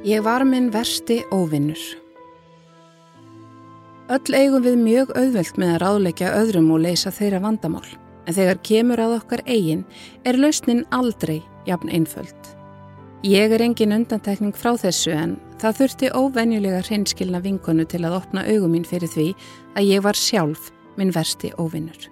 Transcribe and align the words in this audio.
Ég 0.00 0.22
var 0.24 0.40
minn 0.48 0.70
versti 0.72 1.18
óvinnur. 1.28 1.80
Öll 4.08 4.32
eigum 4.32 4.62
við 4.64 4.78
mjög 4.80 5.10
auðvelt 5.12 5.58
með 5.60 5.72
að 5.74 5.80
ráðleikja 5.82 6.30
öðrum 6.38 6.70
og 6.72 6.80
leysa 6.86 7.12
þeirra 7.12 7.42
vandamál. 7.44 7.84
En 8.24 8.32
þegar 8.32 8.62
kemur 8.64 9.02
að 9.04 9.18
okkar 9.18 9.42
eigin 9.44 9.82
er 10.24 10.38
lausnin 10.40 10.86
aldrei 10.88 11.42
jafn 11.68 11.92
einföld. 11.92 12.48
Ég 13.28 13.52
er 13.52 13.60
engin 13.60 13.92
undantekning 13.92 14.56
frá 14.56 14.72
þessu 14.80 15.12
en 15.12 15.34
það 15.60 15.82
þurfti 15.82 16.12
óvenjulega 16.16 16.80
hreinskilna 16.86 17.42
vinkonu 17.44 17.84
til 17.84 18.00
að 18.08 18.16
opna 18.22 18.46
augum 18.48 18.72
mín 18.72 18.88
fyrir 18.88 19.12
því 19.12 19.26
að 19.76 19.90
ég 19.90 20.06
var 20.08 20.16
sjálf 20.16 20.72
minn 20.96 21.12
versti 21.12 21.52
óvinnur. 21.60 22.08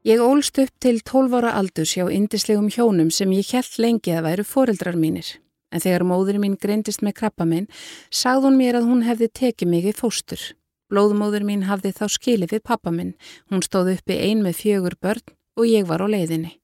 Ég 0.00 0.16
ólst 0.24 0.56
upp 0.56 0.70
til 0.80 1.02
12 1.04 1.34
ára 1.36 1.50
aldurs 1.58 1.90
hjá 1.92 2.06
indislegum 2.08 2.70
hjónum 2.72 3.10
sem 3.12 3.28
ég 3.36 3.50
held 3.52 3.74
lengi 3.76 4.14
að 4.16 4.24
væru 4.24 4.44
foreldrar 4.48 4.96
mínir. 4.96 5.26
En 5.68 5.82
þegar 5.84 6.06
móður 6.08 6.38
mín 6.40 6.54
greindist 6.56 7.02
með 7.04 7.18
krabba 7.18 7.44
minn, 7.44 7.66
sagði 8.08 8.46
hún 8.46 8.56
mér 8.56 8.78
að 8.78 8.86
hún 8.88 9.02
hefði 9.04 9.28
tekið 9.28 9.68
mig 9.68 9.88
í 9.90 9.92
fóstur. 9.92 10.40
Blóðmóður 10.88 11.44
mín 11.44 11.66
hafði 11.68 11.92
þá 11.92 12.06
skilið 12.16 12.54
við 12.54 12.62
pappa 12.64 12.90
minn. 12.90 13.12
Hún 13.52 13.60
stóð 13.60 13.92
uppi 13.92 14.16
ein 14.16 14.40
með 14.40 14.56
fjögur 14.62 14.96
börn 15.04 15.34
og 15.60 15.68
ég 15.68 15.84
var 15.84 16.00
á 16.00 16.08
leiðinni. 16.08 16.54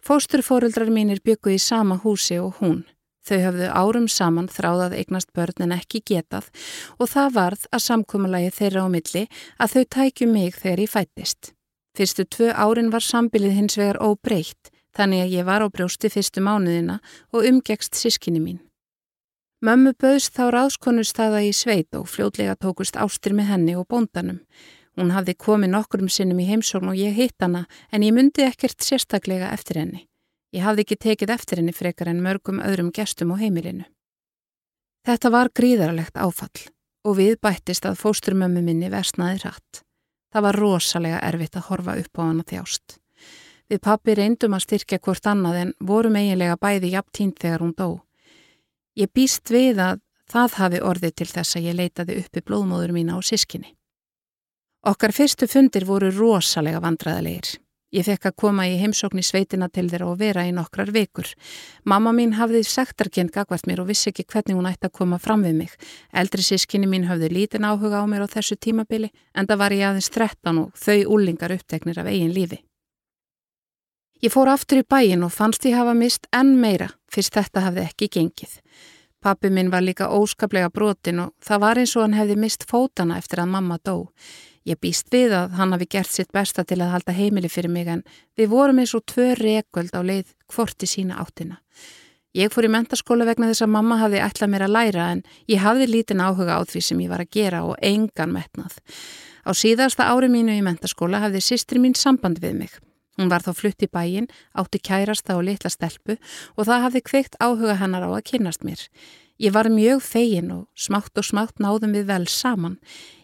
Fósturforeldrar 0.00 0.88
mínir 0.88 1.20
bygguði 1.20 1.60
í 1.60 1.62
sama 1.62 1.98
húsi 2.00 2.38
og 2.40 2.62
hún. 2.62 2.86
Þau 3.28 3.38
hafðu 3.42 3.68
árum 3.76 4.08
saman 4.08 4.48
þráðað 4.48 4.96
eignast 5.02 5.34
börn 5.36 5.66
en 5.68 5.76
ekki 5.76 6.00
getað 6.00 6.48
og 6.96 7.12
það 7.12 7.36
varð 7.36 7.68
að 7.70 7.84
samkúmulagi 7.90 8.56
þeirra 8.56 8.84
á 8.84 8.88
milli 8.88 9.26
að 9.60 9.76
þau 9.76 9.84
tækju 9.98 10.30
mig 10.32 10.56
þegar 10.56 10.84
ég 10.84 10.92
fættist. 10.96 11.53
Fyrstu 11.94 12.24
tvö 12.26 12.50
árin 12.50 12.90
var 12.90 13.04
sambilið 13.06 13.54
hins 13.54 13.78
vegar 13.78 14.00
óbreytt, 14.02 14.70
þannig 14.96 15.24
að 15.24 15.34
ég 15.38 15.46
var 15.46 15.62
á 15.62 15.68
brjósti 15.70 16.10
fyrstu 16.10 16.42
mánuðina 16.42 17.00
og 17.30 17.46
umgegst 17.46 17.94
sískinni 17.94 18.42
mín. 18.42 18.58
Mömmu 19.64 19.94
bauðst 19.96 20.34
þá 20.34 20.50
ráðskonustada 20.52 21.38
í 21.46 21.52
sveit 21.54 21.94
og 21.96 22.10
fljótlega 22.10 22.56
tókust 22.60 22.98
ástir 23.00 23.32
með 23.32 23.52
henni 23.52 23.76
og 23.78 23.86
bóndanum. 23.88 24.42
Hún 24.98 25.14
hafði 25.14 25.36
komið 25.38 25.72
nokkurum 25.72 26.10
sinnum 26.10 26.42
í 26.42 26.48
heimsókn 26.50 26.90
og 26.92 26.98
ég 26.98 27.14
hitt 27.16 27.38
hana 27.40 27.64
en 27.90 28.02
ég 28.02 28.12
myndi 28.14 28.44
ekkert 28.44 28.84
sérstaklega 28.84 29.54
eftir 29.54 29.80
henni. 29.80 30.04
Ég 30.54 30.66
hafði 30.66 30.84
ekki 30.84 30.98
tekið 31.06 31.32
eftir 31.34 31.62
henni 31.62 31.72
frekar 31.74 32.10
en 32.10 32.22
mörgum 32.22 32.60
öðrum 32.62 32.92
gestum 32.94 33.32
á 33.34 33.40
heimilinu. 33.40 33.86
Þetta 35.06 35.30
var 35.30 35.50
gríðarlegt 35.54 36.18
áfall 36.18 36.68
og 37.04 37.18
við 37.18 37.40
bættist 37.42 37.86
að 37.88 37.98
fósturmömmu 38.02 38.62
minni 38.62 38.90
versnaði 38.92 39.46
rætt. 39.46 39.82
Það 40.34 40.42
var 40.48 40.56
rosalega 40.58 41.18
erfitt 41.22 41.56
að 41.56 41.66
horfa 41.68 41.92
upp 42.00 42.18
á 42.18 42.22
hana 42.26 42.42
þjást. 42.42 42.96
Við 43.70 43.80
pappi 43.86 44.16
reyndum 44.18 44.56
að 44.56 44.64
styrkja 44.64 44.98
hvort 44.98 45.28
annað 45.30 45.60
en 45.60 45.70
vorum 45.78 46.16
eiginlega 46.18 46.56
bæði 46.58 46.90
jafn 46.96 47.14
tínt 47.14 47.38
þegar 47.38 47.62
hún 47.62 47.76
dó. 47.78 47.88
Ég 48.98 49.12
býst 49.14 49.50
við 49.54 49.78
að 49.78 50.02
það 50.30 50.58
hafi 50.58 50.80
orðið 50.90 51.14
til 51.20 51.28
þess 51.30 51.56
að 51.56 51.68
ég 51.68 51.78
leitaði 51.78 52.18
uppi 52.24 52.42
blóðmóður 52.42 52.94
mína 52.96 53.14
á 53.14 53.22
sískinni. 53.22 53.76
Okkar 54.84 55.14
fyrstu 55.14 55.46
fundir 55.48 55.86
voru 55.86 56.10
rosalega 56.10 56.82
vandræðalegir. 56.82 57.54
Ég 57.94 58.02
fekk 58.02 58.26
að 58.26 58.34
koma 58.42 58.64
í 58.66 58.74
heimsókn 58.80 59.20
í 59.20 59.22
sveitina 59.22 59.68
til 59.70 59.84
þeirra 59.86 60.08
og 60.10 60.18
vera 60.18 60.42
í 60.48 60.50
nokkrar 60.54 60.90
vikur. 60.90 61.28
Mamma 61.86 62.10
mín 62.16 62.32
hafði 62.34 62.64
sektarkend 62.66 63.30
gagvart 63.30 63.68
mér 63.70 63.84
og 63.84 63.90
vissi 63.92 64.10
ekki 64.10 64.24
hvernig 64.32 64.58
hún 64.58 64.66
ætti 64.66 64.88
að 64.88 64.96
koma 64.98 65.20
fram 65.22 65.44
við 65.46 65.54
mig. 65.60 65.76
Eldri 66.10 66.42
sískinni 66.42 66.88
mín 66.90 67.06
hafði 67.06 67.30
lítin 67.30 67.66
áhuga 67.68 68.02
á 68.02 68.06
mér 68.10 68.26
á 68.26 68.34
þessu 68.34 68.58
tímabili 68.58 69.12
en 69.34 69.46
það 69.46 69.60
var 69.62 69.74
ég 69.76 69.86
aðeins 69.86 70.10
13 70.10 70.58
og 70.64 70.72
þau 70.74 70.98
úlingar 71.14 71.54
uppteknir 71.54 72.00
af 72.02 72.10
eigin 72.10 72.34
lífi. 72.34 72.58
Ég 74.24 74.32
fór 74.34 74.50
aftur 74.50 74.80
í 74.82 74.88
bæin 74.88 75.22
og 75.22 75.30
fannst 75.30 75.66
ég 75.68 75.76
hafa 75.78 75.94
mist 75.94 76.26
enn 76.34 76.56
meira 76.58 76.88
fyrst 77.12 77.36
þetta 77.38 77.62
hafði 77.68 77.84
ekki 77.86 78.08
gengið. 78.16 78.56
Pappi 79.22 79.52
minn 79.54 79.70
var 79.70 79.86
líka 79.86 80.10
óskaplega 80.10 80.72
brotin 80.74 81.22
og 81.22 81.30
það 81.44 81.62
var 81.62 81.80
eins 81.80 81.94
og 81.94 82.02
hann 82.04 82.18
hefði 82.18 82.36
mist 82.42 82.66
fótana 82.66 83.20
eftir 83.22 83.44
að 83.44 83.54
mamma 83.54 83.78
dó. 83.78 84.10
Ég 84.64 84.80
býst 84.80 85.10
við 85.12 85.34
að 85.36 85.58
hann 85.58 85.74
hafi 85.76 85.86
gert 85.92 86.08
sitt 86.08 86.30
besta 86.32 86.64
til 86.64 86.80
að 86.80 86.94
halda 86.94 87.12
heimili 87.12 87.50
fyrir 87.52 87.72
mig 87.72 87.88
en 87.92 88.00
við 88.38 88.48
vorum 88.54 88.80
eins 88.80 88.94
og 88.96 89.04
tvö 89.10 89.34
reköld 89.36 89.92
á 89.92 90.00
leið 90.00 90.32
hvort 90.54 90.84
í 90.84 90.88
sína 90.88 91.18
áttina. 91.20 91.60
Ég 92.34 92.50
fór 92.50 92.66
í 92.66 92.70
mentaskóla 92.72 93.26
vegna 93.28 93.50
þess 93.52 93.62
að 93.62 93.74
mamma 93.76 94.00
hafi 94.00 94.18
ætlað 94.24 94.50
mér 94.50 94.64
að 94.66 94.72
læra 94.74 95.04
en 95.12 95.20
ég 95.52 95.60
hafði 95.62 95.86
lítinn 95.90 96.24
áhuga 96.24 96.56
á 96.58 96.60
því 96.66 96.80
sem 96.82 97.02
ég 97.04 97.12
var 97.12 97.22
að 97.22 97.30
gera 97.36 97.60
og 97.68 97.76
engan 97.78 98.32
metnað. 98.34 98.80
Á 99.44 99.52
síðasta 99.54 100.08
ári 100.08 100.32
mínu 100.32 100.56
í 100.56 100.64
mentaskóla 100.64 101.20
hafði 101.22 101.44
sýstri 101.44 101.78
mín 101.78 101.94
samband 101.94 102.40
við 102.42 102.56
mig. 102.64 102.72
Hún 103.20 103.30
var 103.30 103.44
þá 103.44 103.52
flutt 103.54 103.84
í 103.84 103.90
bæin, 103.92 104.26
átti 104.58 104.80
kærasta 104.82 105.36
og 105.38 105.44
litla 105.46 105.70
stelpu 105.70 106.16
og 106.56 106.66
það 106.66 106.88
hafði 106.88 107.04
kveikt 107.06 107.38
áhuga 107.38 107.76
hennar 107.78 108.08
á 108.08 108.10
að 108.10 108.24
kynast 108.32 108.66
mér. 108.66 108.80
Ég 109.38 109.50
var 109.52 109.66
mjög 109.66 110.02
fegin 110.02 110.50
og 110.54 110.66
smátt 110.78 111.18
og 111.18 111.26
smátt 111.26 111.58
náðum 111.58 111.94
við 111.96 112.06
vel 112.06 112.26
saman. 112.30 112.76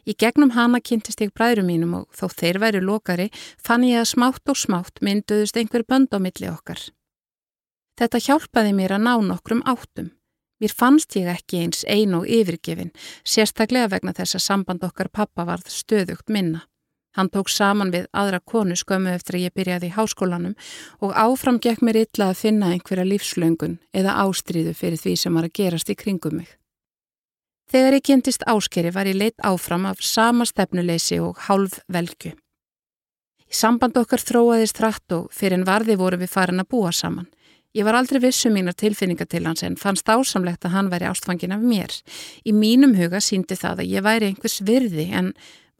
Í 0.03 0.16
gegnum 0.19 0.56
hana 0.56 0.81
kynntist 0.82 1.21
ég 1.22 1.31
bræðrum 1.37 1.69
mínum 1.71 1.93
og 2.00 2.09
þó 2.10 2.26
þeir 2.34 2.59
væri 2.59 2.81
lokari 2.82 3.28
fann 3.62 3.87
ég 3.87 4.03
að 4.03 4.10
smátt 4.15 4.50
og 4.50 4.59
smátt 4.59 4.98
mynduðust 5.06 5.56
einhver 5.60 5.87
bönd 5.87 6.10
á 6.10 6.19
milli 6.19 6.50
okkar. 6.50 6.82
Þetta 8.00 8.22
hjálpaði 8.26 8.72
mér 8.75 8.97
að 8.97 9.06
ná 9.06 9.15
nokkrum 9.28 9.62
áttum. 9.69 10.10
Mér 10.60 10.75
fannst 10.76 11.15
ég 11.16 11.31
ekki 11.31 11.62
eins 11.62 11.87
ein 11.88 12.12
og 12.16 12.27
yfirgefin, 12.28 12.91
sérstaklega 13.25 13.92
vegna 13.94 14.12
þess 14.16 14.37
að 14.37 14.47
samband 14.48 14.82
okkar 14.84 15.09
pappa 15.09 15.47
varð 15.48 15.71
stöðugt 15.72 16.28
minna. 16.28 16.66
Hann 17.19 17.31
tók 17.31 17.50
saman 17.50 17.91
við 17.91 18.06
aðra 18.15 18.38
konu 18.47 18.76
skömmu 18.78 19.10
eftir 19.10 19.38
að 19.38 19.47
ég 19.48 19.54
byrjaði 19.59 19.88
í 19.91 19.94
háskólanum 19.97 20.54
og 21.03 21.16
áfram 21.19 21.59
gekk 21.59 21.82
mér 21.82 22.04
illa 22.04 22.31
að 22.31 22.38
finna 22.44 22.71
einhverja 22.71 23.09
lífslöngun 23.09 23.81
eða 23.91 24.15
ástríðu 24.22 24.75
fyrir 24.78 25.00
því 25.00 25.16
sem 25.19 25.34
var 25.34 25.48
að 25.48 25.56
gerast 25.59 25.91
í 25.91 25.98
kringum 25.98 26.38
mig. 26.38 26.53
Þegar 27.71 27.98
ég 27.98 28.06
kynntist 28.06 28.47
áskeri 28.50 28.91
var 28.94 29.10
ég 29.10 29.19
leitt 29.19 29.43
áfram 29.47 29.84
af 29.91 30.03
sama 30.03 30.47
stefnuleysi 30.47 31.21
og 31.22 31.38
hálf 31.47 31.81
velgu. 31.91 32.32
Í 33.50 33.54
samband 33.59 33.98
okkar 33.98 34.22
þróaðist 34.22 34.78
hratt 34.78 35.15
og 35.15 35.31
fyrir 35.34 35.59
en 35.59 35.66
varði 35.66 35.98
voru 35.98 36.19
við 36.19 36.31
farin 36.31 36.62
að 36.62 36.71
búa 36.71 36.91
saman. 36.94 37.27
Ég 37.75 37.87
var 37.87 37.94
aldrei 37.94 38.19
vissu 38.22 38.48
um 38.50 38.56
mínar 38.59 38.75
tilfinninga 38.75 39.27
til 39.31 39.44
hans 39.47 39.62
en 39.62 39.77
fannst 39.78 40.10
ásamlegt 40.10 40.66
að 40.66 40.75
hann 40.75 40.91
væri 40.91 41.06
ástfangin 41.06 41.54
af 41.54 41.62
mér. 41.62 41.94
Í 42.42 42.50
mínum 42.50 42.97
huga 42.98 43.21
síndi 43.22 43.54
það 43.59 43.84
að 43.84 43.92
ég 43.94 44.06
væri 44.06 44.31
einhvers 44.31 44.59
virði 44.66 45.06
en 45.15 45.28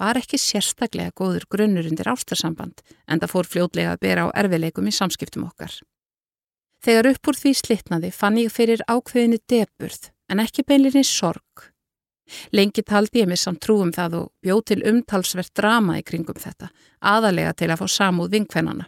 var 0.01 0.19
ekki 0.21 0.41
sérstaklega 0.41 1.13
góður 1.17 1.47
grunnur 1.53 1.89
undir 1.91 2.09
ástarsamband 2.11 2.81
en 3.07 3.21
það 3.21 3.33
fór 3.35 3.51
fljótlega 3.53 3.95
að 3.95 4.05
bera 4.07 4.27
á 4.27 4.29
erfileikum 4.43 4.89
í 4.89 4.95
samskiptum 4.97 5.45
okkar. 5.49 5.75
Þegar 6.81 7.11
upp 7.13 7.29
úr 7.29 7.37
því 7.37 7.53
slittnaði 7.59 8.11
fann 8.17 8.39
ég 8.41 8.53
fyrir 8.53 8.81
ákveðinu 8.89 9.41
deburð 9.51 10.09
en 10.33 10.41
ekki 10.41 10.65
beinlinni 10.65 11.05
sorg. 11.05 11.67
Lengi 12.55 12.83
taldi 12.87 13.21
ég 13.21 13.29
mig 13.29 13.41
samt 13.43 13.61
trúum 13.65 13.91
það 13.93 14.17
og 14.21 14.31
bjóð 14.45 14.63
til 14.71 14.81
umtalsvert 14.89 15.53
drama 15.57 15.99
í 15.99 16.05
kringum 16.07 16.39
þetta, 16.39 16.71
aðalega 17.03 17.53
til 17.59 17.71
að 17.73 17.83
fá 17.83 17.87
samúð 17.91 18.37
vinkvennana. 18.37 18.87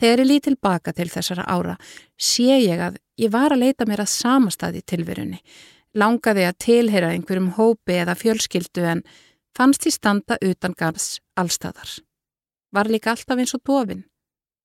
Þegar 0.00 0.24
ég 0.24 0.28
lít 0.28 0.46
tilbaka 0.48 0.92
til 0.92 1.06
þessara 1.08 1.46
ára 1.46 1.76
sé 2.18 2.58
ég 2.58 2.82
að 2.82 2.98
ég 3.22 3.30
var 3.30 3.54
að 3.54 3.62
leita 3.62 3.86
mér 3.86 4.02
að 4.02 4.10
samastadi 4.10 4.82
tilverunni, 4.82 5.38
langaði 5.94 6.48
að 6.48 6.58
tilheyra 6.66 7.12
einhverjum 7.14 7.52
hópi 7.54 8.00
eða 8.02 8.18
fjölskyldu 8.18 8.88
en 8.90 9.04
fannst 9.56 9.86
ég 9.88 9.94
standa 9.94 10.38
utan 10.42 10.74
garðs 10.78 11.20
allstæðar. 11.38 12.00
Var 12.74 12.90
líka 12.90 13.14
alltaf 13.14 13.38
eins 13.38 13.54
og 13.54 13.62
dofin. 13.66 14.04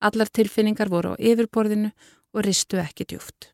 Allar 0.02 0.30
tilfinningar 0.32 0.90
voru 0.90 1.14
á 1.14 1.16
yfirborðinu 1.20 1.92
og 2.34 2.44
ristu 2.46 2.80
ekki 2.82 3.06
djúft. 3.10 3.52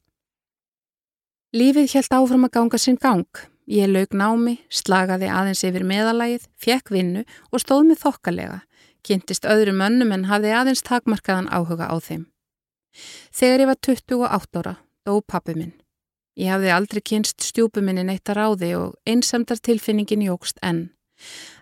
Lífið 1.55 1.93
helt 1.95 2.13
áfram 2.13 2.47
að 2.47 2.55
ganga 2.57 2.79
sinn 2.79 2.99
gang. 3.01 3.27
Ég 3.65 3.89
laug 3.89 4.13
námi, 4.13 4.59
slagaði 4.69 5.29
aðeins 5.31 5.63
yfir 5.65 5.85
meðalagið, 5.87 6.43
fekk 6.61 6.91
vinnu 6.93 7.23
og 7.49 7.63
stóð 7.63 7.87
með 7.89 8.01
þokkalega, 8.03 8.59
kynntist 9.01 9.47
öðrum 9.49 9.81
önnum 9.81 10.13
en 10.13 10.27
hafði 10.29 10.51
aðeins 10.53 10.85
takmarkaðan 10.85 11.49
áhuga 11.49 11.89
á 11.89 11.95
þeim. 11.97 12.27
Þegar 13.33 13.63
ég 13.63 13.71
var 13.71 13.79
28 13.87 14.61
ára, 14.61 14.75
dó 15.07 15.17
pappi 15.25 15.55
minn. 15.57 15.73
Ég 16.35 16.51
hafði 16.51 16.71
aldrei 16.75 17.01
kynst 17.01 17.41
stjúpuminni 17.47 18.03
neitt 18.03 18.29
að 18.29 18.37
ráði 18.41 18.71
og 18.77 18.95
einsamdar 19.07 19.61
tilfinningin 19.63 20.27
jógst 20.27 20.59
enn. 20.61 20.89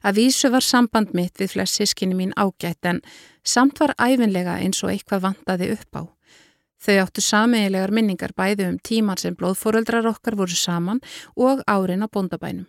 Að 0.04 0.20
vísu 0.20 0.52
var 0.52 0.66
samband 0.66 1.14
mitt 1.14 1.40
við 1.40 1.54
flest 1.56 1.80
sískinni 1.80 2.18
mín 2.18 2.34
ágætt 2.36 2.86
en 2.90 3.02
samt 3.44 3.80
var 3.80 3.96
æfinlega 3.98 4.60
eins 4.60 4.84
og 4.84 4.92
eitthvað 4.94 5.26
vandaði 5.28 5.72
upp 5.78 6.00
á. 6.00 6.04
Þau 6.84 6.96
áttu 7.00 7.24
sameigilegar 7.24 7.94
minningar 7.96 8.34
bæði 8.36 8.68
um 8.68 8.80
tíman 8.80 9.20
sem 9.20 9.36
blóðfóröldrar 9.40 10.10
okkar 10.10 10.36
voru 10.36 10.58
saman 10.58 11.00
og 11.36 11.64
árin 11.68 12.04
á 12.04 12.08
bóndabænum. 12.12 12.68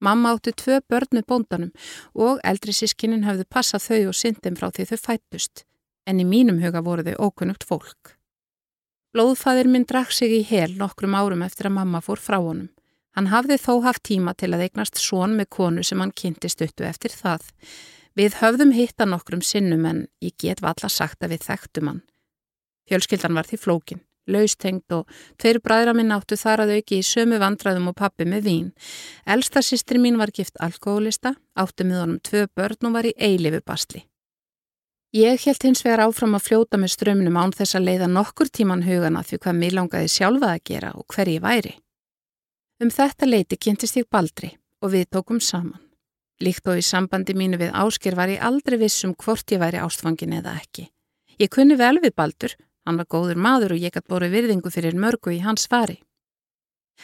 Mamma 0.00 0.32
átti 0.32 0.54
tvö 0.56 0.78
börn 0.88 1.12
með 1.12 1.26
bóndanum 1.28 1.72
og 2.16 2.40
eldri 2.44 2.72
sískinin 2.72 3.26
hafðu 3.26 3.44
passað 3.52 3.84
þau 3.88 4.00
og 4.12 4.16
syndum 4.16 4.56
frá 4.56 4.70
því 4.72 4.86
þau 4.88 5.00
fættust, 5.02 5.64
en 6.08 6.22
í 6.22 6.24
mínum 6.24 6.62
huga 6.64 6.80
voru 6.80 7.04
þau 7.04 7.28
ókunnugt 7.28 7.66
fólk. 7.68 8.16
Blóðfæðir 9.12 9.68
minn 9.68 9.84
drakk 9.84 10.14
sig 10.16 10.32
í 10.32 10.40
hel 10.46 10.72
nokkrum 10.80 11.18
árum 11.18 11.44
eftir 11.44 11.68
að 11.68 11.76
mamma 11.82 12.00
fór 12.00 12.22
frá 12.22 12.38
honum. 12.40 12.70
Hann 13.16 13.30
hafði 13.32 13.56
þó 13.58 13.72
haft 13.86 14.04
tíma 14.06 14.34
til 14.38 14.52
að 14.54 14.68
eignast 14.68 15.00
svon 15.02 15.34
með 15.38 15.50
konu 15.56 15.82
sem 15.86 16.00
hann 16.02 16.14
kynnti 16.14 16.50
stuttu 16.52 16.86
eftir 16.86 17.14
það. 17.14 17.48
Við 18.18 18.36
höfðum 18.40 18.74
hitta 18.74 19.06
nokkrum 19.06 19.42
sinnum 19.42 19.86
en 19.86 20.04
ég 20.22 20.36
get 20.38 20.62
valla 20.62 20.90
sagt 20.90 21.22
að 21.24 21.34
við 21.34 21.48
þekktum 21.48 21.90
hann. 21.90 22.00
Fjölskyldan 22.90 23.36
var 23.38 23.46
því 23.46 23.58
flókin, 23.62 24.02
laustengt 24.26 24.94
og 24.94 25.10
tveir 25.38 25.60
bræðra 25.62 25.94
minn 25.94 26.14
áttu 26.14 26.38
þar 26.38 26.64
að 26.64 26.74
auki 26.78 26.98
í 26.98 27.06
sömu 27.06 27.38
vandraðum 27.42 27.90
og 27.92 27.98
pappi 27.98 28.26
með 28.26 28.46
vín. 28.46 28.70
Elsta 29.26 29.62
sýstri 29.62 30.02
mín 30.02 30.18
var 30.18 30.34
gift 30.34 30.58
alkoholista, 30.58 31.36
áttu 31.54 31.86
með 31.86 32.02
honum 32.02 32.22
tvö 32.26 32.46
börn 32.54 32.90
og 32.90 32.96
var 32.98 33.06
í 33.06 33.14
eilifu 33.14 33.62
bastli. 33.66 34.04
Ég 35.14 35.42
held 35.42 35.64
hins 35.66 35.82
vegar 35.82 36.04
áfram 36.04 36.36
að 36.38 36.44
fljóta 36.46 36.78
með 36.78 36.92
strömnum 36.94 37.38
án 37.38 37.54
þess 37.54 37.74
að 37.74 37.88
leiða 37.88 38.06
nokkur 38.10 38.50
tíman 38.50 38.84
hugana 38.86 39.24
því 39.26 39.38
hvað 39.42 39.56
mér 39.58 39.78
langaði 39.78 40.10
sjálfa 40.10 40.50
að 40.54 40.66
gera 40.70 40.92
og 40.94 41.06
hver 41.10 41.30
ég 41.32 41.42
væri. 41.42 41.72
Um 42.80 42.88
þetta 42.88 43.28
leiti 43.28 43.58
kynntist 43.60 43.98
ég 44.00 44.08
baldri 44.10 44.54
og 44.80 44.94
við 44.94 45.10
tókum 45.12 45.40
saman. 45.40 45.80
Líkt 46.40 46.66
og 46.72 46.80
í 46.80 46.84
sambandi 46.84 47.34
mínu 47.36 47.58
við 47.60 47.74
ásker 47.76 48.16
var 48.16 48.32
ég 48.32 48.40
aldrei 48.40 48.78
vissum 48.80 49.12
hvort 49.14 49.52
ég 49.52 49.60
væri 49.60 49.82
ástfangin 49.82 50.32
eða 50.38 50.56
ekki. 50.56 50.88
Ég 51.40 51.52
kunni 51.52 51.76
vel 51.76 51.98
við 52.00 52.16
baldur 52.16 52.56
Hann 52.86 53.00
var 53.00 53.08
góður 53.12 53.38
maður 53.40 53.76
og 53.76 53.82
ég 53.82 53.92
gætt 53.94 54.08
boru 54.08 54.30
virðingu 54.32 54.70
fyrir 54.72 54.96
mörgu 54.98 55.34
í 55.34 55.42
hans 55.44 55.68
fari. 55.70 56.00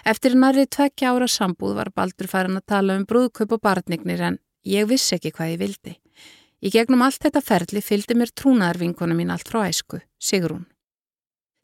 Eftir 0.05 0.37
nærrið 0.37 0.71
tvekja 0.77 1.13
ára 1.13 1.29
sambúð 1.31 1.77
var 1.79 1.93
Baldur 1.95 2.29
farin 2.29 2.59
að 2.59 2.67
tala 2.73 2.97
um 2.99 3.05
brúðkaup 3.09 3.55
og 3.57 3.63
barnignir 3.65 4.23
en 4.29 4.39
ég 4.67 4.89
vissi 4.91 5.17
ekki 5.17 5.33
hvað 5.37 5.53
ég 5.55 5.61
vildi. 5.63 5.95
Í 6.61 6.73
gegnum 6.73 7.05
allt 7.05 7.23
þetta 7.23 7.45
ferli 7.45 7.85
fylgdi 7.85 8.17
mér 8.17 8.33
trúnaðarvinkona 8.33 9.17
mín 9.17 9.33
allt 9.33 9.49
frá 9.49 9.63
æsku, 9.69 10.01
Sigrún. 10.19 10.67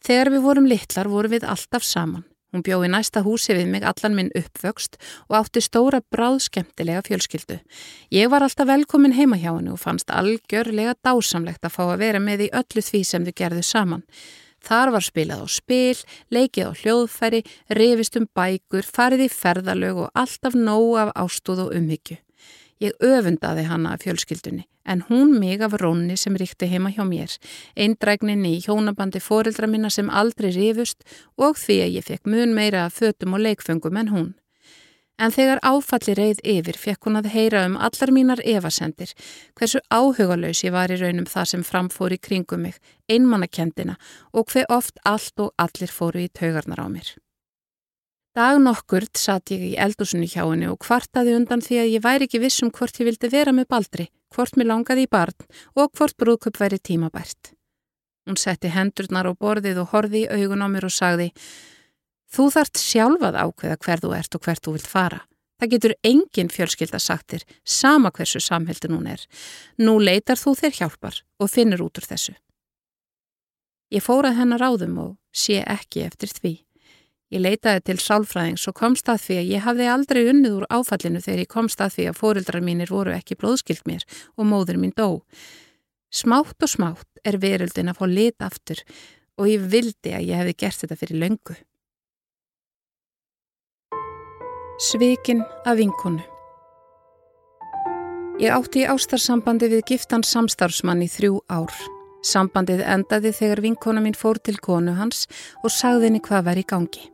Þegar 0.05 0.32
við 0.32 0.44
vorum 0.47 0.69
litlar 0.69 1.08
vorum 1.08 1.32
við 1.32 1.49
alltaf 1.49 1.85
saman. 1.85 2.25
Hún 2.53 2.65
bjóði 2.67 2.91
næsta 2.93 3.23
húsi 3.25 3.55
við 3.57 3.71
mig 3.73 3.85
allan 3.89 4.17
minn 4.17 4.31
uppvöxt 4.37 4.99
og 5.31 5.39
átti 5.39 5.63
stóra 5.65 6.03
bráðskemtilega 6.13 7.01
fjölskyldu. 7.07 7.57
Ég 8.13 8.29
var 8.29 8.45
alltaf 8.45 8.69
velkomin 8.69 9.17
heima 9.17 9.39
hjá 9.41 9.55
hennu 9.55 9.73
og 9.73 9.81
fannst 9.81 10.13
algjörlega 10.13 10.93
dásamlegt 11.01 11.65
að 11.65 11.75
fá 11.79 11.83
að 11.87 12.03
vera 12.05 12.21
með 12.21 12.47
í 12.47 12.53
öllu 12.61 12.85
því 12.85 13.03
sem 13.09 13.25
þau 13.25 13.35
gerðu 13.41 13.65
saman. 13.65 14.05
Þar 14.63 14.93
var 14.95 15.07
spilað 15.07 15.41
á 15.43 15.47
spil, 15.51 15.97
leikið 16.31 16.69
á 16.69 16.73
hljóðfæri, 16.83 17.41
revist 17.73 18.19
um 18.21 18.29
bækur, 18.37 18.85
farið 18.87 19.25
í 19.27 19.31
ferðalög 19.33 20.05
og 20.05 20.13
alltaf 20.15 20.55
nóg 20.55 21.01
af 21.03 21.17
ástúð 21.25 21.65
og 21.67 21.75
umhyggju. 21.81 22.21
Ég 22.82 22.96
öfundaði 22.99 23.62
hana 23.69 23.94
af 23.94 24.02
fjölskyldunni 24.02 24.64
en 24.84 25.05
hún 25.08 25.38
mig 25.38 25.61
af 25.62 25.76
rónni 25.79 26.17
sem 26.19 26.34
ríkti 26.34 26.67
heima 26.67 26.90
hjá 26.90 27.05
mér, 27.06 27.31
eindrægninni 27.79 28.56
í 28.56 28.62
hjónabandi 28.64 29.20
fóreldra 29.23 29.69
minna 29.70 29.90
sem 29.90 30.11
aldrei 30.11 30.50
rifust 30.50 31.05
og 31.38 31.58
því 31.61 31.76
að 31.84 31.99
ég 31.99 32.08
fekk 32.08 32.26
mun 32.26 32.55
meira 32.56 32.87
af 32.87 32.99
fötum 32.99 33.37
og 33.38 33.44
leikfengum 33.46 34.00
en 34.02 34.11
hún. 34.11 34.31
En 35.23 35.31
þegar 35.31 35.62
áfalli 35.62 36.17
reið 36.19 36.40
yfir 36.43 36.79
fekk 36.84 37.06
hún 37.06 37.20
að 37.20 37.31
heyra 37.37 37.67
um 37.69 37.76
allar 37.79 38.11
mínar 38.11 38.43
evasendir, 38.43 39.12
hversu 39.55 39.79
áhugalös 39.87 40.64
ég 40.67 40.75
var 40.75 40.90
í 40.90 40.99
raunum 40.99 41.29
það 41.31 41.50
sem 41.52 41.67
framfór 41.69 42.17
í 42.17 42.19
kringum 42.19 42.67
mig, 42.67 42.81
einmannakendina 43.06 43.94
og 44.32 44.50
hver 44.50 44.67
oft 44.69 44.99
allt 45.05 45.38
og 45.38 45.55
allir 45.58 45.93
fóru 45.93 46.25
í 46.25 46.32
taugarnar 46.32 46.82
á 46.82 46.88
mér. 46.90 47.14
Dag 48.32 48.56
nokkurt 48.64 49.19
satt 49.20 49.50
ég 49.52 49.61
í 49.67 49.70
eldúsinu 49.76 50.25
hjá 50.25 50.46
henni 50.46 50.64
og 50.73 50.79
kvartaði 50.81 51.34
undan 51.37 51.61
því 51.61 51.81
að 51.82 51.90
ég 51.93 52.05
væri 52.05 52.25
ekki 52.25 52.38
vissum 52.40 52.70
hvort 52.73 52.96
ég 52.96 53.11
vildi 53.11 53.29
vera 53.29 53.52
með 53.52 53.67
baldri, 53.75 54.06
hvort 54.32 54.56
mér 54.56 54.70
langaði 54.70 55.05
í 55.05 55.11
barn 55.12 55.37
og 55.76 55.90
hvort 55.93 56.17
brúðköp 56.17 56.56
væri 56.62 56.79
tímabært. 56.81 57.52
Hún 58.25 58.40
setti 58.40 58.70
hendurnar 58.73 59.29
á 59.29 59.37
borðið 59.37 59.82
og 59.82 59.93
horði 59.93 60.25
í 60.25 60.31
augun 60.32 60.64
á 60.64 60.69
mér 60.73 60.88
og 60.88 60.94
sagði 60.96 61.29
Þú 62.32 62.49
þart 62.56 62.81
sjálfað 62.81 63.37
ákveða 63.37 63.79
hver 63.84 64.00
þú 64.00 64.14
ert 64.17 64.38
og 64.38 64.46
hvert 64.46 64.64
þú 64.64 64.76
vilt 64.79 64.88
fara. 64.88 65.20
Það 65.61 65.73
getur 65.76 65.96
engin 66.00 66.49
fjölskylda 66.49 66.99
sagtir, 67.05 67.44
sama 67.69 68.08
hversu 68.17 68.40
samheldin 68.40 68.96
hún 68.96 69.12
er. 69.12 69.20
Nú 69.76 69.99
leitar 70.00 70.40
þú 70.40 70.56
þér 70.56 70.79
hjálpar 70.81 71.20
og 71.37 71.52
finnir 71.52 71.84
út 71.84 72.00
úr 72.00 72.08
þessu. 72.08 72.32
Ég 73.93 74.00
fórað 74.00 74.40
hennar 74.40 74.64
áðum 74.64 74.96
og 75.05 75.17
sé 75.37 75.61
ekki 75.61 76.08
eftir 76.08 76.32
því. 76.32 76.55
Ég 77.32 77.40
leitaði 77.40 77.81
til 77.87 77.96
sálfræðings 78.02 78.67
og 78.69 78.76
komst 78.76 79.08
að 79.08 79.23
því 79.25 79.37
að 79.40 79.50
ég 79.55 79.64
hafði 79.64 79.88
aldrei 79.88 80.20
unnið 80.29 80.56
úr 80.58 80.67
áfallinu 80.69 81.23
þegar 81.25 81.40
ég 81.40 81.50
komst 81.55 81.81
að 81.81 81.94
því 81.94 82.08
að 82.11 82.19
fóreldrar 82.19 82.64
mínir 82.64 82.93
voru 82.93 83.14
ekki 83.17 83.38
blóðskilt 83.40 83.87
mér 83.88 84.05
og 84.37 84.49
móður 84.50 84.81
mín 84.82 84.93
dó. 84.93 85.23
Smátt 86.12 86.61
og 86.61 86.69
smátt 86.69 87.23
er 87.25 87.40
veröldin 87.40 87.88
að 87.88 88.02
fá 88.02 88.06
lit 88.11 88.44
aftur 88.44 88.82
og 89.40 89.49
ég 89.49 89.64
vildi 89.73 90.12
að 90.12 90.29
ég 90.29 90.43
hefði 90.43 90.58
gert 90.61 90.84
þetta 90.84 90.99
fyrir 91.00 91.23
löngu. 91.25 91.56
Svikin 94.82 95.40
af 95.64 95.79
vinkonu 95.81 96.20
Ég 98.43 98.52
átti 98.52 98.82
í 98.82 98.88
ástarsambandi 98.90 99.69
við 99.70 99.84
giftan 99.93 100.25
samstarfsmann 100.26 101.05
í 101.05 101.08
þrjú 101.08 101.40
ár. 101.52 101.73
Sambandið 102.26 102.81
endaði 102.84 103.32
þegar 103.37 103.64
vinkona 103.64 104.02
mín 104.05 104.17
fór 104.19 104.40
til 104.43 104.56
konu 104.61 104.96
hans 104.99 105.25
og 105.62 105.73
sagði 105.73 106.11
henni 106.11 106.23
hvað 106.25 106.49
var 106.50 106.61
í 106.61 106.64
gangi. 106.67 107.08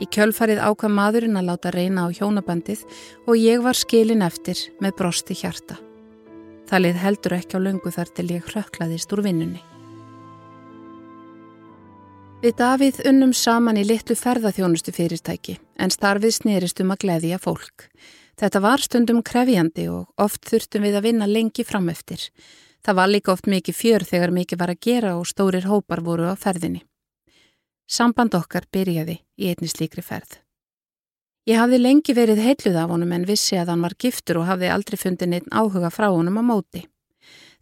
Í 0.00 0.08
kjölfarið 0.08 0.62
ákvað 0.64 0.94
maðurinn 0.96 1.36
að 1.36 1.48
láta 1.50 1.72
reyna 1.74 2.06
á 2.06 2.14
hjónabandið 2.14 2.86
og 3.26 3.36
ég 3.36 3.60
var 3.64 3.76
skilin 3.76 4.24
eftir 4.24 4.56
með 4.80 4.96
brosti 5.00 5.36
hjarta. 5.36 5.76
Það 6.70 6.84
lið 6.86 7.02
heldur 7.02 7.36
ekki 7.36 7.58
á 7.60 7.64
löngu 7.66 7.92
þar 7.92 8.10
til 8.16 8.30
ég 8.32 8.48
hrökklaðist 8.48 9.12
úr 9.12 9.22
vinnunni. 9.26 9.60
Við 12.42 12.56
Davíð 12.58 12.96
unnum 13.06 13.34
saman 13.36 13.78
í 13.78 13.84
litlu 13.86 14.16
ferðaþjónustu 14.18 14.90
fyrirtæki 14.96 15.58
en 15.78 15.92
starfið 15.94 16.32
snerist 16.40 16.80
um 16.82 16.90
að 16.90 17.04
gleðja 17.04 17.38
fólk. 17.38 17.86
Þetta 18.40 18.62
var 18.64 18.82
stundum 18.82 19.20
krefjandi 19.22 19.84
og 19.92 20.08
oft 20.18 20.48
þurftum 20.48 20.82
við 20.88 20.96
að 20.98 21.06
vinna 21.06 21.28
lengi 21.30 21.62
frameftir. 21.62 22.24
Það 22.82 22.98
var 22.98 23.12
líka 23.12 23.30
oft 23.36 23.46
mikið 23.46 23.78
fjör 23.78 24.06
þegar 24.08 24.34
mikið 24.34 24.58
var 24.58 24.72
að 24.72 24.80
gera 24.82 25.12
og 25.20 25.28
stórir 25.30 25.68
hópar 25.70 26.02
voru 26.02 26.32
á 26.32 26.34
ferðinni. 26.34 26.82
Samband 27.90 28.34
okkar 28.34 28.68
byrjaði 28.72 29.18
í 29.36 29.50
einni 29.50 29.68
slíkri 29.68 30.02
ferð. 30.04 30.38
Ég 31.48 31.58
hafði 31.58 31.80
lengi 31.80 32.14
verið 32.14 32.38
heitluð 32.38 32.76
af 32.78 32.92
honum 32.94 33.12
en 33.16 33.26
vissi 33.26 33.56
að 33.58 33.72
hann 33.72 33.82
var 33.82 33.96
giftur 33.98 34.38
og 34.38 34.46
hafði 34.46 34.68
aldrei 34.70 34.98
fundið 35.00 35.30
neitt 35.32 35.48
áhuga 35.50 35.90
frá 35.90 36.06
honum 36.12 36.38
á 36.38 36.42
móti. 36.46 36.84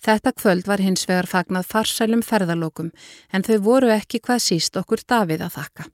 Þetta 0.01 0.33
kvöld 0.37 0.69
var 0.69 0.81
hins 0.85 1.07
vegar 1.09 1.29
fagnað 1.29 1.69
farsælum 1.69 2.21
ferðalokum 2.25 2.91
en 3.33 3.45
þau 3.45 3.57
voru 3.65 3.89
ekki 3.93 4.21
hvað 4.21 4.45
síst 4.45 4.77
okkur 4.77 5.01
Davíð 5.09 5.47
að 5.47 5.57
þakka. 5.57 5.87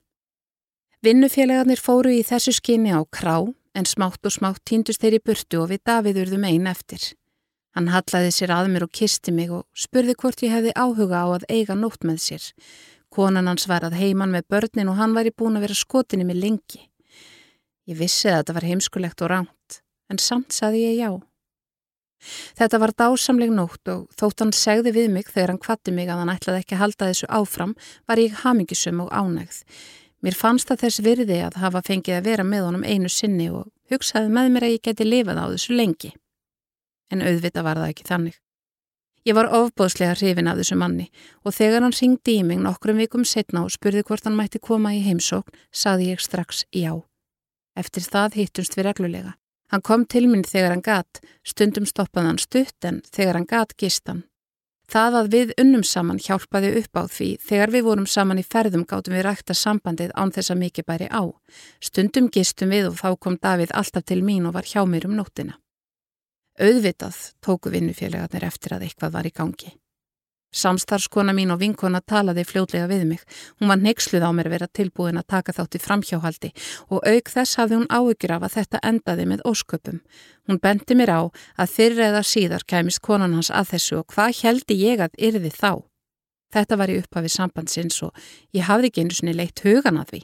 Vinnufélagarnir 1.06 1.82
fóru 1.82 2.10
í 2.10 2.24
þessu 2.26 2.56
skinni 2.58 2.90
á 2.90 3.02
krá 3.06 3.38
en 3.76 3.86
smátt 3.86 4.26
og 4.26 4.34
smátt 4.34 4.64
týndust 4.66 5.02
þeir 5.02 5.18
í 5.20 5.22
burtu 5.22 5.62
og 5.62 5.70
við 5.70 5.84
Davíð 5.86 6.20
urðum 6.24 6.46
einn 6.50 6.66
eftir. 6.66 7.14
Hann 7.76 7.90
hallaði 7.92 8.32
sér 8.32 8.54
að 8.56 8.70
mér 8.72 8.86
og 8.86 8.94
kisti 8.98 9.34
mig 9.36 9.50
og 9.52 9.66
spurði 9.76 10.14
hvort 10.18 10.42
ég 10.42 10.54
hefði 10.54 10.74
áhuga 10.74 11.22
á 11.22 11.26
að 11.36 11.48
eiga 11.52 11.78
nótt 11.78 12.06
með 12.08 12.22
sér 12.24 12.46
Konan 13.16 13.48
hans 13.48 13.64
var 13.64 13.86
að 13.86 13.96
heiman 13.96 14.34
með 14.34 14.44
börnin 14.52 14.90
og 14.92 14.98
hann 14.98 15.14
væri 15.16 15.32
búin 15.32 15.56
að 15.56 15.64
vera 15.64 15.78
skotinni 15.78 16.26
með 16.28 16.42
lengi. 16.42 16.82
Ég 17.88 17.96
vissi 17.96 18.28
að 18.28 18.42
þetta 18.42 18.56
var 18.58 18.66
heimskulegt 18.68 19.22
og 19.24 19.30
ránt, 19.32 19.80
en 20.12 20.20
samt 20.20 20.52
saði 20.52 20.82
ég 20.82 20.98
já. 21.00 21.10
Þetta 22.58 22.80
var 22.82 22.92
dásamleg 22.98 23.52
nótt 23.56 23.88
og 23.92 24.06
þótt 24.20 24.42
hann 24.42 24.52
segði 24.56 24.92
við 24.96 25.08
mig 25.14 25.30
þegar 25.30 25.54
hann 25.54 25.62
kvatti 25.62 25.94
mig 25.96 26.10
að 26.10 26.22
hann 26.22 26.32
ætlaði 26.34 26.64
ekki 26.64 26.76
að 26.76 26.82
halda 26.82 27.10
þessu 27.12 27.28
áfram, 27.38 27.74
var 28.04 28.20
ég 28.20 28.40
hamingisum 28.42 29.04
og 29.06 29.12
ánægð. 29.12 29.62
Mér 30.24 30.36
fannst 30.36 30.68
það 30.68 30.82
þess 30.84 31.04
virði 31.06 31.42
að 31.46 31.60
hafa 31.62 31.84
fengið 31.86 32.18
að 32.18 32.32
vera 32.32 32.44
með 32.44 32.66
honum 32.68 32.84
einu 32.84 33.12
sinni 33.12 33.48
og 33.52 33.70
hugsaði 33.92 34.32
með 34.32 34.52
mér 34.52 34.68
að 34.68 34.74
ég 34.76 34.88
geti 34.90 35.08
lifað 35.08 35.40
á 35.40 35.46
þessu 35.54 35.76
lengi. 35.76 36.12
En 37.12 37.22
auðvita 37.24 37.64
var 37.64 37.80
það 37.80 37.94
ekki 37.94 38.08
þannig. 38.08 38.40
Ég 39.26 39.34
var 39.34 39.48
ofbóðslega 39.50 40.14
hrifin 40.20 40.46
af 40.46 40.60
þessu 40.60 40.76
manni 40.78 41.08
og 41.42 41.54
þegar 41.56 41.82
hann 41.82 41.94
ringdi 41.96 42.36
í 42.38 42.44
mig 42.46 42.60
nokkrum 42.62 43.00
vikum 43.02 43.24
setna 43.26 43.64
og 43.66 43.72
spurði 43.74 44.04
hvort 44.06 44.22
hann 44.22 44.36
mætti 44.38 44.60
koma 44.62 44.92
í 44.94 45.00
heimsókn, 45.02 45.50
saði 45.74 46.12
ég 46.12 46.22
strax 46.22 46.62
já. 46.70 46.92
Eftir 47.74 48.06
það 48.06 48.38
hittumst 48.38 48.78
við 48.78 48.86
reglulega. 48.86 49.34
Hann 49.74 49.82
kom 49.82 50.06
til 50.06 50.28
minn 50.30 50.46
þegar 50.46 50.76
hann 50.76 50.86
gatt, 50.86 51.18
stundum 51.42 51.90
stoppaði 51.90 52.30
hann 52.30 52.38
stutt 52.38 52.86
en 52.86 53.02
þegar 53.10 53.40
hann 53.40 53.50
gatt 53.50 53.74
gist 53.74 54.06
hann. 54.06 54.22
Það 54.86 55.18
að 55.18 55.32
við 55.34 55.52
unnum 55.58 55.82
saman 55.82 56.22
hjálpaði 56.22 56.76
upp 56.84 56.94
á 56.94 57.02
því 57.10 57.30
þegar 57.42 57.74
við 57.74 57.86
vorum 57.90 58.06
saman 58.06 58.38
í 58.38 58.46
ferðum 58.46 58.86
gáttum 58.86 59.18
við 59.18 59.26
rækta 59.26 59.58
sambandið 59.58 60.14
án 60.14 60.30
þess 60.30 60.54
að 60.54 60.62
mikið 60.62 60.86
bæri 60.86 61.10
á. 61.10 61.26
Stundum 61.82 62.30
gistum 62.30 62.70
við 62.70 62.92
og 62.92 63.00
þá 63.02 63.08
kom 63.18 63.42
Davíð 63.42 63.74
alltaf 63.74 64.06
til 64.06 64.22
mín 64.22 64.46
og 64.46 64.54
var 64.54 64.70
hjá 64.70 64.86
mér 64.86 65.10
um 65.10 65.18
nóttina. 65.18 65.58
Auðvitað 66.56 67.16
tóku 67.44 67.72
vinnufélagarnir 67.72 68.46
eftir 68.48 68.76
að 68.76 68.86
eitthvað 68.86 69.12
var 69.18 69.26
í 69.28 69.32
gangi. 69.34 69.72
Samstarfskona 70.56 71.34
mín 71.36 71.50
og 71.52 71.58
vinkona 71.60 72.00
talaði 72.00 72.46
fljóðlega 72.48 72.86
við 72.88 73.02
mig. 73.10 73.24
Hún 73.60 73.68
var 73.68 73.80
neyksluð 73.82 74.24
á 74.24 74.30
mér 74.32 74.48
vera 74.48 74.68
tilbúin 74.72 75.20
að 75.20 75.26
taka 75.34 75.52
þátt 75.52 75.76
í 75.76 75.80
framhjáhaldi 75.84 76.50
og 76.88 77.02
auk 77.04 77.32
þess 77.34 77.58
hafði 77.60 77.80
hún 77.80 77.90
áhyggjur 77.92 78.32
af 78.36 78.46
að 78.46 78.54
þetta 78.54 78.80
endaði 78.90 79.26
með 79.32 79.42
ósköpum. 79.50 79.98
Hún 80.48 80.62
bendi 80.62 80.96
mér 80.96 81.12
á 81.12 81.20
að 81.60 81.74
fyrir 81.74 82.06
eða 82.08 82.22
síðar 82.24 82.64
kæmist 82.64 83.02
konan 83.04 83.36
hans 83.36 83.52
að 83.52 83.74
þessu 83.74 84.00
og 84.00 84.08
hvað 84.14 84.40
heldi 84.40 84.78
ég 84.80 85.04
að 85.04 85.20
yrði 85.28 85.52
þá? 85.52 85.84
Þetta 86.56 86.80
var 86.80 86.88
í 86.88 86.98
upphafið 87.02 87.36
sambandsins 87.36 88.00
og 88.06 88.16
ég 88.56 88.64
hafði 88.64 88.88
ekki 88.88 89.04
einu 89.04 89.18
sinni 89.18 89.36
leitt 89.36 89.60
hugan 89.66 90.00
að 90.00 90.14
því. 90.14 90.22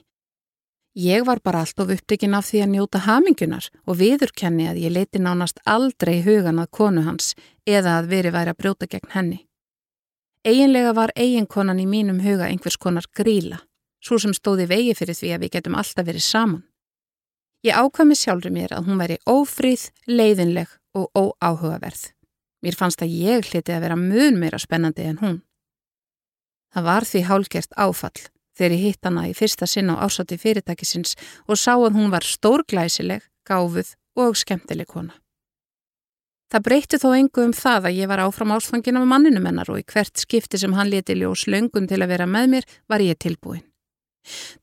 Ég 0.95 1.25
var 1.25 1.41
bara 1.41 1.61
allt 1.61 1.81
of 1.81 1.89
uppdegin 1.89 2.35
af 2.37 2.51
því 2.51 2.59
að 2.63 2.73
njóta 2.75 3.01
hamingunar 3.07 3.69
og 3.89 3.97
viðurkenni 3.97 4.67
að 4.69 4.81
ég 4.83 4.93
leiti 4.93 5.21
nánast 5.25 5.63
aldrei 5.65 6.19
hugan 6.21 6.61
að 6.61 6.69
konu 6.77 7.05
hans 7.07 7.33
eða 7.65 7.97
að 7.99 8.11
veri 8.11 8.33
væri 8.35 8.53
að 8.53 8.59
brjóta 8.59 8.87
gegn 8.87 9.15
henni. 9.15 9.39
Eginlega 10.45 10.93
var 10.93 11.15
eiginkonan 11.17 11.81
í 11.81 11.87
mínum 11.89 12.21
huga 12.21 12.51
einhvers 12.51 12.77
konar 12.77 13.09
gríla, 13.17 13.63
svo 14.05 14.19
sem 14.21 14.35
stóði 14.37 14.67
vegi 14.69 14.93
fyrir 14.99 15.17
því 15.17 15.31
að 15.33 15.41
við 15.47 15.55
getum 15.57 15.79
alltaf 15.81 16.07
verið 16.07 16.27
saman. 16.27 16.63
Ég 17.65 17.79
ákvæmi 17.79 18.19
sjálfur 18.19 18.53
mér 18.53 18.75
að 18.77 18.91
hún 18.91 19.01
væri 19.01 19.17
ófríð, 19.25 19.87
leiðinleg 20.11 20.69
og 20.99 21.09
óáhugaverð. 21.17 22.11
Mér 22.61 22.77
fannst 22.77 23.01
að 23.01 23.17
ég 23.17 23.49
hliti 23.49 23.73
að 23.73 23.87
vera 23.87 23.97
mun 23.97 24.37
meira 24.37 24.61
spennandi 24.61 25.09
en 25.09 25.23
hún. 25.23 25.41
Það 26.75 26.89
var 26.91 27.09
því 27.09 27.25
hálgert 27.31 27.81
áfall 27.81 28.29
þegar 28.59 28.77
ég 28.77 28.85
hitt 28.87 29.09
hana 29.09 29.27
í 29.31 29.35
fyrsta 29.37 29.67
sinna 29.67 29.99
á 29.99 30.05
ásati 30.07 30.39
fyrirtækisins 30.41 31.17
og 31.49 31.59
sá 31.59 31.75
að 31.75 31.97
hún 31.97 32.13
var 32.13 32.27
stórglæsileg, 32.27 33.25
gáfuð 33.49 33.95
og 34.17 34.37
skemmtileg 34.37 34.89
kona. 34.89 35.17
Það 36.53 36.65
breytti 36.67 36.99
þó 37.01 37.11
engu 37.17 37.45
um 37.47 37.53
það 37.57 37.87
að 37.89 37.99
ég 38.03 38.09
var 38.11 38.21
áfram 38.27 38.51
ástfangin 38.53 38.99
af 39.01 39.07
manninu 39.09 39.41
mennar 39.41 39.71
og 39.73 39.81
í 39.81 39.87
hvert 39.89 40.21
skipti 40.21 40.59
sem 40.61 40.75
hann 40.77 40.91
leti 40.93 41.17
ljós 41.17 41.47
löngun 41.49 41.89
til 41.89 42.03
að 42.03 42.13
vera 42.13 42.27
með 42.29 42.51
mér 42.53 42.67
var 42.93 43.01
ég 43.01 43.17
tilbúin. 43.17 43.63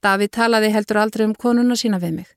Davíð 0.03 0.29
talaði 0.37 0.69
heldur 0.75 0.99
aldrei 1.01 1.25
um 1.25 1.33
konuna 1.33 1.75
sína 1.75 1.97
við 1.99 2.19
mig. 2.19 2.29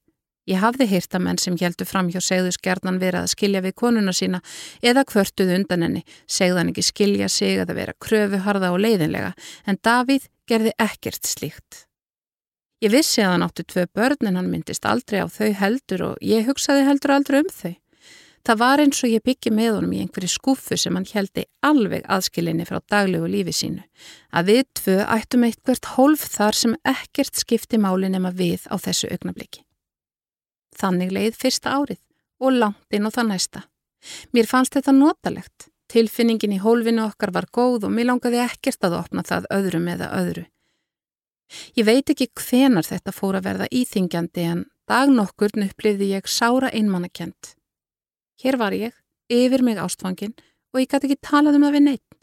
Ég 0.48 0.58
hafði 0.58 0.88
hýrta 0.90 1.20
menn 1.22 1.38
sem 1.38 1.54
heldur 1.60 1.86
fram 1.86 2.08
hjá 2.10 2.18
segðu 2.24 2.50
skjarnan 2.56 2.96
vera 2.98 3.20
að 3.22 3.34
skilja 3.36 3.60
við 3.62 3.76
konuna 3.78 4.14
sína 4.16 4.40
eða 4.82 5.04
kvörtuð 5.06 5.52
undan 5.54 5.84
henni, 5.86 6.02
segðan 6.26 6.72
ekki 6.72 6.82
skilja 6.88 7.28
sig 7.30 7.60
að 7.62 7.76
vera 7.76 7.94
kröfuharða 8.00 8.72
og 8.74 8.80
leiðinlega, 8.82 9.36
en 9.68 9.78
Davíð 9.78 10.31
gerði 10.50 10.72
ekkert 10.82 11.26
slíkt. 11.26 11.86
Ég 12.82 12.90
vissi 12.90 13.22
að 13.22 13.36
hann 13.36 13.44
áttu 13.46 13.62
tvö 13.62 13.86
börn 13.94 14.26
en 14.26 14.40
hann 14.40 14.50
myndist 14.50 14.86
aldrei 14.88 15.22
á 15.22 15.28
þau 15.30 15.52
heldur 15.54 16.02
og 16.08 16.24
ég 16.24 16.48
hugsaði 16.48 16.86
heldur 16.88 17.14
aldrei 17.14 17.42
um 17.44 17.50
þau. 17.52 17.74
Það 18.42 18.58
var 18.58 18.80
eins 18.82 19.00
og 19.06 19.12
ég 19.12 19.22
byggi 19.22 19.52
með 19.54 19.76
honum 19.76 19.92
í 19.94 20.00
einhverju 20.02 20.32
skuffu 20.32 20.74
sem 20.80 20.96
hann 20.98 21.06
heldi 21.06 21.44
alveg 21.62 22.02
aðskilinni 22.10 22.66
frá 22.66 22.80
daglegu 22.90 23.28
lífi 23.30 23.54
sínu. 23.54 23.84
Að 24.34 24.50
við 24.50 24.62
tvö 24.80 24.96
ættum 25.14 25.46
eitthvert 25.46 25.92
hólf 25.94 26.24
þar 26.32 26.58
sem 26.58 26.74
ekkert 26.82 27.38
skipti 27.38 27.78
máli 27.78 28.10
nema 28.10 28.34
við 28.34 28.66
á 28.66 28.74
þessu 28.82 29.12
augnabliki. 29.14 29.62
Þannig 30.74 31.14
leið 31.14 31.38
fyrsta 31.38 31.76
árið 31.76 32.00
og 32.42 32.58
langt 32.58 32.98
inn 32.98 33.06
á 33.06 33.14
það 33.14 33.30
næsta. 33.30 33.62
Mér 34.34 34.50
fannst 34.50 34.74
þetta 34.74 34.96
notalegt. 34.96 35.70
Tilfinningin 35.92 36.54
í 36.56 36.60
hólfinu 36.62 37.04
okkar 37.04 37.34
var 37.34 37.50
góð 37.52 37.84
og 37.84 37.92
mér 37.92 38.08
langaði 38.08 38.38
ekkert 38.46 38.86
að 38.86 38.94
opna 39.02 39.24
það 39.28 39.48
öðrum 39.52 39.88
eða 39.92 40.06
öðru. 40.16 40.44
Ég 41.76 41.84
veit 41.84 42.08
ekki 42.08 42.30
hvenar 42.32 42.86
þetta 42.86 43.12
fór 43.12 43.36
að 43.36 43.48
verða 43.50 43.66
íþingjandi 43.68 44.46
en 44.54 44.62
dag 44.88 45.12
nokkurn 45.12 45.66
upplifði 45.66 46.14
ég 46.14 46.30
sára 46.30 46.70
einmannakent. 46.72 47.52
Hér 48.40 48.56
var 48.62 48.72
ég, 48.72 48.94
yfir 49.28 49.64
mig 49.66 49.76
ástfangin 49.82 50.32
og 50.72 50.80
ég 50.80 50.88
gæti 50.88 51.10
ekki 51.10 51.28
talað 51.28 51.58
um 51.58 51.66
það 51.66 51.76
við 51.76 51.84
neitt. 51.90 52.16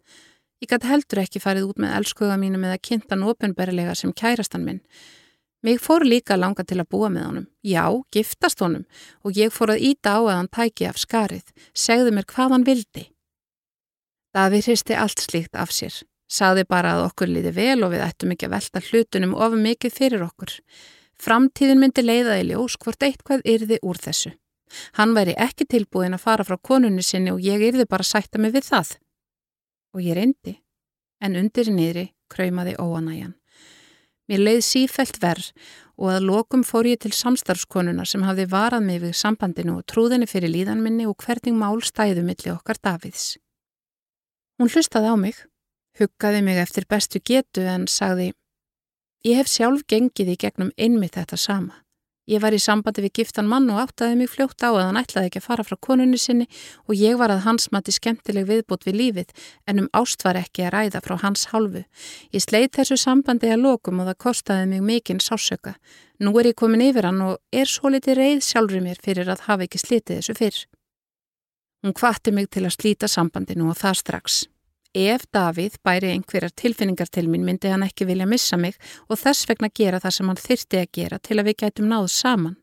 Ég 0.65 0.73
gæti 0.73 0.89
heldur 0.89 1.21
ekki 1.21 1.43
farið 1.43 1.69
út 1.69 1.79
með 1.79 1.95
elskuða 1.99 2.39
mínum 2.41 2.65
eða 2.65 2.81
kynntan 2.89 3.27
ofinberlega 3.29 3.93
sem 3.95 4.15
kærastan 4.17 4.65
minn. 4.65 4.81
Mig 5.61 5.77
fór 5.83 6.07
líka 6.07 6.39
langa 6.39 6.65
til 6.65 6.79
að 6.81 6.89
búa 6.89 7.13
með 7.13 7.27
honum. 7.27 7.47
Já, 7.61 7.85
giftast 8.09 8.65
honum 8.65 8.87
og 9.21 9.37
ég 9.37 9.53
fór 9.53 9.75
að 9.75 9.85
íta 9.91 10.17
á 10.17 10.19
að 10.25 10.35
hann 10.39 10.51
tæki 10.57 10.89
af 10.89 10.97
skarið, 10.97 11.45
segðu 11.77 12.17
mér 12.17 12.25
hvað 12.33 12.57
hann 12.57 12.65
vildi. 12.65 13.05
Davíð 14.35 14.69
hristi 14.69 14.93
allt 14.93 15.23
slíkt 15.23 15.57
af 15.57 15.73
sér. 15.73 15.95
Saði 16.29 16.65
bara 16.69 16.93
að 16.95 17.07
okkur 17.07 17.31
líði 17.31 17.53
vel 17.55 17.79
og 17.85 17.95
við 17.95 18.05
ættum 18.05 18.35
ekki 18.35 18.45
að 18.45 18.53
velta 18.53 18.81
hlutunum 18.85 19.33
of 19.33 19.55
mikið 19.57 19.95
fyrir 19.95 20.25
okkur. 20.27 20.53
Framtíðin 21.19 21.81
myndi 21.81 22.03
leiða 22.05 22.37
í 22.39 22.45
ljós 22.51 22.77
hvort 22.77 23.01
eitthvað 23.03 23.41
yrði 23.49 23.79
úr 23.81 23.97
þessu. 23.97 24.35
Hann 24.99 25.15
væri 25.17 25.33
ekki 25.33 25.65
tilbúin 25.65 26.13
að 26.13 26.23
fara 26.27 26.45
frá 26.45 26.59
konunni 26.61 27.03
sinni 27.03 27.33
og 27.33 27.41
ég 27.41 27.65
yrði 27.71 27.87
bara 27.89 28.05
sætta 28.05 28.37
mig 28.37 28.53
við 28.53 28.69
það. 28.69 28.93
Og 29.97 30.05
ég 30.05 30.19
reyndi, 30.19 30.55
en 31.19 31.35
undir 31.41 31.73
niðri 31.73 32.05
kröymaði 32.29 32.77
óanæjan. 32.77 33.33
Mér 34.29 34.45
leið 34.45 34.61
sífælt 34.61 35.17
verð 35.23 35.49
og 35.97 36.13
að 36.13 36.29
lokum 36.29 36.61
fór 36.63 36.85
ég 36.85 37.01
til 37.01 37.15
samstarfskonuna 37.17 38.05
sem 38.05 38.21
hafði 38.23 38.45
varað 38.53 38.85
mig 38.85 39.01
við 39.01 39.17
sambandinu 39.17 39.79
og 39.79 39.87
trúðinni 39.89 40.29
fyrir 40.29 40.53
líðan 40.53 40.85
minni 40.85 41.09
og 41.09 41.17
hvernig 41.25 41.57
mál 41.57 41.81
stæðu 41.81 42.21
milli 42.27 42.53
okkar 42.53 42.77
Davids. 42.77 43.39
Hún 44.59 44.67
hlustaði 44.67 45.07
á 45.07 45.15
mig, 45.15 45.37
huggaði 45.95 46.41
mig 46.43 46.57
eftir 46.59 46.83
bestu 46.89 47.21
getu 47.23 47.63
en 47.63 47.85
sagði 47.87 48.33
Ég 49.23 49.35
hef 49.39 49.47
sjálf 49.51 49.85
gengið 49.87 50.33
í 50.33 50.35
gegnum 50.39 50.73
einmitt 50.75 51.15
þetta 51.15 51.37
sama. 51.39 51.77
Ég 52.29 52.39
var 52.43 52.53
í 52.53 52.59
sambandi 52.59 53.01
við 53.05 53.21
giftan 53.21 53.47
mann 53.49 53.69
og 53.71 53.79
áttaði 53.81 54.17
mig 54.19 54.29
fljótt 54.29 54.61
á 54.61 54.69
að 54.69 54.81
hann 54.83 54.99
ætlaði 54.99 55.29
ekki 55.29 55.39
að 55.41 55.45
fara 55.47 55.65
frá 55.65 55.77
konunni 55.87 56.19
sinni 56.19 56.45
og 56.85 56.93
ég 56.99 57.15
var 57.17 57.31
að 57.33 57.45
hans 57.47 57.69
mati 57.71 57.95
skemmtileg 57.95 58.45
viðbútt 58.51 58.83
við 58.87 58.99
lífið 58.99 59.31
en 59.67 59.83
um 59.83 59.89
ást 59.97 60.23
var 60.27 60.37
ekki 60.39 60.67
að 60.67 60.73
ræða 60.75 61.03
frá 61.07 61.15
hans 61.23 61.47
hálfu. 61.53 61.83
Ég 62.35 62.43
sleit 62.43 62.75
þessu 62.75 62.99
sambandi 62.99 63.51
að 63.51 63.63
lokum 63.63 64.03
og 64.03 64.11
það 64.11 64.19
kostaði 64.27 64.67
mig 64.71 64.83
mikinn 64.91 65.23
sásöka. 65.23 65.77
Nú 66.19 66.35
er 66.39 66.51
ég 66.51 66.59
komin 66.59 66.83
yfir 66.85 67.09
hann 67.09 67.23
og 67.25 67.39
er 67.51 67.67
svo 67.67 67.95
litið 67.95 68.21
reið 68.21 68.43
sjálfur 68.43 68.83
mér 68.83 68.99
fyrir 69.03 69.31
að 69.31 69.47
hafa 69.47 69.65
ekki 69.65 69.81
slítið 69.87 70.19
þessu 70.19 70.37
fyrr. 70.39 70.61
Hún 71.83 71.93
kvatti 71.95 72.31
mig 72.35 72.49
til 72.51 72.65
að 72.67 72.75
slíta 72.75 73.07
sambandinu 73.07 73.69
og 73.71 73.77
það 73.79 73.99
strax. 74.01 74.39
Ef 74.95 75.27
Davíð 75.31 75.77
bæri 75.85 76.09
einhverjar 76.11 76.51
tilfinningar 76.57 77.07
til 77.13 77.27
mín 77.29 77.45
myndi 77.45 77.69
hann 77.69 77.85
ekki 77.85 78.07
vilja 78.09 78.25
missa 78.25 78.57
mig 78.57 78.75
og 79.07 79.19
þess 79.21 79.45
vegna 79.47 79.69
gera 79.69 79.99
það 80.01 80.15
sem 80.15 80.31
hann 80.31 80.41
þyrti 80.41 80.81
að 80.81 80.91
gera 80.97 81.19
til 81.19 81.37
að 81.37 81.47
við 81.49 81.57
gætum 81.61 81.87
náðu 81.91 82.09
saman. 82.09 82.57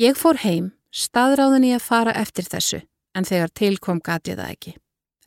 Ég 0.00 0.16
fór 0.16 0.40
heim, 0.42 0.72
staðráðin 0.90 1.68
í 1.68 1.72
að 1.76 1.84
fara 1.84 2.14
eftir 2.16 2.48
þessu, 2.48 2.80
en 3.14 3.28
þegar 3.28 3.54
tilkom 3.60 4.00
gati 4.00 4.32
ég 4.32 4.40
það 4.40 4.52
ekki. 4.54 4.74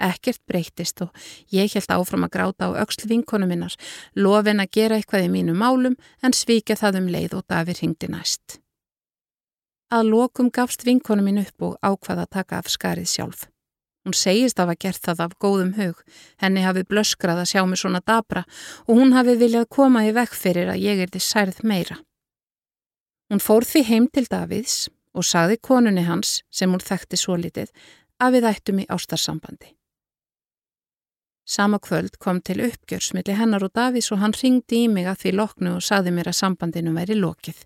Ekkert 0.02 0.42
breytist 0.50 1.04
og 1.06 1.12
ég 1.54 1.70
held 1.76 1.94
áfram 1.94 2.26
að 2.26 2.34
gráta 2.34 2.72
á 2.74 2.82
auksl 2.82 3.06
vinkonu 3.08 3.46
minnar, 3.48 3.76
lofin 4.16 4.64
að 4.64 4.74
gera 4.74 4.98
eitthvað 4.98 5.28
í 5.28 5.32
mínu 5.36 5.54
málum 5.54 5.96
en 6.26 6.34
svíka 6.34 6.76
það 6.80 7.04
um 7.04 7.12
leið 7.14 7.38
og 7.38 7.46
Davíð 7.46 7.84
ringdi 7.84 8.10
næst. 8.10 8.58
Að 9.92 10.08
lokum 10.08 10.50
gafst 10.54 10.86
vinkonu 10.88 11.24
mín 11.26 11.42
upp 11.42 11.66
og 11.68 11.80
ákvaða 11.84 12.28
að 12.28 12.36
taka 12.38 12.62
af 12.62 12.70
skarið 12.72 13.10
sjálf. 13.12 13.48
Hún 14.06 14.16
segist 14.18 14.60
af 14.60 14.72
að 14.72 14.80
gert 14.82 15.04
það 15.04 15.26
af 15.26 15.34
góðum 15.44 15.74
hug. 15.76 16.00
Henni 16.42 16.64
hafi 16.66 16.86
blöskrað 16.88 17.44
að 17.44 17.52
sjá 17.52 17.66
mig 17.68 17.82
svona 17.82 18.02
dabra 18.02 18.46
og 18.88 18.96
hún 18.98 19.14
hafi 19.14 19.36
viljað 19.38 19.68
koma 19.70 20.06
í 20.08 20.14
vekk 20.16 20.34
fyrir 20.38 20.72
að 20.74 20.82
ég 20.82 21.04
erði 21.06 21.22
særð 21.22 21.62
meira. 21.68 22.00
Hún 23.30 23.44
fór 23.44 23.68
því 23.68 23.84
heim 23.88 24.08
til 24.08 24.26
Davids 24.32 24.90
og 25.14 25.28
sagði 25.28 25.60
konunni 25.60 26.08
hans, 26.08 26.42
sem 26.50 26.72
hún 26.72 26.82
þekkti 26.82 27.20
svo 27.20 27.36
litið, 27.36 27.70
að 28.24 28.38
við 28.38 28.48
ættum 28.50 28.82
í 28.82 28.88
ástarsambandi. 28.90 29.76
Sama 31.46 31.82
kvöld 31.84 32.16
kom 32.20 32.40
til 32.42 32.62
uppgjörsmilli 32.64 33.36
hennar 33.36 33.66
og 33.66 33.74
Davids 33.76 34.12
og 34.14 34.22
hann 34.22 34.36
ringdi 34.38 34.86
í 34.86 34.92
mig 34.92 35.08
að 35.10 35.24
því 35.24 35.34
loknu 35.36 35.74
og 35.78 35.84
sagði 35.84 36.14
mér 36.16 36.32
að 36.32 36.38
sambandinu 36.40 36.94
væri 36.96 37.18
lokið. 37.20 37.66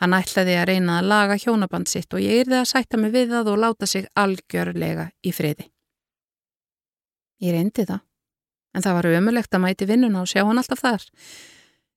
Hann 0.00 0.12
ætlaði 0.12 0.58
að 0.60 0.68
reyna 0.70 0.98
að 1.00 1.08
laga 1.10 1.38
hjónaband 1.40 1.88
sitt 1.88 2.12
og 2.12 2.20
ég 2.20 2.44
yrði 2.44 2.60
að 2.60 2.70
sætta 2.72 3.00
mig 3.00 3.14
við 3.14 3.32
það 3.32 3.52
og 3.52 3.60
láta 3.62 3.88
sig 3.88 4.08
algjörlega 4.12 5.08
í 5.24 5.32
friði. 5.32 5.70
Ég 7.44 7.52
reyndi 7.56 7.84
það, 7.88 8.02
en 8.76 8.84
það 8.84 8.96
var 8.98 9.10
ömulegt 9.16 9.56
að 9.56 9.64
mæti 9.64 9.88
vinnuna 9.88 10.22
og 10.24 10.30
sjá 10.30 10.42
hann 10.44 10.60
alltaf 10.60 10.84
þar. 10.84 11.06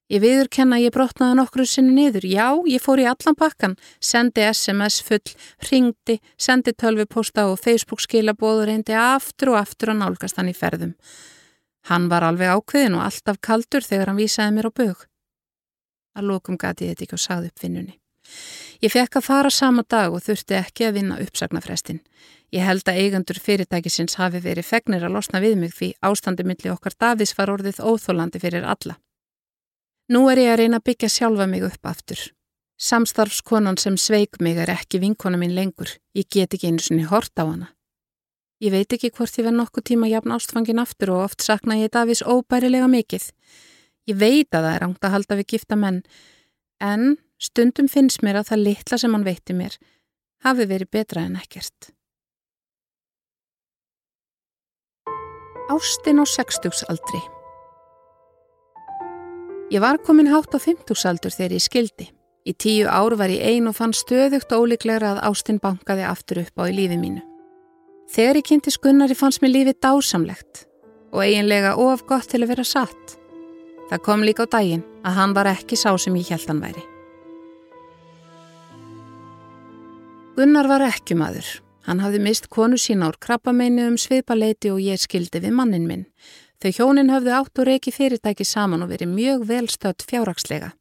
Ég 0.10 0.24
viður 0.24 0.48
kenna 0.50 0.80
að 0.80 0.88
ég 0.88 0.94
brotnaði 0.96 1.36
nokkru 1.38 1.64
sinni 1.70 1.94
niður. 1.94 2.26
Já, 2.26 2.48
ég 2.66 2.82
fór 2.82 3.02
í 3.04 3.06
allan 3.06 3.38
pakkan, 3.38 3.76
sendi 4.02 4.42
SMS 4.48 5.04
full, 5.06 5.36
ringdi, 5.70 6.16
sendi 6.34 6.74
tölviposta 6.74 7.46
og 7.52 7.60
Facebook 7.62 8.02
skilabóð 8.02 8.64
og 8.64 8.70
reyndi 8.72 8.96
aftur 8.98 9.54
og 9.54 9.60
aftur 9.60 9.94
að 9.94 10.02
nálgast 10.02 10.42
hann 10.42 10.50
í 10.50 10.56
ferðum. 10.58 10.96
Hann 11.92 12.10
var 12.10 12.26
alveg 12.26 12.56
ákveðin 12.56 12.98
og 12.98 13.06
alltaf 13.06 13.38
kaldur 13.46 13.86
þegar 13.86 14.10
hann 14.10 14.20
vísaði 14.20 14.56
mér 14.58 14.72
á 14.74 14.78
bög. 14.82 15.06
Að 16.20 16.30
lókum 16.34 16.60
gati 16.60 16.90
þetta 16.90 17.06
ekki 17.06 17.16
og 17.16 17.24
sagði 17.24 17.52
upp 17.52 17.64
vinnunni. 17.64 17.96
Ég 18.84 18.92
fekk 18.94 19.20
að 19.20 19.26
fara 19.26 19.52
sama 19.52 19.84
dag 19.88 20.14
og 20.14 20.24
þurfti 20.24 20.58
ekki 20.60 20.88
að 20.88 20.98
vinna 21.00 21.20
uppsagnafrestin. 21.24 22.02
Ég 22.56 22.66
held 22.66 22.88
að 22.90 23.00
eigendur 23.04 23.40
fyrirtækisins 23.44 24.18
hafi 24.20 24.42
verið 24.44 24.68
fegnir 24.68 25.06
að 25.06 25.16
losna 25.16 25.42
við 25.44 25.56
mig 25.62 25.74
því 25.76 25.92
ástandi 26.10 26.46
milli 26.48 26.72
okkar 26.74 26.96
Davís 27.00 27.36
var 27.38 27.52
orðið 27.54 27.82
óþólandi 27.84 28.42
fyrir 28.42 28.66
alla. 28.66 28.98
Nú 30.10 30.26
er 30.32 30.42
ég 30.42 30.54
að 30.54 30.62
reyna 30.64 30.80
að 30.80 30.88
byggja 30.90 31.10
sjálfa 31.14 31.46
mig 31.48 31.66
upp 31.68 31.86
aftur. 31.86 32.22
Samstarfskonan 32.80 33.78
sem 33.78 33.98
sveik 34.00 34.40
mig 34.42 34.58
er 34.58 34.72
ekki 34.74 35.02
vinkona 35.04 35.38
mín 35.38 35.54
lengur. 35.54 35.92
Ég 36.16 36.30
get 36.32 36.56
ekki 36.56 36.72
einu 36.72 36.82
svonni 36.82 37.06
hort 37.06 37.36
á 37.38 37.46
hana. 37.46 37.68
Ég 38.60 38.74
veit 38.74 38.92
ekki 38.92 39.12
hvort 39.12 39.38
ég 39.38 39.46
verð 39.46 39.60
nokkuð 39.60 39.86
tíma 39.92 40.10
jafn 40.10 40.34
ástfangin 40.36 40.82
aftur 40.82 41.14
og 41.14 41.26
oft 41.28 41.44
sakna 41.46 41.78
ég 41.80 41.92
Davís 41.94 42.24
óbærilega 42.24 42.90
mikið. 42.92 43.30
Ég 44.10 44.18
veit 44.18 44.50
að 44.56 44.66
það 44.66 44.76
er 44.76 44.86
ángt 44.88 45.06
að 45.06 45.16
halda 45.16 45.38
við 45.38 45.50
gifta 45.54 45.78
menn, 45.78 46.02
en 46.82 47.18
stundum 47.38 47.90
finnst 47.92 48.24
mér 48.26 48.42
að 48.42 48.52
það 48.52 48.64
litla 48.66 48.98
sem 48.98 49.16
hann 49.16 49.28
veitti 49.28 49.56
mér 49.56 49.78
hafi 50.46 50.66
verið 50.68 50.92
betra 50.96 51.26
en 51.28 51.36
ekkert. 51.40 51.92
Ástin 55.70 56.24
á 56.24 56.26
sextugsaldri 56.26 57.20
Ég 59.70 59.84
var 59.84 60.00
komin 60.02 60.32
hátt 60.32 60.56
á 60.56 60.58
fymtugsaldur 60.58 61.30
þegar 61.30 61.54
ég 61.54 61.62
skildi. 61.62 62.08
Í 62.42 62.56
tíu 62.58 62.88
ár 62.90 63.14
var 63.20 63.30
ég 63.30 63.44
ein 63.46 63.70
og 63.70 63.76
fann 63.78 63.94
stöðugt 63.94 64.50
óleiklegra 64.50 65.12
að 65.14 65.22
Ástin 65.30 65.60
bankaði 65.62 66.08
aftur 66.10 66.42
upp 66.42 66.58
á 66.58 66.66
í 66.66 66.74
lífi 66.74 66.98
mínu. 66.98 67.22
Þegar 68.10 68.40
ég 68.42 68.48
kynnti 68.50 68.74
skunnari 68.74 69.14
fannst 69.14 69.44
mér 69.44 69.54
lífið 69.54 69.78
dásamlegt 69.86 70.66
og 71.14 71.22
eiginlega 71.22 71.76
of 71.78 72.02
gott 72.10 72.32
til 72.32 72.42
að 72.42 72.56
vera 72.56 72.66
satt. 72.66 73.19
Það 73.90 74.04
kom 74.06 74.24
líka 74.24 74.46
á 74.46 74.54
daginn 74.54 74.86
að 75.02 75.18
hann 75.18 75.34
var 75.34 75.50
ekki 75.50 75.78
sá 75.80 75.90
sem 75.98 76.16
ég 76.20 76.30
held 76.30 76.46
hann 76.50 76.62
væri. 76.62 76.84
Gunnar 80.38 80.70
var 80.70 80.86
ekki 80.86 81.18
maður. 81.20 81.48
Hann 81.88 82.04
hafði 82.04 82.20
mist 82.22 82.50
konu 82.54 82.78
sína 82.78 83.10
úr 83.10 83.18
krabbameinu 83.20 83.88
um 83.90 83.98
svipaleiti 83.98 84.70
og 84.72 84.80
ég 84.84 85.02
skildi 85.02 85.42
við 85.42 85.56
mannin 85.58 85.88
minn. 85.90 86.06
Þau 86.62 86.72
hjónin 86.76 87.10
höfðu 87.10 87.34
átt 87.34 87.60
og 87.60 87.68
reiki 87.68 87.92
fyrirtæki 87.96 88.46
saman 88.46 88.84
og 88.86 88.92
verið 88.94 89.10
mjög 89.16 89.48
velstödd 89.50 90.06
fjárrakslega. 90.06 90.74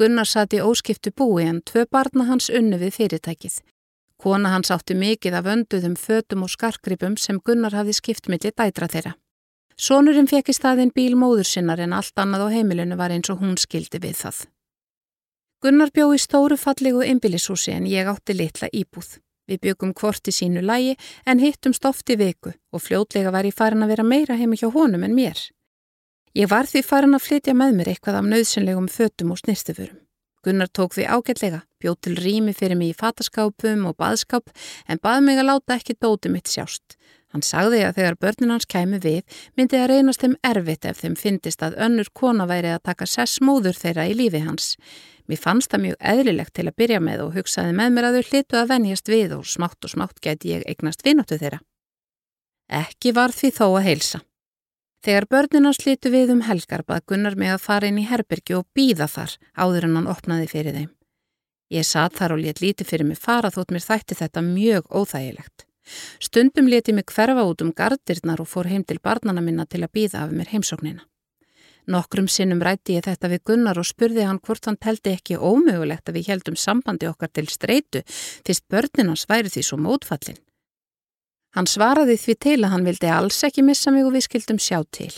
Gunnar 0.00 0.26
satt 0.26 0.56
í 0.56 0.62
óskiptu 0.64 1.12
búi 1.12 1.44
en 1.44 1.60
tvö 1.60 1.84
barna 1.86 2.24
hans 2.28 2.48
unnu 2.50 2.80
við 2.80 2.96
fyrirtækið. 2.96 3.60
Kona 4.20 4.50
hans 4.52 4.72
átti 4.72 4.96
mikið 4.96 5.38
af 5.38 5.48
önduðum 5.48 5.96
fötum 5.96 6.44
og 6.44 6.52
skarkripum 6.52 7.16
sem 7.16 7.40
Gunnar 7.40 7.76
hafði 7.76 7.94
skipt 7.96 8.28
millir 8.28 8.52
dætra 8.52 8.88
þeirra. 8.88 9.14
Sónurinn 9.76 10.28
fekk 10.30 10.50
í 10.52 10.56
staðin 10.56 10.92
bíl 10.94 11.14
móður 11.18 11.48
sinnar 11.48 11.80
en 11.80 11.92
allt 11.96 12.16
annað 12.18 12.46
á 12.46 12.48
heimilinu 12.54 12.98
var 12.98 13.14
eins 13.14 13.30
og 13.32 13.40
hún 13.42 13.56
skildi 13.60 14.00
við 14.02 14.16
það. 14.24 14.42
Gunnar 15.60 15.90
bjó 15.92 16.06
í 16.16 16.18
stóru 16.20 16.56
fallegu 16.56 17.02
ymbilishúsi 17.04 17.74
en 17.76 17.86
ég 17.88 18.08
átti 18.08 18.32
litla 18.32 18.70
íbúð. 18.72 19.18
Við 19.50 19.60
byggum 19.64 19.94
hvort 19.98 20.28
í 20.30 20.32
sínu 20.32 20.62
lægi 20.62 20.94
en 21.26 21.42
hittum 21.42 21.74
stofti 21.76 22.16
viku 22.16 22.52
og 22.72 22.84
fljótlega 22.84 23.32
var 23.34 23.48
ég 23.48 23.56
farin 23.56 23.82
að 23.84 23.92
vera 23.92 24.06
meira 24.06 24.36
heimi 24.38 24.56
hjá 24.56 24.70
honum 24.72 25.04
en 25.04 25.16
mér. 25.16 25.40
Ég 26.38 26.48
var 26.48 26.68
því 26.70 26.84
farin 26.86 27.16
að 27.18 27.26
flytja 27.26 27.56
með 27.58 27.74
mér 27.76 27.90
eitthvað 27.92 28.20
af 28.20 28.30
nöðsynlegum 28.30 28.86
fötum 28.88 29.34
og 29.34 29.40
snirstifurum. 29.42 29.98
Gunnar 30.40 30.70
tók 30.72 30.94
því 30.96 31.04
ágætlega, 31.12 31.64
bjóð 31.82 31.96
til 32.00 32.14
rými 32.16 32.54
fyrir 32.56 32.78
mig 32.78 32.94
í 32.94 32.96
fataskápum 32.96 33.82
og 33.90 33.98
baðskáp 34.00 34.48
en 34.88 35.00
bað 35.02 35.26
mig 35.26 35.40
að 35.42 35.50
láta 35.50 35.76
ekki 35.76 35.98
dóti 36.00 36.30
mitt 36.32 36.48
sjást. 36.48 36.96
Hann 37.30 37.44
sagði 37.46 37.84
að 37.86 38.00
þegar 38.00 38.16
börnin 38.24 38.52
hans 38.54 38.66
kæmi 38.66 38.98
við 39.02 39.36
myndi 39.58 39.78
að 39.78 39.90
reynast 39.92 40.24
þeim 40.24 40.36
erfitt 40.50 40.86
ef 40.90 40.98
þeim 40.98 41.16
fyndist 41.18 41.62
að 41.62 41.76
önnur 41.86 42.10
kona 42.12 42.46
væri 42.50 42.72
að 42.74 42.82
taka 42.90 43.06
sessmóður 43.06 43.78
þeirra 43.78 44.08
í 44.10 44.16
lífi 44.18 44.40
hans. 44.42 44.72
Mér 45.30 45.38
fannst 45.38 45.70
það 45.70 45.84
mjög 45.84 46.00
eðlilegt 46.12 46.54
til 46.58 46.66
að 46.66 46.78
byrja 46.82 47.02
með 47.06 47.22
og 47.26 47.36
hugsaði 47.38 47.76
með 47.78 47.92
mér 47.94 48.08
að 48.08 48.18
þau 48.18 48.30
hlitu 48.32 48.58
að 48.58 48.72
venjast 48.72 49.12
við 49.12 49.36
og 49.36 49.46
smátt 49.46 49.86
og 49.86 49.94
smátt 49.94 50.18
gæti 50.24 50.56
ég 50.56 50.66
eignast 50.66 51.06
vináttu 51.06 51.38
þeirra. 51.38 51.62
Ekki 52.70 53.14
var 53.14 53.30
því 53.34 53.52
þó 53.54 53.66
að 53.68 53.86
heilsa. 53.86 54.22
Þegar 55.06 55.30
börnina 55.30 55.70
slítu 55.72 56.10
við 56.12 56.34
um 56.34 56.42
helgar 56.44 56.82
bað 56.84 57.06
Gunnar 57.08 57.38
mig 57.38 57.54
að 57.54 57.62
fara 57.62 57.88
inn 57.88 58.02
í 58.02 58.08
herbyrgi 58.10 58.58
og 58.58 58.66
býða 58.76 59.06
þar 59.08 59.38
áður 59.54 59.86
en 59.86 59.96
hann 59.96 60.10
opnaði 60.12 60.50
fyrir 60.50 60.76
þeim. 60.76 60.90
Ég 61.70 61.86
satt 61.86 62.18
þar 62.18 62.34
og 62.34 62.42
let 62.42 62.60
líti 62.60 62.84
fyrir 62.84 63.06
mig 63.06 63.22
fara 63.22 63.54
þótt 63.54 63.70
mér 63.70 63.86
þætti 63.86 64.18
þetta 64.18 64.42
mjög 64.44 64.90
óþægilegt. 64.90 65.69
Stundum 66.20 66.68
leti 66.68 66.92
mig 66.92 67.08
hverfa 67.10 67.44
út 67.46 67.62
um 67.64 67.72
gardirnar 67.72 68.40
og 68.40 68.48
fór 68.48 68.68
heim 68.70 68.84
til 68.84 69.00
barnana 69.02 69.40
minna 69.40 69.66
til 69.66 69.82
að 69.84 69.94
býða 69.96 70.24
af 70.24 70.34
mér 70.34 70.52
heimsóknina. 70.52 71.06
Nokkrum 71.90 72.28
sinnum 72.28 72.60
rætti 72.62 72.98
ég 72.98 73.06
þetta 73.06 73.30
við 73.32 73.42
Gunnar 73.48 73.80
og 73.80 73.88
spurði 73.88 74.26
hann 74.28 74.38
hvort 74.44 74.68
hann 74.68 74.78
teldi 74.78 75.14
ekki 75.16 75.40
ómögulegt 75.40 76.10
að 76.10 76.20
við 76.20 76.28
heldum 76.30 76.58
sambandi 76.60 77.08
okkar 77.08 77.32
til 77.32 77.48
streitu 77.48 78.04
fyrst 78.06 78.68
börninans 78.70 79.26
væri 79.30 79.50
því 79.50 79.64
svo 79.66 79.80
mótfallin. 79.80 80.38
Hann 81.56 81.66
svaraði 81.66 82.14
því 82.20 82.36
til 82.46 82.58
að 82.60 82.72
hann 82.74 82.86
vildi 82.86 83.10
alls 83.10 83.40
ekki 83.48 83.64
missa 83.66 83.90
mig 83.90 84.06
og 84.06 84.14
við 84.14 84.28
skildum 84.28 84.60
sjá 84.62 84.84
til. 84.94 85.10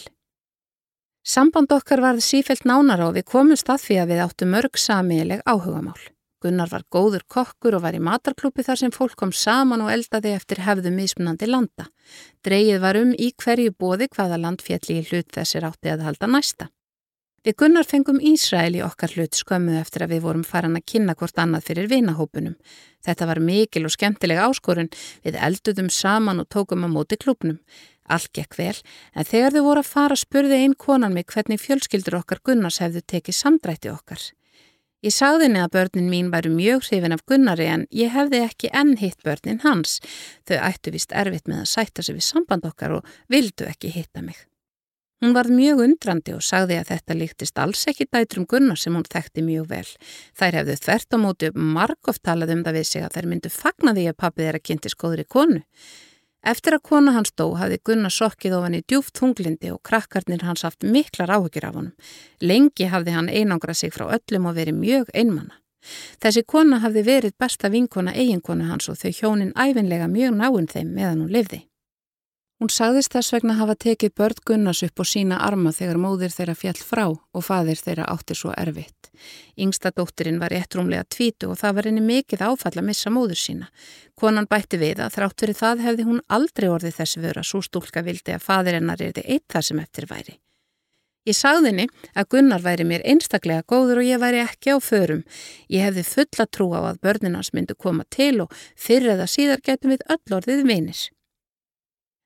Samband 1.23 1.71
okkar 1.75 2.01
varði 2.03 2.25
sífelt 2.25 2.65
nánara 2.67 3.11
og 3.11 3.19
við 3.19 3.29
komumst 3.35 3.69
að 3.71 3.85
því 3.85 4.01
að 4.03 4.11
við 4.15 4.25
áttu 4.25 4.49
mörg 4.49 4.81
samiðileg 4.81 5.45
áhugamál. 5.47 6.01
Gunnar 6.43 6.71
var 6.73 6.83
góður 6.91 7.23
kokkur 7.31 7.79
og 7.79 7.85
var 7.87 7.95
í 7.95 8.03
matarklúpi 8.03 8.65
þar 8.67 8.81
sem 8.81 8.93
fólk 8.95 9.15
kom 9.21 9.33
saman 9.33 9.85
og 9.85 9.93
eldaði 9.95 10.35
eftir 10.35 10.65
hefðum 10.67 10.99
mismunandi 10.99 11.47
landa. 11.47 11.89
Dreigið 12.43 12.83
var 12.83 12.99
um 12.99 13.15
í 13.15 13.31
hverju 13.39 13.75
bóði 13.79 14.11
hvaða 14.11 14.41
land 14.43 14.63
fjalli 14.67 14.99
í 15.01 15.05
hlut 15.09 15.31
þessir 15.35 15.69
átti 15.71 15.93
að 15.95 16.07
halda 16.09 16.31
næsta. 16.31 16.69
Við 17.43 17.57
Gunnar 17.59 17.87
fengum 17.91 18.21
Ísrael 18.23 18.77
í 18.79 18.83
okkar 18.87 19.17
hlut 19.17 19.35
skömmu 19.35 19.73
eftir 19.81 20.05
að 20.05 20.13
við 20.15 20.21
vorum 20.29 20.45
farin 20.47 20.79
að 20.79 20.85
kynna 20.93 21.17
hvort 21.19 21.41
annað 21.43 21.65
fyrir 21.71 21.89
vinahópunum. 21.91 22.53
Þetta 23.03 23.27
var 23.27 23.41
mikil 23.43 23.83
og 23.89 23.95
skemmtileg 23.97 24.39
áskorun, 24.39 24.93
við 25.27 25.41
elduðum 25.49 25.89
saman 25.91 26.45
og 26.45 26.47
tókum 26.55 26.87
á 26.87 26.89
móti 26.91 27.19
klubnum. 27.19 27.59
Allt 28.07 28.31
gekk 28.35 28.55
vel, 28.61 28.77
en 29.19 29.27
þegar 29.27 29.57
þau 29.57 29.67
voru 29.67 29.83
að 29.83 29.91
fara 29.91 30.21
spurði 30.23 30.61
einn 30.63 30.79
konan 30.79 31.15
mig 31.19 31.27
hvernig 31.35 31.59
fjölskyldur 31.63 32.21
okkar 32.21 32.43
Gunnars 32.47 32.79
hefðu 32.83 33.03
tekið 33.11 33.39
samdrætti 33.41 33.91
okkar. 33.91 34.23
Ég 35.03 35.11
sagði 35.11 35.49
henni 35.49 35.59
að 35.59 35.73
börnin 35.75 36.11
mín 36.13 36.29
væru 36.31 36.53
mjög 36.55 36.85
hrifin 36.87 37.15
af 37.17 37.25
Gunnari 37.27 37.65
en 37.67 37.89
ég 37.91 38.13
hefði 38.15 38.39
ekki 38.45 38.69
enn 38.71 38.95
hitt 39.01 39.19
börnin 39.27 39.59
hans. 39.65 39.97
Þau 40.47 40.61
ættu 40.69 40.93
vist 40.95 41.11
erfitt 41.11 41.51
með 41.51 41.65
að 41.65 41.71
sætta 41.73 42.05
sig 42.07 42.15
við 42.15 42.27
samband 42.29 42.69
okkar 42.69 42.95
og 43.01 43.17
vildu 43.33 43.67
ekki 43.67 43.91
hitta 43.91 44.23
mig. 44.23 44.39
Hún 45.23 45.35
varð 45.35 45.55
mjög 45.55 45.83
undrandi 45.85 46.33
og 46.35 46.45
sagði 46.47 46.79
að 46.79 46.89
þetta 46.93 47.17
líktist 47.19 47.59
alls 47.63 47.83
ekki 47.91 48.07
dætrum 48.11 48.47
Gunnar 48.51 48.79
sem 48.79 48.95
hún 48.95 49.07
þekkti 49.07 49.43
mjög 49.47 49.69
vel. 49.75 49.91
Þær 50.39 50.61
hefðu 50.61 50.79
þvert 50.87 51.15
á 51.15 51.19
móti 51.25 51.51
margóft 51.55 52.23
talað 52.27 52.55
um 52.55 52.65
það 52.67 52.79
við 52.79 52.89
sig 52.93 53.03
að 53.07 53.19
þær 53.19 53.31
myndu 53.31 53.53
fagna 53.55 53.95
því 53.99 54.09
að 54.11 54.19
pappið 54.23 54.49
er 54.49 54.59
að 54.59 54.67
kynnti 54.71 54.95
skoður 54.95 55.23
í 55.23 55.29
konu. 55.35 55.61
Eftir 56.43 56.75
að 56.75 56.83
kona 56.89 57.13
hans 57.15 57.31
dó 57.39 57.53
hafði 57.55 57.79
Gunnar 57.87 58.11
sokkið 58.11 58.57
ofan 58.59 58.75
í 58.75 58.83
djúft 58.83 59.21
hunglindi 59.23 59.71
og 59.71 59.79
krakkarnir 59.87 60.43
hans 60.43 60.65
haft 60.67 60.83
miklar 60.83 61.31
áhugir 61.31 61.69
af 61.69 61.77
honum. 61.79 61.93
Lengi 62.43 62.89
hafði 62.91 63.15
hann 63.15 63.31
einangra 63.31 63.75
sig 63.75 63.95
frá 63.95 64.09
öllum 64.11 64.49
og 64.51 64.57
verið 64.59 64.81
mjög 64.81 65.13
einmanna. 65.15 65.61
Þessi 66.23 66.43
kona 66.47 66.81
hafði 66.83 67.03
verið 67.07 67.37
besta 67.39 67.71
vinkona 67.71 68.15
eiginkonu 68.15 68.67
hans 68.67 68.91
og 68.91 68.99
þau 68.99 69.13
hjónin 69.19 69.55
æfinlega 69.55 70.11
mjög 70.11 70.35
náinn 70.39 70.71
þeim 70.71 70.91
meðan 70.97 71.23
hún 71.25 71.33
lifði. 71.37 71.63
Hún 72.63 72.71
sagðist 72.71 73.11
þess 73.11 73.33
vegna 73.35 73.57
hafa 73.59 73.75
tekið 73.75 74.13
börn 74.21 74.43
Gunnars 74.47 74.85
upp 74.87 75.01
og 75.03 75.07
sína 75.11 75.41
arma 75.43 75.73
þegar 75.75 75.97
móðir 75.99 76.31
þeirra 76.31 76.53
fjall 76.55 76.79
frá 76.79 77.01
og 77.11 77.43
fadir 77.43 77.81
þeirra 77.81 78.05
átti 78.13 78.37
svo 78.39 78.53
erfitt. 78.55 79.09
Yngsta 79.59 79.91
dóttirinn 79.91 80.37
var 80.39 80.53
réttrúmlega 80.55 81.03
tvítu 81.11 81.49
og 81.51 81.57
það 81.59 81.73
var 81.75 81.89
henni 81.89 82.05
mikið 82.07 82.45
áfall 82.47 82.77
að 82.77 82.87
missa 82.87 83.11
móður 83.11 83.41
sína. 83.41 83.67
Konan 84.15 84.47
bætti 84.47 84.79
við 84.79 85.03
að 85.03 85.17
þrátt 85.17 85.43
fyrir 85.43 85.59
það 85.59 85.83
hefði 85.89 86.07
hún 86.07 86.21
aldrei 86.37 86.67
orðið 86.71 86.95
þessi 87.01 87.23
vöra 87.25 87.43
svo 87.43 87.63
stúlka 87.67 88.05
vildi 88.07 88.37
að 88.37 88.45
fadir 88.45 88.77
hennar 88.79 89.03
er 89.03 89.17
þið 89.17 89.27
eitt 89.35 89.49
það 89.51 89.67
sem 89.69 89.81
eftir 89.83 90.07
væri. 90.13 90.35
Ég 91.27 91.39
sagði 91.39 91.73
henni 91.73 91.89
að 92.15 92.29
Gunnar 92.37 92.63
væri 92.63 92.87
mér 92.87 93.03
einstaklega 93.03 93.65
góður 93.67 94.05
og 94.05 94.07
ég 94.07 94.23
væri 94.23 94.45
ekki 94.45 94.71
á 94.71 94.79
förum. 94.79 95.25
Ég 95.67 95.83
hefði 95.89 96.07
fulla 96.07 96.47
trú 96.47 96.69
á 96.79 96.81
að 96.93 97.03
börninans 97.03 97.51
myndu 97.59 97.75
koma 97.75 98.07
til 98.07 98.45
og 98.47 98.55
fyrir 98.79 99.17
eða 99.17 99.27
síðar 99.27 99.67
getum 99.67 99.97
við 99.97 100.07
öll 100.07 100.39
orðið 100.39 100.65
vinir. 100.71 101.03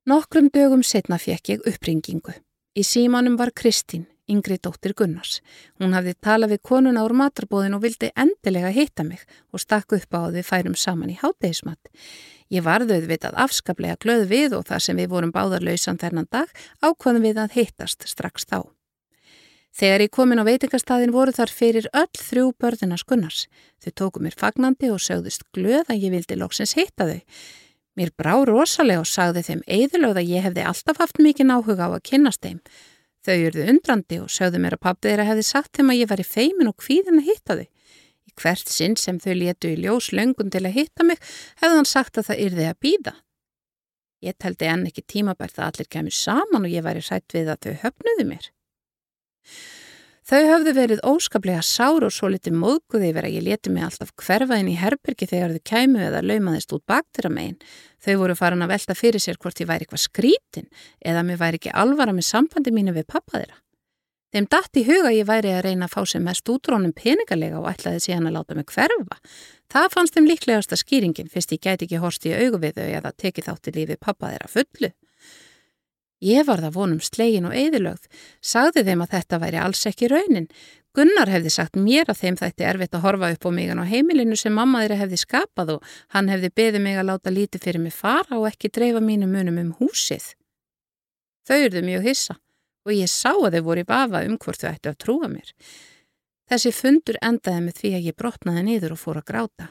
Nokkrum 0.06 0.52
dögum 0.54 0.84
setna 0.86 1.16
fekk 1.18 1.48
ég 1.50 1.64
uppringingu. 1.66 2.30
Í 2.78 2.82
símanum 2.86 3.34
var 3.40 3.50
Kristín, 3.50 4.04
yngri 4.30 4.54
dóttir 4.62 4.92
Gunnars. 4.94 5.40
Hún 5.82 5.96
hafði 5.98 6.12
talað 6.22 6.52
við 6.52 6.60
konuna 6.70 7.02
úr 7.02 7.14
matarbóðin 7.18 7.74
og 7.74 7.82
vildi 7.82 8.12
endilega 8.14 8.70
hitta 8.70 9.02
mig 9.02 9.24
og 9.50 9.64
stakk 9.64 9.96
upp 9.98 10.14
á 10.14 10.20
að 10.28 10.38
við 10.38 10.46
færum 10.46 10.78
saman 10.78 11.10
í 11.10 11.18
hátdeismat. 11.18 11.90
Ég 12.54 12.62
varðuð 12.62 13.10
við 13.10 13.26
að 13.26 13.40
afskaplega 13.48 13.98
glöð 13.98 14.24
við 14.30 14.56
og 14.60 14.64
þar 14.70 14.86
sem 14.86 15.02
við 15.02 15.10
vorum 15.16 15.34
báðarlausan 15.34 15.98
þennan 15.98 16.30
dag 16.30 16.54
ákvaðum 16.86 17.26
við 17.26 17.42
að 17.42 17.58
hittast 17.58 18.06
strax 18.06 18.46
þá. 18.46 18.62
Þegar 19.74 20.06
ég 20.06 20.14
komin 20.14 20.38
á 20.38 20.46
veitingastadin 20.46 21.18
voru 21.18 21.34
þar 21.34 21.50
fyrir 21.50 21.90
öll 21.90 22.14
þrjú 22.14 22.52
börðinas 22.62 23.02
Gunnars. 23.02 23.48
Þau 23.82 23.90
tóku 23.98 24.22
mér 24.22 24.38
fagnandi 24.38 24.94
og 24.94 25.02
sögðust 25.02 25.42
glöð 25.50 25.90
að 25.90 26.06
ég 26.06 26.14
vildi 26.14 26.38
loksins 26.38 26.78
hitta 26.78 27.10
þau. 27.10 27.20
Mér 27.96 28.12
brá 28.12 28.34
rosalega 28.44 29.00
og 29.00 29.08
sagði 29.08 29.42
þeim 29.46 29.62
eðilögð 29.66 30.20
að 30.20 30.32
ég 30.34 30.44
hefði 30.44 30.64
alltaf 30.68 30.98
haft 31.00 31.20
mikið 31.22 31.48
náhuga 31.48 31.88
á 31.88 31.90
að 31.96 32.04
kynast 32.10 32.42
þeim. 32.44 32.58
Þau 33.24 33.36
eruðu 33.36 33.68
undrandi 33.72 34.18
og 34.20 34.28
sögðu 34.30 34.60
mér 34.62 34.76
að 34.76 34.82
pappið 34.84 35.10
þeirra 35.10 35.28
hefði 35.30 35.44
sagt 35.48 35.78
þeim 35.78 35.92
að 35.92 36.00
ég 36.02 36.10
var 36.10 36.20
í 36.20 36.26
feimin 36.28 36.70
og 36.70 36.76
kvíðin 36.82 37.22
að 37.22 37.30
hitta 37.30 37.56
þau. 37.60 37.68
Í 38.26 38.34
hvert 38.42 38.70
sinn 38.70 38.98
sem 39.00 39.20
þau 39.22 39.32
letu 39.40 39.70
í 39.72 39.78
ljós 39.80 40.10
löngun 40.12 40.52
til 40.52 40.66
að 40.66 40.76
hitta 40.76 41.06
mig 41.08 41.22
hefði 41.62 41.78
hann 41.78 41.88
sagt 41.88 42.20
að 42.20 42.28
það 42.28 42.42
yrði 42.44 42.68
að 42.68 42.82
býða. 42.84 43.14
Ég 44.26 44.36
teldi 44.40 44.68
enn 44.68 44.86
ekki 44.88 45.04
tímabært 45.04 45.58
að 45.58 45.70
allir 45.70 45.90
kemur 45.96 46.14
saman 46.14 46.68
og 46.68 46.72
ég 46.72 46.84
væri 46.84 47.02
sætt 47.04 47.32
við 47.32 47.50
að 47.52 47.64
þau 47.64 47.74
höfnuðu 47.86 48.28
mér. 48.28 48.50
Þau 50.26 50.40
höfðu 50.42 50.72
verið 50.74 51.00
óskaplega 51.06 51.60
sár 51.62 52.02
og 52.02 52.10
svo 52.10 52.26
litið 52.32 52.56
móðguði 52.58 53.12
yfir 53.12 53.28
að 53.28 53.34
ég 53.36 53.44
leti 53.46 53.70
mig 53.70 53.84
alltaf 53.86 54.08
hverfa 54.18 54.56
inn 54.58 54.72
í 54.72 54.74
herbyrgi 54.74 55.28
þegar 55.30 55.52
þau 55.54 55.62
kæmu 55.70 56.00
eða 56.02 56.22
laumaðist 56.26 56.74
út 56.74 56.82
baktir 56.90 57.28
að 57.28 57.36
megin. 57.36 57.60
Þau 58.02 58.16
voru 58.24 58.34
farin 58.34 58.66
að 58.66 58.72
velta 58.72 58.96
fyrir 58.98 59.22
sér 59.22 59.38
hvort 59.38 59.62
ég 59.62 59.70
væri 59.70 59.86
eitthvað 59.86 60.02
skrítin 60.02 60.66
eða 60.98 61.22
mér 61.28 61.38
væri 61.44 61.60
ekki 61.60 61.70
alvara 61.70 62.16
með 62.16 62.26
sambandi 62.26 62.74
mínu 62.74 62.96
við 62.96 63.06
pappa 63.14 63.38
þeirra. 63.38 63.60
Þeim 64.34 64.50
dætt 64.50 64.82
í 64.82 64.86
huga 64.90 65.14
ég 65.14 65.30
væri 65.30 65.54
að 65.54 65.62
reyna 65.68 65.86
að 65.86 65.94
fá 65.94 66.10
sem 66.10 66.26
mest 66.26 66.50
útrónum 66.50 66.90
peningalega 66.90 67.62
og 67.62 67.70
ætlaði 67.70 68.02
síðan 68.08 68.26
að 68.26 68.40
láta 68.40 68.58
mig 68.58 68.66
hverfa. 68.74 69.22
Það 69.70 69.90
fannst 69.94 70.18
þeim 70.18 70.26
líklegasta 70.32 70.82
skýringin 70.82 71.30
fyrst 71.30 71.54
ég 71.54 71.62
gæti 71.62 71.86
ekki 71.86 72.02
horst 72.02 72.26
í 72.26 72.34
augu 72.34 72.58
við 72.66 72.80
þau 72.80 72.88
eða 72.98 73.14
tekið 73.14 73.46
þátti 73.52 73.78
lífi 73.78 74.02
pappa 74.02 74.34
þeirra 74.34 74.50
fullu. 74.50 74.90
Ég 76.24 76.46
var 76.48 76.62
það 76.64 76.76
vonum 76.78 77.00
slegin 77.04 77.48
og 77.48 77.54
eðilögð, 77.56 78.06
sagði 78.40 78.86
þeim 78.86 79.04
að 79.04 79.12
þetta 79.16 79.40
væri 79.42 79.60
alls 79.60 79.82
ekki 79.90 80.08
raunin. 80.08 80.48
Gunnar 80.96 81.28
hefði 81.28 81.50
sagt 81.52 81.76
mér 81.76 82.08
að 82.08 82.22
þeim 82.22 82.38
þætti 82.40 82.64
erfitt 82.64 82.94
að 82.96 83.02
horfa 83.04 83.28
upp 83.34 83.44
á 83.44 83.50
mig 83.52 83.68
á 83.68 83.84
heimilinu 83.84 84.36
sem 84.40 84.54
mamma 84.56 84.80
þeirra 84.80 85.02
hefði 85.02 85.18
skapað 85.20 85.72
og 85.74 85.90
hann 86.14 86.30
hefði 86.32 86.50
beðið 86.56 86.84
mig 86.86 86.96
að 86.96 87.08
láta 87.10 87.34
lítið 87.34 87.66
fyrir 87.66 87.84
mig 87.84 87.92
fara 87.92 88.38
og 88.38 88.48
ekki 88.48 88.72
dreifa 88.72 89.02
mínu 89.04 89.28
munum 89.28 89.60
um 89.60 89.74
húsið. 89.76 90.32
Þau 91.44 91.58
eruðu 91.58 91.84
mjög 91.84 92.08
hissa 92.08 92.38
og 92.86 92.94
ég 92.96 93.12
sá 93.12 93.34
að 93.34 93.58
þau 93.58 93.66
voru 93.68 93.84
í 93.84 93.90
bafa 93.90 94.24
um 94.24 94.38
hvort 94.40 94.62
þau 94.62 94.70
ættu 94.72 94.92
að 94.94 95.00
trúa 95.04 95.28
mér. 95.28 95.52
Þessi 96.48 96.72
fundur 96.72 97.18
endaði 97.20 97.60
með 97.66 97.80
því 97.82 97.92
að 97.98 98.08
ég 98.08 98.16
brotnaði 98.16 98.62
niður 98.64 98.96
og 98.96 99.02
fór 99.02 99.20
að 99.20 99.28
gráta. 99.28 99.68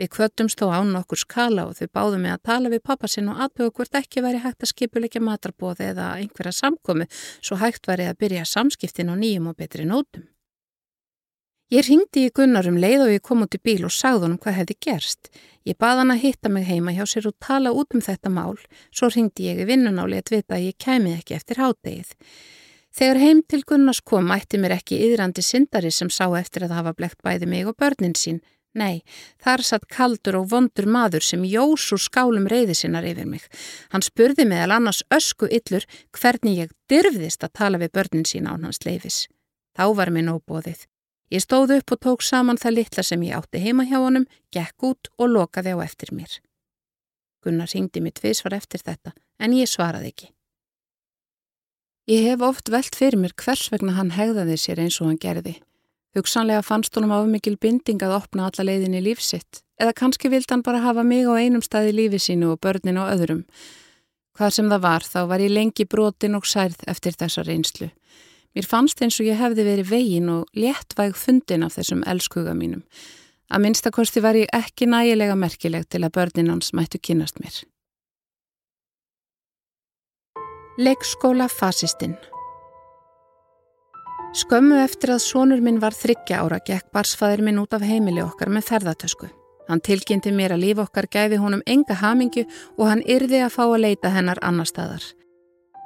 Við 0.00 0.10
kvöttumst 0.10 0.58
þó 0.58 0.72
án 0.74 0.96
okkur 0.98 1.20
skala 1.20 1.68
og 1.68 1.76
þau 1.78 1.88
báðu 1.94 2.18
mig 2.18 2.34
að 2.34 2.44
tala 2.50 2.70
við 2.72 2.82
pappa 2.88 3.10
sinn 3.10 3.30
og 3.30 3.38
aðbjóða 3.44 3.74
hvort 3.78 3.98
ekki 4.00 4.24
væri 4.24 4.42
hægt 4.42 4.66
að 4.66 4.72
skipuleika 4.72 5.22
matarbóði 5.22 5.90
eða 5.92 6.08
einhverja 6.18 6.54
samkomi 6.56 7.06
svo 7.14 7.60
hægt 7.62 7.86
væri 7.86 8.08
að 8.10 8.18
byrja 8.24 8.46
samskiptin 8.48 9.12
á 9.12 9.14
nýjum 9.14 9.52
og 9.52 9.58
betri 9.60 9.86
nótum. 9.86 10.26
Ég 11.72 11.86
ringdi 11.86 12.26
í 12.26 12.32
Gunnarum 12.34 12.76
leið 12.76 13.06
og 13.06 13.12
ég 13.14 13.22
kom 13.24 13.46
út 13.46 13.54
í 13.56 13.62
bíl 13.62 13.86
og 13.86 13.94
sagði 13.94 14.26
honum 14.26 14.40
hvað 14.42 14.58
hefði 14.58 14.74
gerst. 14.84 15.30
Ég 15.64 15.78
baði 15.80 16.02
hann 16.02 16.12
að 16.12 16.20
hitta 16.26 16.50
mig 16.52 16.66
heima 16.68 16.92
hjá 16.92 17.06
sér 17.08 17.30
og 17.30 17.38
tala 17.40 17.72
út 17.72 17.96
um 17.96 18.02
þetta 18.04 18.30
mál, 18.34 18.58
svo 18.92 19.08
ringdi 19.08 19.48
ég 19.48 19.62
í 19.62 19.68
vinnunáli 19.70 20.20
að 20.20 20.34
vita 20.34 20.58
að 20.58 20.66
ég 20.68 20.76
kæmi 20.76 21.14
ekki 21.16 21.38
eftir 21.38 21.62
hádegið. 21.62 22.12
Þegar 22.94 23.22
heim 23.24 23.40
til 23.48 23.62
Gunnars 23.66 24.02
kom 24.06 24.28
ætti 24.30 24.60
mér 24.60 24.76
ekki 24.76 25.00
yðrandi 25.08 25.42
syndari 25.42 25.90
sem 25.90 26.12
sá 26.12 26.28
eftir 26.38 26.68
að 26.68 26.76
hafa 26.76 26.92
blekt 26.94 27.24
bæði 27.26 27.48
mig 27.50 27.66
og 27.66 27.74
börnin 27.80 28.14
sín, 28.14 28.38
Nei, 28.74 29.04
þar 29.38 29.62
satt 29.62 29.84
kaldur 29.86 30.40
og 30.40 30.48
vondur 30.50 30.88
maður 30.90 31.22
sem 31.22 31.44
jós 31.46 31.86
úr 31.94 32.00
skálum 32.02 32.48
reyði 32.50 32.74
sinnar 32.74 33.06
yfir 33.06 33.28
mig. 33.30 33.44
Hann 33.94 34.02
spurði 34.02 34.48
meðal 34.50 34.74
annars 34.80 35.04
ösku 35.14 35.46
yllur 35.46 35.86
hvernig 36.18 36.58
ég 36.64 36.72
dyrfðist 36.90 37.46
að 37.46 37.54
tala 37.60 37.78
við 37.78 37.94
börnin 37.94 38.26
sína 38.26 38.56
án 38.56 38.66
hans 38.66 38.82
leifis. 38.82 39.28
Þá 39.78 39.86
var 39.94 40.10
mér 40.10 40.26
nóbóðið. 40.26 40.88
Ég 41.30 41.42
stóð 41.42 41.76
upp 41.78 41.94
og 41.94 42.02
tók 42.02 42.22
saman 42.26 42.58
það 42.58 42.76
litla 42.80 43.04
sem 43.06 43.22
ég 43.26 43.38
átti 43.38 43.62
heima 43.62 43.86
hjá 43.86 43.96
honum, 44.02 44.26
gekk 44.54 44.90
út 44.90 45.10
og 45.18 45.30
lokaði 45.30 45.74
á 45.74 45.78
eftir 45.86 46.10
mér. 46.14 46.40
Gunnar 47.46 47.70
ringdi 47.70 48.02
mér 48.02 48.14
tviðsvar 48.18 48.58
eftir 48.58 48.82
þetta, 48.82 49.14
en 49.38 49.54
ég 49.54 49.70
svaraði 49.70 50.10
ekki. 50.10 50.28
Ég 52.10 52.26
hef 52.28 52.42
oft 52.44 52.68
velt 52.68 52.98
fyrir 52.98 53.16
mér 53.22 53.32
hvers 53.38 53.70
vegna 53.72 53.94
hann 53.96 54.12
hegðaði 54.12 54.58
sér 54.60 54.82
eins 54.82 54.98
og 55.00 55.08
hann 55.08 55.20
gerði. 55.20 55.56
Hugsanlega 56.14 56.62
fannst 56.62 56.94
honum 56.94 57.12
af 57.14 57.26
mikil 57.26 57.56
binding 57.58 58.02
að 58.06 58.14
opna 58.20 58.46
alla 58.46 58.66
leiðin 58.68 58.94
í 58.94 59.02
lífsitt 59.02 59.64
eða 59.82 59.96
kannski 59.98 60.30
vild 60.30 60.46
hann 60.50 60.62
bara 60.62 60.82
hafa 60.84 61.02
mig 61.02 61.26
á 61.26 61.34
einum 61.34 61.62
stað 61.62 61.90
í 61.90 61.96
lífi 61.96 62.20
sínu 62.22 62.52
og 62.52 62.60
börnin 62.62 63.00
á 63.02 63.10
öðrum. 63.10 63.42
Hvað 64.38 64.54
sem 64.54 64.70
það 64.70 64.84
var 64.86 65.06
þá 65.06 65.18
var 65.30 65.42
ég 65.42 65.50
lengi 65.50 65.86
brotin 65.90 66.38
og 66.38 66.46
særð 66.46 66.86
eftir 66.90 67.18
þessa 67.18 67.42
reynslu. 67.46 67.90
Mér 68.54 68.66
fannst 68.70 69.02
eins 69.02 69.18
og 69.18 69.26
ég 69.26 69.38
hefði 69.38 69.66
verið 69.66 69.90
vegin 69.90 70.30
og 70.30 70.46
léttvæg 70.54 71.16
fundin 71.18 71.66
af 71.66 71.74
þessum 71.74 72.04
elskuga 72.06 72.54
mínum. 72.54 72.84
Að 73.50 73.64
minnstakosti 73.66 74.22
var 74.22 74.38
ég 74.38 74.50
ekki 74.54 74.86
nægilega 74.86 75.34
merkileg 75.34 75.88
til 75.90 76.04
að 76.06 76.14
börnin 76.14 76.52
hans 76.54 76.70
mættu 76.74 77.02
kynast 77.02 77.42
mér. 77.42 77.64
Leikskóla 80.78 81.50
fasistinn 81.50 82.16
Skömmu 84.34 84.80
eftir 84.82 85.12
að 85.14 85.20
sónur 85.22 85.60
minn 85.62 85.76
var 85.78 85.94
þryggja 85.94 86.40
ára 86.42 86.56
gekk 86.66 86.88
barsfæðir 86.94 87.44
minn 87.46 87.60
út 87.62 87.74
af 87.76 87.84
heimili 87.86 88.18
okkar 88.24 88.50
með 88.50 88.66
ferðartösku. 88.66 89.28
Hann 89.68 89.82
tilkynnti 89.86 90.32
mér 90.34 90.56
að 90.56 90.64
líf 90.64 90.80
okkar 90.82 91.06
gæfi 91.06 91.38
honum 91.38 91.62
enga 91.70 91.94
hamingju 92.00 92.42
og 92.74 92.88
hann 92.90 93.04
yrði 93.06 93.44
að 93.46 93.54
fá 93.54 93.62
að 93.68 93.82
leita 93.84 94.10
hennar 94.10 94.42
annar 94.42 94.66
staðar. 94.66 95.06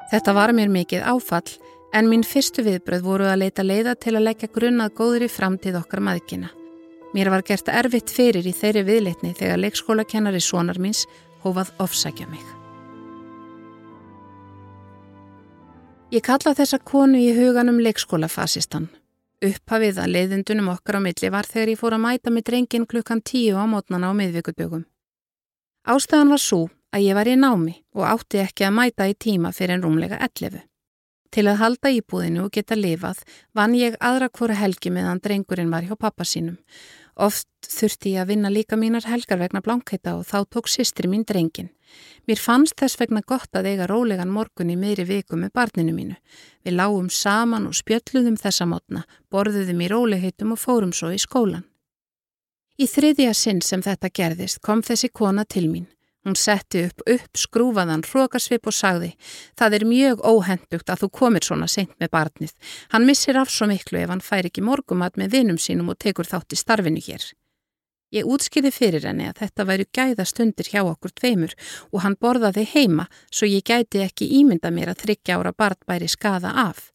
Þetta 0.09 0.35
var 0.41 0.55
mér 0.57 0.73
mikið 0.73 1.05
áfall 1.13 1.59
en 1.93 2.09
mín 2.09 2.25
fyrstu 2.25 2.65
viðbröð 2.65 3.05
voru 3.05 3.29
að 3.29 3.43
leita 3.45 3.67
leiða 3.67 3.99
til 4.01 4.17
að 4.17 4.31
leggja 4.31 4.53
grunnað 4.55 4.95
góður 4.97 5.29
í 5.29 5.33
framtíð 5.37 5.83
okkar 5.83 6.05
maðkina. 6.09 6.49
Mér 7.13 7.29
var 7.33 7.45
gert 7.45 7.69
erfitt 7.69 8.13
fyrir 8.13 8.49
í 8.49 8.57
þeirri 8.57 8.87
viðleitni 8.89 9.37
þegar 9.37 9.61
leikskólakennari 9.67 10.41
sónar 10.41 10.81
míns 10.81 11.05
hófað 11.45 11.77
ofsækja 11.85 12.33
mig. 12.33 12.58
Ég 16.09 16.23
kalla 16.25 16.55
þessa 16.57 16.79
konu 16.81 17.19
í 17.21 17.35
huganum 17.37 17.83
leikskólafasistan. 17.85 18.87
Upphafið 19.45 19.99
að 20.01 20.15
leiðindunum 20.15 20.71
okkar 20.73 20.97
á 20.97 21.01
milli 21.05 21.29
var 21.29 21.45
þegar 21.45 21.73
ég 21.75 21.81
fór 21.83 21.97
að 21.99 22.01
mæta 22.07 22.33
með 22.33 22.47
drengin 22.47 22.87
klukkan 22.89 23.21
tíu 23.21 23.59
á 23.61 23.69
mótnana 23.69 24.09
á 24.09 24.17
miðvíkudögum. 24.17 24.87
Ástæðan 25.85 26.33
var 26.33 26.41
svo 26.41 26.63
að 26.97 27.05
ég 27.05 27.19
var 27.19 27.29
í 27.29 27.37
námi 27.37 27.75
og 27.93 28.07
átti 28.09 28.41
ekki 28.41 28.65
að 28.65 28.75
mæta 28.79 29.05
í 29.05 29.19
tíma 29.21 29.53
fyrir 29.53 29.77
en 29.77 29.85
rúmlega 29.85 30.17
11. 30.25 30.65
Til 31.29 31.45
að 31.45 31.61
halda 31.61 31.93
íbúðinu 31.93 32.47
og 32.47 32.57
geta 32.57 32.81
lifað 32.81 33.21
vann 33.53 33.77
ég 33.77 34.01
aðra 34.01 34.31
hvora 34.33 34.57
helgi 34.57 34.89
meðan 34.89 35.21
drengurinn 35.21 35.69
var 35.69 35.85
hjá 35.85 35.93
pappa 35.93 36.25
sínum. 36.25 36.57
Oft 37.19 37.49
þurfti 37.67 38.13
ég 38.15 38.23
að 38.23 38.31
vinna 38.31 38.51
líka 38.53 38.77
mínar 38.79 39.09
helgar 39.11 39.41
vegna 39.41 39.63
blankheita 39.65 40.15
og 40.21 40.27
þá 40.29 40.47
tók 40.55 40.71
sýstri 40.71 41.11
mín 41.11 41.25
drengin. 41.27 41.73
Mér 42.31 42.39
fannst 42.39 42.77
þess 42.79 42.99
vegna 43.01 43.25
gott 43.27 43.51
að 43.59 43.73
eiga 43.73 43.89
rólegan 43.91 44.31
morgun 44.31 44.71
í 44.71 44.77
meiri 44.79 45.07
viku 45.09 45.37
með 45.37 45.55
barninu 45.59 45.97
mínu. 45.97 46.17
Við 46.63 46.79
lágum 46.79 47.11
saman 47.11 47.67
og 47.67 47.75
spjöllum 47.75 48.39
þessa 48.39 48.69
mótna, 48.71 49.03
borðuðum 49.33 49.83
í 49.83 49.91
róliheitum 49.91 50.55
og 50.55 50.63
fórum 50.63 50.95
svo 50.95 51.11
í 51.11 51.19
skólan. 51.19 51.67
Í 52.79 52.87
þriðja 52.87 53.35
sinn 53.35 53.63
sem 53.67 53.83
þetta 53.83 54.13
gerðist 54.15 54.63
kom 54.63 54.85
þessi 54.87 55.11
kona 55.11 55.43
til 55.45 55.67
mín. 55.73 55.89
Hún 56.27 56.35
setti 56.37 56.83
upp 56.89 57.03
upp 57.07 57.39
skrúfaðan 57.39 58.03
hrókasvip 58.05 58.67
og 58.67 58.75
sagði 58.75 59.13
Það 59.59 59.77
er 59.79 59.85
mjög 59.89 60.25
óhendugt 60.27 60.91
að 60.91 61.05
þú 61.05 61.09
komir 61.21 61.47
svona 61.47 61.69
seint 61.71 61.95
með 62.01 62.11
barnið. 62.17 62.55
Hann 62.93 63.07
missir 63.07 63.39
af 63.39 63.53
svo 63.55 63.69
miklu 63.71 64.01
ef 64.03 64.11
hann 64.11 64.25
fær 64.25 64.49
ekki 64.51 64.65
morgumat 64.67 65.17
með 65.17 65.37
vinum 65.37 65.61
sínum 65.63 65.93
og 65.93 65.99
tekur 66.03 66.27
þátt 66.27 66.53
í 66.53 66.59
starfinu 66.59 67.05
hér. 67.07 67.23
Ég 68.09 68.25
útskýði 68.25 68.71
fyrir 68.73 69.05
henni 69.05 69.27
að 69.29 69.43
þetta 69.43 69.67
væru 69.69 69.87
gæða 69.93 70.25
stundir 70.25 70.71
hjá 70.73 70.81
okkur 70.81 71.13
tveimur 71.13 71.55
og 71.93 72.03
hann 72.05 72.17
borðaði 72.17 72.65
heima 72.73 73.05
svo 73.29 73.47
ég 73.47 73.67
gæti 73.69 74.01
ekki 74.01 74.31
ímynda 74.41 74.73
mér 74.73 74.95
að 74.95 75.03
þryggja 75.05 75.37
ára 75.37 75.53
barn 75.53 75.83
bæri 75.87 76.09
skada 76.09 76.55
af. 76.57 76.89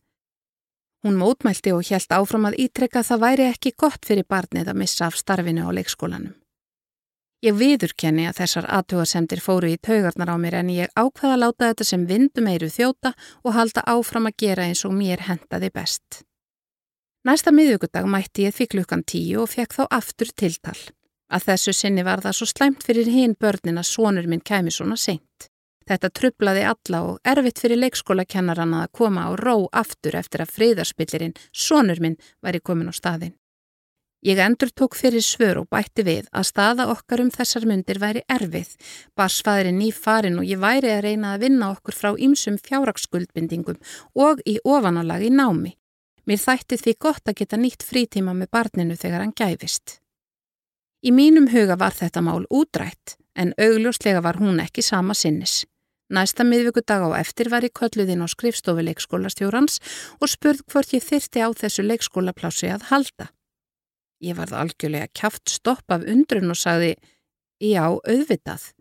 Hún 1.06 1.20
mótmælti 1.20 1.74
og 1.76 1.84
hjælt 1.86 2.16
áfram 2.16 2.48
að 2.50 2.58
ítrekka 2.66 3.04
að 3.04 3.12
það 3.12 3.26
væri 3.28 3.50
ekki 3.52 3.76
gott 3.78 4.08
fyrir 4.08 4.26
barnið 4.26 4.72
að 4.72 4.80
missa 4.82 5.06
af 5.06 5.20
starfinu 5.20 5.68
á 5.68 5.70
leikskólanum. 5.76 6.34
Ég 7.44 7.58
viðurkenni 7.60 8.24
að 8.30 8.38
þessar 8.38 8.70
aðtugasemdir 8.72 9.42
fóru 9.44 9.74
í 9.74 9.80
taugarnar 9.84 10.30
á 10.32 10.40
mér 10.40 10.62
en 10.62 10.70
ég 10.72 10.94
ákvaða 10.96 11.34
að 11.36 11.42
láta 11.42 11.68
þetta 11.72 11.88
sem 11.90 12.06
vindum 12.08 12.48
eiru 12.48 12.70
þjóta 12.72 13.12
og 13.44 13.58
halda 13.58 13.84
áfram 13.84 14.30
að 14.30 14.38
gera 14.46 14.68
eins 14.70 14.86
og 14.88 14.96
mér 14.96 15.26
hendaði 15.28 15.70
best. 15.76 16.22
Næsta 17.28 17.52
miðugudag 17.52 18.08
mætti 18.08 18.48
ég 18.48 18.56
því 18.56 18.70
klukkan 18.76 19.04
tíu 19.04 19.44
og 19.44 19.52
fekk 19.52 19.76
þá 19.76 19.84
aftur 19.92 20.32
tiltal. 20.40 20.80
Að 21.28 21.50
þessu 21.50 21.76
sinni 21.76 22.08
var 22.08 22.24
það 22.24 22.40
svo 22.40 22.48
slæmt 22.48 22.88
fyrir 22.88 23.12
hinn 23.12 23.36
börnin 23.36 23.82
að 23.82 23.90
sonur 23.92 24.32
minn 24.32 24.44
kæmi 24.44 24.72
svona 24.72 24.96
seint. 24.96 25.50
Þetta 25.84 26.16
trublaði 26.16 26.64
alla 26.64 27.04
og 27.10 27.22
erfitt 27.28 27.60
fyrir 27.60 27.82
leikskólakennaran 27.84 28.76
að 28.80 28.92
koma 28.96 29.28
á 29.28 29.36
ró 29.36 29.68
aftur 29.68 30.16
eftir 30.16 30.46
að 30.46 30.56
friðarspillirinn, 30.56 31.36
sonur 31.52 32.00
minn, 32.00 32.20
væri 32.40 32.64
komin 32.64 32.88
á 32.88 32.96
staðin. 32.96 33.36
Ég 34.24 34.40
endur 34.40 34.70
tók 34.72 34.96
fyrir 34.96 35.20
svör 35.20 35.58
og 35.60 35.66
bætti 35.68 36.04
við 36.08 36.28
að 36.32 36.46
staða 36.48 36.86
okkar 36.94 37.20
um 37.26 37.32
þessar 37.32 37.66
myndir 37.68 37.98
væri 38.00 38.22
erfið, 38.32 38.70
barsfæðurinn 39.20 39.82
í 39.84 39.90
farin 39.92 40.40
og 40.40 40.48
ég 40.48 40.62
væri 40.64 40.94
að 40.94 41.02
reyna 41.10 41.34
að 41.34 41.44
vinna 41.44 41.72
okkur 41.74 41.98
frá 41.98 42.14
ymsum 42.16 42.56
fjárrakskuldbindingum 42.64 43.82
og 44.16 44.40
í 44.48 44.62
ofanalagi 44.64 45.28
námi. 45.28 45.74
Mér 46.24 46.40
þætti 46.40 46.80
því 46.80 46.96
gott 47.04 47.28
að 47.28 47.38
geta 47.42 47.60
nýtt 47.60 47.84
frítíma 47.84 48.32
með 48.32 48.52
barninu 48.56 48.96
þegar 48.96 49.26
hann 49.26 49.36
gæfist. 49.36 50.00
Í 51.04 51.12
mínum 51.12 51.52
huga 51.52 51.76
var 51.76 51.92
þetta 51.92 52.24
mál 52.24 52.48
útrætt 52.48 53.18
en 53.36 53.52
augljóslega 53.60 54.24
var 54.24 54.40
hún 54.40 54.64
ekki 54.64 54.88
sama 54.88 55.12
sinnis. 55.20 55.66
Næsta 56.08 56.48
miðvíkudag 56.48 57.04
á 57.12 57.20
eftir 57.20 57.52
var 57.52 57.68
ég 57.68 57.76
kölluðinn 57.76 58.24
á 58.24 58.28
skrifstofi 58.32 58.88
leikskólastjórans 58.88 59.82
og 60.22 60.32
spurð 60.32 60.64
hvort 60.72 60.96
ég 60.96 61.04
þyrti 61.04 61.44
á 61.44 61.52
þessu 61.52 61.84
leikskólaplási 61.92 62.72
að 62.72 62.88
halda. 62.94 63.34
Ég 64.24 64.38
varð 64.38 64.56
algjörlega 64.56 65.10
kæft 65.12 65.52
stopp 65.52 65.92
af 65.92 66.06
undrun 66.08 66.54
og 66.54 66.60
sagði, 66.60 66.94
já, 67.60 67.84
auðvitað. 67.92 68.72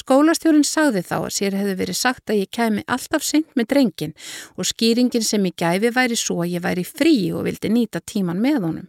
Skólastjórin 0.00 0.62
sagði 0.64 1.02
þá 1.02 1.16
að 1.18 1.32
sér 1.34 1.56
hefði 1.58 1.74
verið 1.80 1.98
sagt 1.98 2.30
að 2.30 2.44
ég 2.44 2.50
kemi 2.54 2.84
alltaf 2.86 3.24
senkt 3.26 3.56
með 3.58 3.72
drengin 3.72 4.14
og 4.54 4.68
skýringin 4.70 5.26
sem 5.26 5.48
ég 5.48 5.56
gæfi 5.58 5.90
væri 5.96 6.18
svo 6.18 6.38
að 6.44 6.54
ég 6.54 6.62
væri 6.62 6.86
frí 6.86 7.14
og 7.34 7.48
vildi 7.48 7.72
nýta 7.74 8.02
tíman 8.06 8.38
með 8.38 8.60
honum. 8.68 8.88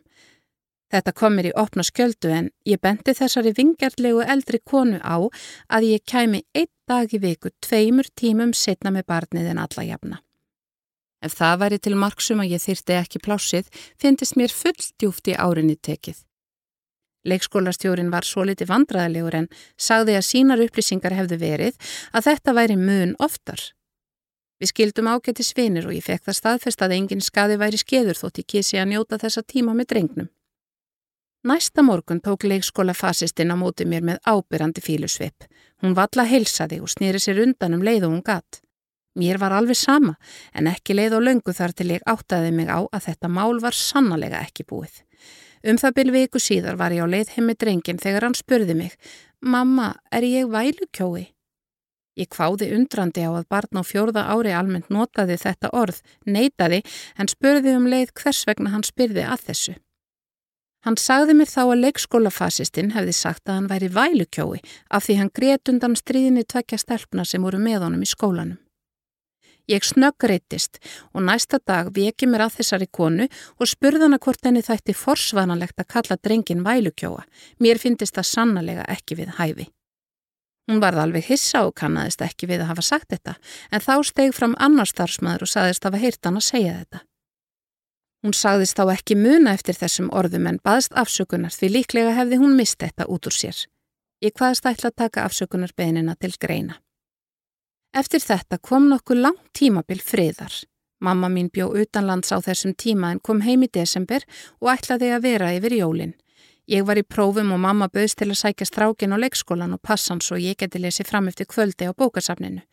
Þetta 0.92 1.14
kom 1.16 1.38
mér 1.40 1.50
í 1.50 1.58
opna 1.58 1.86
skjöldu 1.88 2.30
en 2.36 2.50
ég 2.68 2.82
bendi 2.84 3.16
þessari 3.18 3.54
vingjarlegu 3.58 4.26
eldri 4.28 4.60
konu 4.60 5.00
á 5.02 5.18
að 5.72 5.88
ég 5.88 6.06
kemi 6.06 6.44
einn 6.54 6.70
dag 6.86 7.10
í 7.10 7.22
viku 7.24 7.50
tveimur 7.64 8.12
tímum 8.20 8.52
setna 8.54 8.92
með 8.92 9.08
barnið 9.08 9.54
en 9.54 9.64
alla 9.64 9.88
jafna. 9.88 10.20
Ef 11.22 11.38
það 11.38 11.60
væri 11.62 11.80
til 11.80 11.96
marksum 11.96 12.42
að 12.42 12.56
ég 12.56 12.64
þyrti 12.64 12.98
ekki 12.98 13.22
plásið, 13.22 13.70
finnist 14.02 14.38
mér 14.40 14.54
fulldjúft 14.54 15.30
í 15.30 15.38
árinni 15.38 15.78
tekið. 15.78 16.24
Leikskólastjórin 17.30 18.10
var 18.10 18.26
svo 18.26 18.48
liti 18.50 18.66
vandraðilegur 18.66 19.38
en 19.44 19.52
sagði 19.78 20.16
að 20.18 20.26
sínar 20.26 20.64
upplýsingar 20.66 21.14
hefðu 21.14 21.38
verið 21.44 21.78
að 22.18 22.32
þetta 22.32 22.56
væri 22.58 22.78
mun 22.82 23.14
oftar. 23.22 23.62
Við 24.62 24.74
skildum 24.74 25.10
ágætti 25.10 25.46
svinir 25.46 25.88
og 25.90 25.94
ég 25.94 26.06
fekk 26.06 26.26
það 26.28 26.38
staðfest 26.38 26.82
að 26.86 26.96
engin 26.98 27.22
skaði 27.22 27.58
væri 27.62 27.82
skeður 27.82 28.18
þótt 28.18 28.42
ég 28.42 28.50
kísi 28.54 28.82
að 28.82 28.92
njóta 28.94 29.22
þessa 29.22 29.42
tíma 29.46 29.74
með 29.78 29.90
drengnum. 29.94 30.30
Næsta 31.46 31.82
morgun 31.82 32.22
tók 32.22 32.46
leikskólafasistinn 32.46 33.54
á 33.54 33.58
móti 33.58 33.88
mér 33.90 34.06
með 34.06 34.20
ábyrrandi 34.30 34.82
fílusvip. 34.86 35.48
Hún 35.82 35.96
valla 35.98 36.28
heilsaði 36.30 36.78
og 36.82 36.92
snýri 36.94 37.18
sér 37.22 37.42
undan 37.42 37.74
um 37.74 37.82
leið 37.82 38.06
og 38.06 38.14
hún 38.14 38.26
gatt. 38.26 38.62
Mér 39.20 39.40
var 39.42 39.52
alveg 39.52 39.76
sama 39.76 40.16
en 40.56 40.70
ekki 40.72 40.96
leið 40.96 41.18
og 41.18 41.26
löngu 41.28 41.56
þar 41.56 41.74
til 41.76 41.90
ég 41.98 42.06
áttaði 42.08 42.54
mig 42.56 42.72
á 42.72 42.80
að 42.88 43.10
þetta 43.10 43.32
mál 43.32 43.60
var 43.60 43.76
sannlega 43.76 44.40
ekki 44.46 44.64
búið. 44.70 45.04
Um 45.68 45.78
það 45.78 45.98
byrju 45.98 46.16
viku 46.16 46.40
síðar 46.40 46.80
var 46.80 46.96
ég 46.96 47.04
á 47.04 47.12
leið 47.12 47.36
heim 47.36 47.52
með 47.52 47.60
drengin 47.66 48.02
þegar 48.02 48.30
hann 48.30 48.38
spurði 48.38 48.78
mig 48.78 48.96
Mamma, 49.42 49.96
er 50.14 50.22
ég 50.22 50.50
vælukjói? 50.54 51.32
Ég 52.20 52.28
kváði 52.30 52.68
undrandi 52.76 53.24
á 53.26 53.32
að 53.34 53.48
barn 53.50 53.80
á 53.80 53.84
fjórða 53.88 54.28
ári 54.30 54.52
almennt 54.54 54.92
notaði 54.94 55.38
þetta 55.42 55.72
orð, 55.74 56.02
neytaði, 56.28 56.82
en 57.18 57.32
spurði 57.32 57.74
um 57.78 57.88
leið 57.90 58.12
hvers 58.20 58.44
vegna 58.46 58.74
hann 58.74 58.86
spyrði 58.86 59.24
að 59.26 59.48
þessu. 59.48 59.74
Hann 60.86 60.98
sagði 60.98 61.38
mér 61.38 61.50
þá 61.50 61.62
að 61.64 61.82
leikskólafasistinn 61.86 62.94
hefði 62.96 63.14
sagt 63.18 63.50
að 63.50 63.58
hann 63.60 63.70
væri 63.72 63.90
vælukjói 63.96 64.62
af 64.90 65.06
því 65.06 65.18
hann 65.20 65.34
gret 65.34 65.72
undan 65.74 65.98
stríðinni 65.98 66.44
tvekja 66.46 66.82
stelpna 66.82 67.26
sem 67.26 67.42
voru 67.42 67.62
með 67.62 67.86
honum 67.86 68.06
í 68.06 68.10
skólanum. 68.10 68.60
Ég 69.70 69.84
snöggreitist 69.86 70.80
og 71.14 71.26
næsta 71.28 71.60
dag 71.68 71.92
veki 71.96 72.30
mér 72.30 72.48
að 72.48 72.58
þessari 72.62 72.88
konu 72.92 73.28
og 73.60 73.70
spurðana 73.70 74.18
hvort 74.22 74.42
henni 74.46 74.64
þætti 74.66 74.96
forsvanalegt 74.98 75.78
að 75.80 75.92
kalla 75.94 76.18
drengin 76.18 76.66
vælukjóa. 76.66 77.24
Mér 77.60 77.78
finnist 77.78 78.18
það 78.18 78.30
sannlega 78.32 78.88
ekki 78.90 79.20
við 79.22 79.38
hæfi. 79.38 79.68
Hún 80.70 80.82
varð 80.82 81.02
alveg 81.04 81.26
hissa 81.28 81.66
og 81.68 81.76
kannadist 81.76 82.22
ekki 82.22 82.48
við 82.48 82.64
að 82.64 82.72
hafa 82.72 82.84
sagt 82.86 83.10
þetta 83.12 83.38
en 83.72 83.84
þá 83.84 83.96
steg 84.08 84.36
fram 84.38 84.54
annar 84.58 84.90
starfsmæður 84.90 85.48
og 85.48 85.52
saðist 85.54 85.86
að 85.86 85.92
hafa 85.92 86.04
heyrt 86.06 86.28
hann 86.28 86.40
að 86.40 86.48
segja 86.48 86.76
þetta. 86.78 87.02
Hún 88.22 88.38
sagðist 88.38 88.78
þá 88.78 88.94
ekki 88.94 89.18
muna 89.18 89.56
eftir 89.58 89.78
þessum 89.78 90.12
orðum 90.14 90.46
en 90.48 90.62
baðst 90.64 90.94
afsökunar 90.94 91.54
því 91.56 91.72
líklega 91.76 92.14
hefði 92.14 92.38
hún 92.44 92.54
mist 92.58 92.78
þetta 92.84 93.10
út 93.10 93.28
úr 93.28 93.36
sér. 93.36 93.58
Ég 94.22 94.36
hvaðst 94.38 94.68
ætla 94.70 94.92
að 94.92 95.00
taka 95.02 95.26
afsökunar 95.26 95.74
beðinina 95.76 96.14
til 96.22 96.36
greina. 96.38 96.78
Eftir 97.92 98.24
þetta 98.24 98.56
kom 98.64 98.86
nokkuð 98.88 99.20
langt 99.20 99.48
tímabil 99.52 100.00
friðar. 100.00 100.54
Mamma 101.04 101.28
mín 101.28 101.50
bjó 101.52 101.66
utanlands 101.76 102.32
á 102.32 102.40
þessum 102.40 102.72
tíma 102.72 103.10
en 103.12 103.20
kom 103.20 103.42
heim 103.44 103.66
í 103.66 103.68
desember 103.68 104.24
og 104.62 104.70
ætlaði 104.72 105.10
að 105.12 105.26
vera 105.26 105.50
yfir 105.58 105.76
jólinn. 105.76 106.14
Ég 106.72 106.86
var 106.88 106.96
í 106.96 107.04
prófum 107.04 107.52
og 107.52 107.60
mamma 107.60 107.90
bauðst 107.92 108.22
til 108.22 108.30
að 108.30 108.40
sækja 108.40 108.70
strákin 108.70 109.12
á 109.12 109.20
leikskólan 109.20 109.76
og 109.76 109.82
passan 109.84 110.22
svo 110.24 110.40
ég 110.40 110.56
geti 110.62 110.80
lesið 110.80 111.10
fram 111.10 111.28
eftir 111.28 111.50
kvöldi 111.52 111.90
á 111.90 111.92
bókasafninu. 111.92 112.64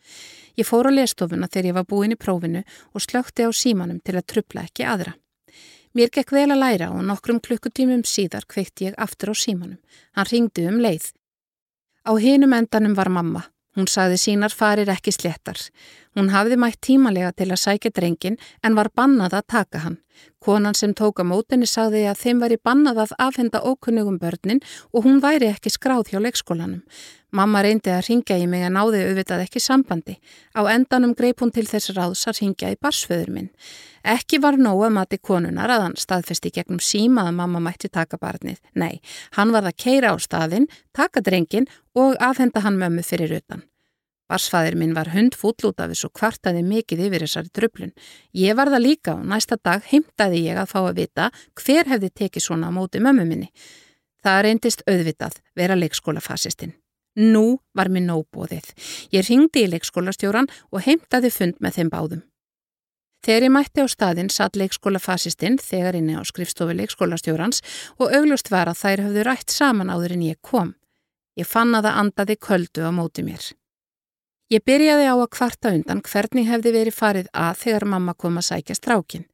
Ég 0.55 0.69
fór 0.69 0.87
á 0.87 0.91
lestofuna 0.93 1.51
þegar 1.51 1.67
ég 1.67 1.77
var 1.81 1.89
búin 1.89 2.15
í 2.15 2.19
prófinu 2.19 2.63
og 2.93 3.03
slökti 3.03 3.43
á 3.43 3.51
símanum 3.51 3.99
til 3.99 4.15
að 4.15 4.27
trubla 4.31 4.63
ekki 4.69 4.87
aðra. 4.87 5.17
Mér 5.91 6.15
gekk 6.15 6.31
vel 6.31 6.47
að 6.47 6.63
læra 6.63 6.91
og 6.95 7.03
nokkrum 7.03 7.43
klukkutímum 7.43 8.05
síðar 8.07 8.47
kveitti 8.47 8.87
ég 8.87 8.95
aftur 8.95 9.33
á 9.33 9.35
símanum. 9.35 9.81
Hann 10.15 10.31
ringdi 10.31 10.69
um 10.69 10.79
leið. 10.79 11.11
Á 12.07 12.15
hinum 12.15 12.55
endanum 12.55 12.95
var 12.95 13.09
mamma. 13.11 13.49
Hún 13.77 13.87
saði 13.87 14.17
sínar 14.17 14.53
farir 14.55 14.89
ekki 14.89 15.13
sléttar. 15.13 15.59
Hún 16.17 16.31
hafði 16.33 16.57
mætt 16.59 16.81
tímalega 16.85 17.31
til 17.37 17.51
að 17.51 17.61
sækja 17.63 17.91
drengin 17.95 18.39
en 18.65 18.77
var 18.77 18.89
bannað 18.95 19.37
að 19.39 19.49
taka 19.55 19.83
hann. 19.85 19.99
Konan 20.39 20.75
sem 20.77 20.93
tóka 20.95 21.25
mótinni 21.27 21.67
sagði 21.67 22.05
að 22.07 22.21
þeim 22.23 22.43
væri 22.43 22.57
bannað 22.63 23.01
að 23.03 23.15
afhenda 23.25 23.59
ókunnugum 23.59 24.19
börnin 24.21 24.61
og 24.93 25.03
hún 25.03 25.19
væri 25.23 25.49
ekki 25.51 25.71
skráð 25.73 26.13
hjá 26.13 26.21
leikskólanum. 26.23 26.83
Mamma 27.35 27.61
reyndi 27.61 27.91
að 27.93 28.07
ringja 28.07 28.37
í 28.41 28.47
mig 28.49 28.63
að 28.65 28.73
náði 28.73 29.01
auðvitað 29.05 29.43
ekki 29.43 29.61
sambandi. 29.61 30.15
Á 30.57 30.65
endanum 30.71 31.13
greip 31.13 31.43
hún 31.43 31.51
til 31.53 31.67
þess 31.69 31.91
ráðs 31.93 32.25
að 32.31 32.39
ringja 32.41 32.71
í 32.73 32.79
barsföður 32.81 33.29
minn. 33.35 33.49
Ekki 34.01 34.39
var 34.41 34.57
nóg 34.57 34.85
að 34.87 34.95
mati 34.95 35.19
konunar 35.21 35.69
að 35.69 35.83
hann 35.85 35.97
staðfesti 35.99 36.49
gegnum 36.55 36.79
síma 36.81 37.27
að 37.27 37.35
mamma 37.41 37.61
mætti 37.61 37.91
taka 37.91 38.17
barnið. 38.17 38.57
Nei, 38.73 39.01
hann 39.37 39.53
var 39.53 39.67
að 39.67 39.77
keira 39.83 40.15
á 40.15 40.17
staðin, 40.17 40.69
taka 40.95 41.21
drengin 41.21 41.69
og 41.93 42.17
afhenda 42.17 42.63
hann 42.65 42.79
mömmu 42.81 43.05
fyrir 43.05 43.37
utan. 43.43 43.67
Barsfæðir 44.29 44.77
minn 44.77 44.93
var 44.93 45.09
hund 45.15 45.33
fúll 45.37 45.57
út 45.65 45.81
af 45.81 45.89
þessu 45.89 46.11
kvartaði 46.13 46.61
mikið 46.67 47.05
yfir 47.07 47.25
þessari 47.25 47.49
tröflun. 47.49 47.93
Ég 48.37 48.57
var 48.57 48.69
það 48.69 48.85
líka 48.85 49.15
og 49.17 49.25
næsta 49.25 49.57
dag 49.57 49.81
heimtaði 49.89 50.43
ég 50.45 50.59
að 50.61 50.69
fá 50.69 50.79
að 50.83 50.99
vita 51.01 51.29
hver 51.57 51.89
hefði 51.89 52.11
tekið 52.21 52.45
svona 52.45 52.69
á 52.69 52.75
móti 52.75 53.01
mömmu 53.01 53.25
minni. 53.25 53.49
Það 54.21 54.41
reyndist 54.45 54.85
auðvitað 54.85 55.39
vera 55.57 55.77
leikskólafasistinn. 55.79 56.75
Nú 57.19 57.59
var 57.73 57.89
mér 57.89 58.05
nóbóðið. 58.05 58.69
Ég 59.11 59.25
ringdi 59.25 59.65
í 59.65 59.71
leikskólastjóran 59.73 60.49
og 60.69 60.83
heimtaði 60.85 61.31
fund 61.33 61.57
með 61.59 61.79
þeim 61.79 61.89
báðum. 61.89 62.21
Þegar 63.25 63.43
ég 63.43 63.51
mætti 63.51 63.83
á 63.83 63.87
staðinn 63.91 64.29
satt 64.31 64.55
leikskólafasistinn 64.59 65.57
þegar 65.59 65.97
inni 65.99 66.15
á 66.15 66.23
skrifstofi 66.23 66.77
leikskólastjórans 66.77 67.63
og 67.97 68.13
auglust 68.15 68.51
var 68.53 68.71
að 68.71 68.79
þær 68.79 69.03
höfðu 69.07 69.25
rætt 69.27 69.51
saman 69.51 69.91
áður 69.91 70.15
en 70.15 70.27
ég 70.29 70.39
kom. 70.39 70.75
Ég 71.35 71.47
fann 71.47 71.75
að 71.75 71.89
það 71.89 71.99
andaði 72.03 72.37
köldu 72.39 72.87
á 72.87 72.91
móti 72.95 73.25
mér. 73.25 73.43
Ég 74.49 74.63
byrjaði 74.65 75.05
á 75.05 75.13
að 75.13 75.27
kvarta 75.35 75.71
undan 75.77 75.99
hvernig 76.01 76.47
hefði 76.49 76.71
verið 76.73 76.95
farið 76.97 77.27
að 77.37 77.59
þegar 77.63 77.83
mamma 77.91 78.15
kom 78.17 78.39
að 78.41 78.47
sækja 78.47 78.75
strákin. 78.79 79.27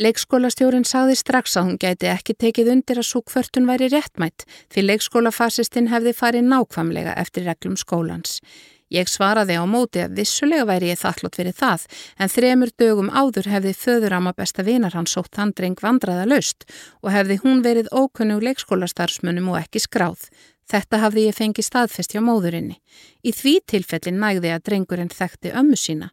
Leikskólastjórin 0.00 0.86
sagði 0.88 1.18
strax 1.20 1.58
að 1.60 1.66
hún 1.68 1.76
gæti 1.82 2.08
ekki 2.08 2.34
tekið 2.40 2.70
undir 2.72 2.98
að 3.02 3.06
svo 3.10 3.20
kvörtun 3.20 3.68
væri 3.68 3.90
réttmætt 3.92 4.46
því 4.72 4.86
leikskólafasistinn 4.86 5.90
hefði 5.92 6.14
farið 6.16 6.48
nákvamlega 6.48 7.12
eftir 7.20 7.44
reglum 7.44 7.76
skólans. 7.76 8.40
Ég 8.88 9.12
svaraði 9.12 9.58
á 9.60 9.64
móti 9.68 10.00
að 10.00 10.16
vissulega 10.16 10.64
væri 10.72 10.88
ég 10.94 11.02
þakklott 11.02 11.36
fyrir 11.36 11.56
það 11.60 11.84
en 12.16 12.32
þremur 12.32 12.72
dögum 12.80 13.12
áður 13.12 13.50
hefði 13.52 13.76
föðurama 13.76 14.32
besta 14.32 14.64
vinar 14.64 14.96
hann 14.96 15.10
sótt 15.10 15.36
handring 15.36 15.76
vandraða 15.84 16.24
löst 16.32 16.64
og 17.04 17.12
hefði 17.12 17.38
hún 17.44 17.60
verið 17.60 17.92
ókunnug 17.92 18.40
leikskólastarfsmunum 18.48 19.52
og 19.52 19.60
ekki 19.60 19.84
skráð. 19.84 20.30
Þetta 20.70 21.02
hafði 21.02 21.28
ég 21.28 21.36
fengið 21.36 21.68
staðfest 21.68 22.14
hjá 22.14 22.22
móðurinni. 22.24 22.80
Í 23.24 23.30
því 23.36 23.54
tilfellin 23.68 24.20
nægði 24.22 24.54
að 24.54 24.66
drengurinn 24.68 25.12
þekkti 25.12 25.52
ömmu 25.60 25.76
sína. 25.76 26.10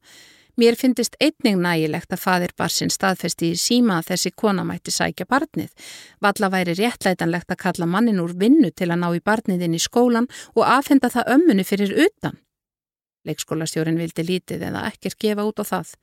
Mér 0.60 0.76
finnist 0.76 1.16
einning 1.24 1.62
nægilegt 1.64 2.12
að 2.12 2.22
fadir 2.26 2.52
barsinn 2.60 2.92
staðfesti 2.92 3.54
í 3.54 3.58
síma 3.58 4.02
að 4.02 4.12
þessi 4.12 4.32
kona 4.36 4.66
mætti 4.68 4.92
sækja 4.92 5.26
barnið. 5.30 5.72
Valla 6.22 6.50
væri 6.52 6.76
réttlætanlegt 6.78 7.54
að 7.54 7.62
kalla 7.64 7.88
mannin 7.88 8.20
úr 8.20 8.36
vinnu 8.38 8.70
til 8.76 8.90
að 8.92 9.00
ná 9.00 9.08
í 9.16 9.24
barniðinn 9.24 9.78
í 9.78 9.82
skólan 9.82 10.28
og 10.54 10.68
afhenda 10.68 11.10
það 11.14 11.32
ömmunni 11.38 11.66
fyrir 11.66 11.96
utan. 12.06 12.36
Leikskólastjórin 13.26 14.00
vildi 14.02 14.26
lítið 14.26 14.68
eða 14.68 14.84
ekkert 14.90 15.20
gefa 15.22 15.46
út 15.46 15.62
á 15.62 15.66
það. 15.72 15.96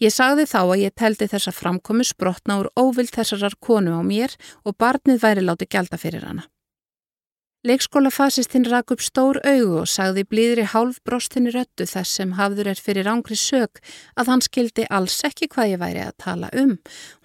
Ég 0.00 0.12
sagði 0.12 0.48
þá 0.48 0.60
að 0.64 0.82
ég 0.82 0.94
teldi 0.96 1.28
þessa 1.30 1.52
framkomi 1.52 2.04
sprotna 2.08 2.58
úr 2.62 2.70
óvild 2.80 3.12
þessarar 3.14 3.58
konu 3.60 3.96
á 3.96 4.02
mér 4.02 4.34
og 4.64 4.76
barnið 4.80 5.20
væri 5.22 5.44
láti 5.44 5.68
gælda 5.68 6.00
fyrir 6.00 6.24
hana. 6.24 6.48
Leikskólafasistinn 7.66 8.68
rak 8.70 8.92
upp 8.94 9.00
stór 9.02 9.40
augu 9.42 9.80
og 9.80 9.88
sagði 9.90 10.22
blíðri 10.30 10.66
hálf 10.70 11.00
brostinni 11.08 11.50
röttu 11.50 11.82
þess 11.90 12.12
sem 12.20 12.36
hafður 12.38 12.68
er 12.70 12.78
fyrir 12.78 13.08
ángri 13.10 13.34
sög 13.34 13.80
að 14.14 14.28
hann 14.30 14.44
skildi 14.44 14.84
alls 14.98 15.16
ekki 15.26 15.48
hvað 15.50 15.72
ég 15.72 15.80
væri 15.80 16.04
að 16.04 16.12
tala 16.22 16.50
um. 16.54 16.76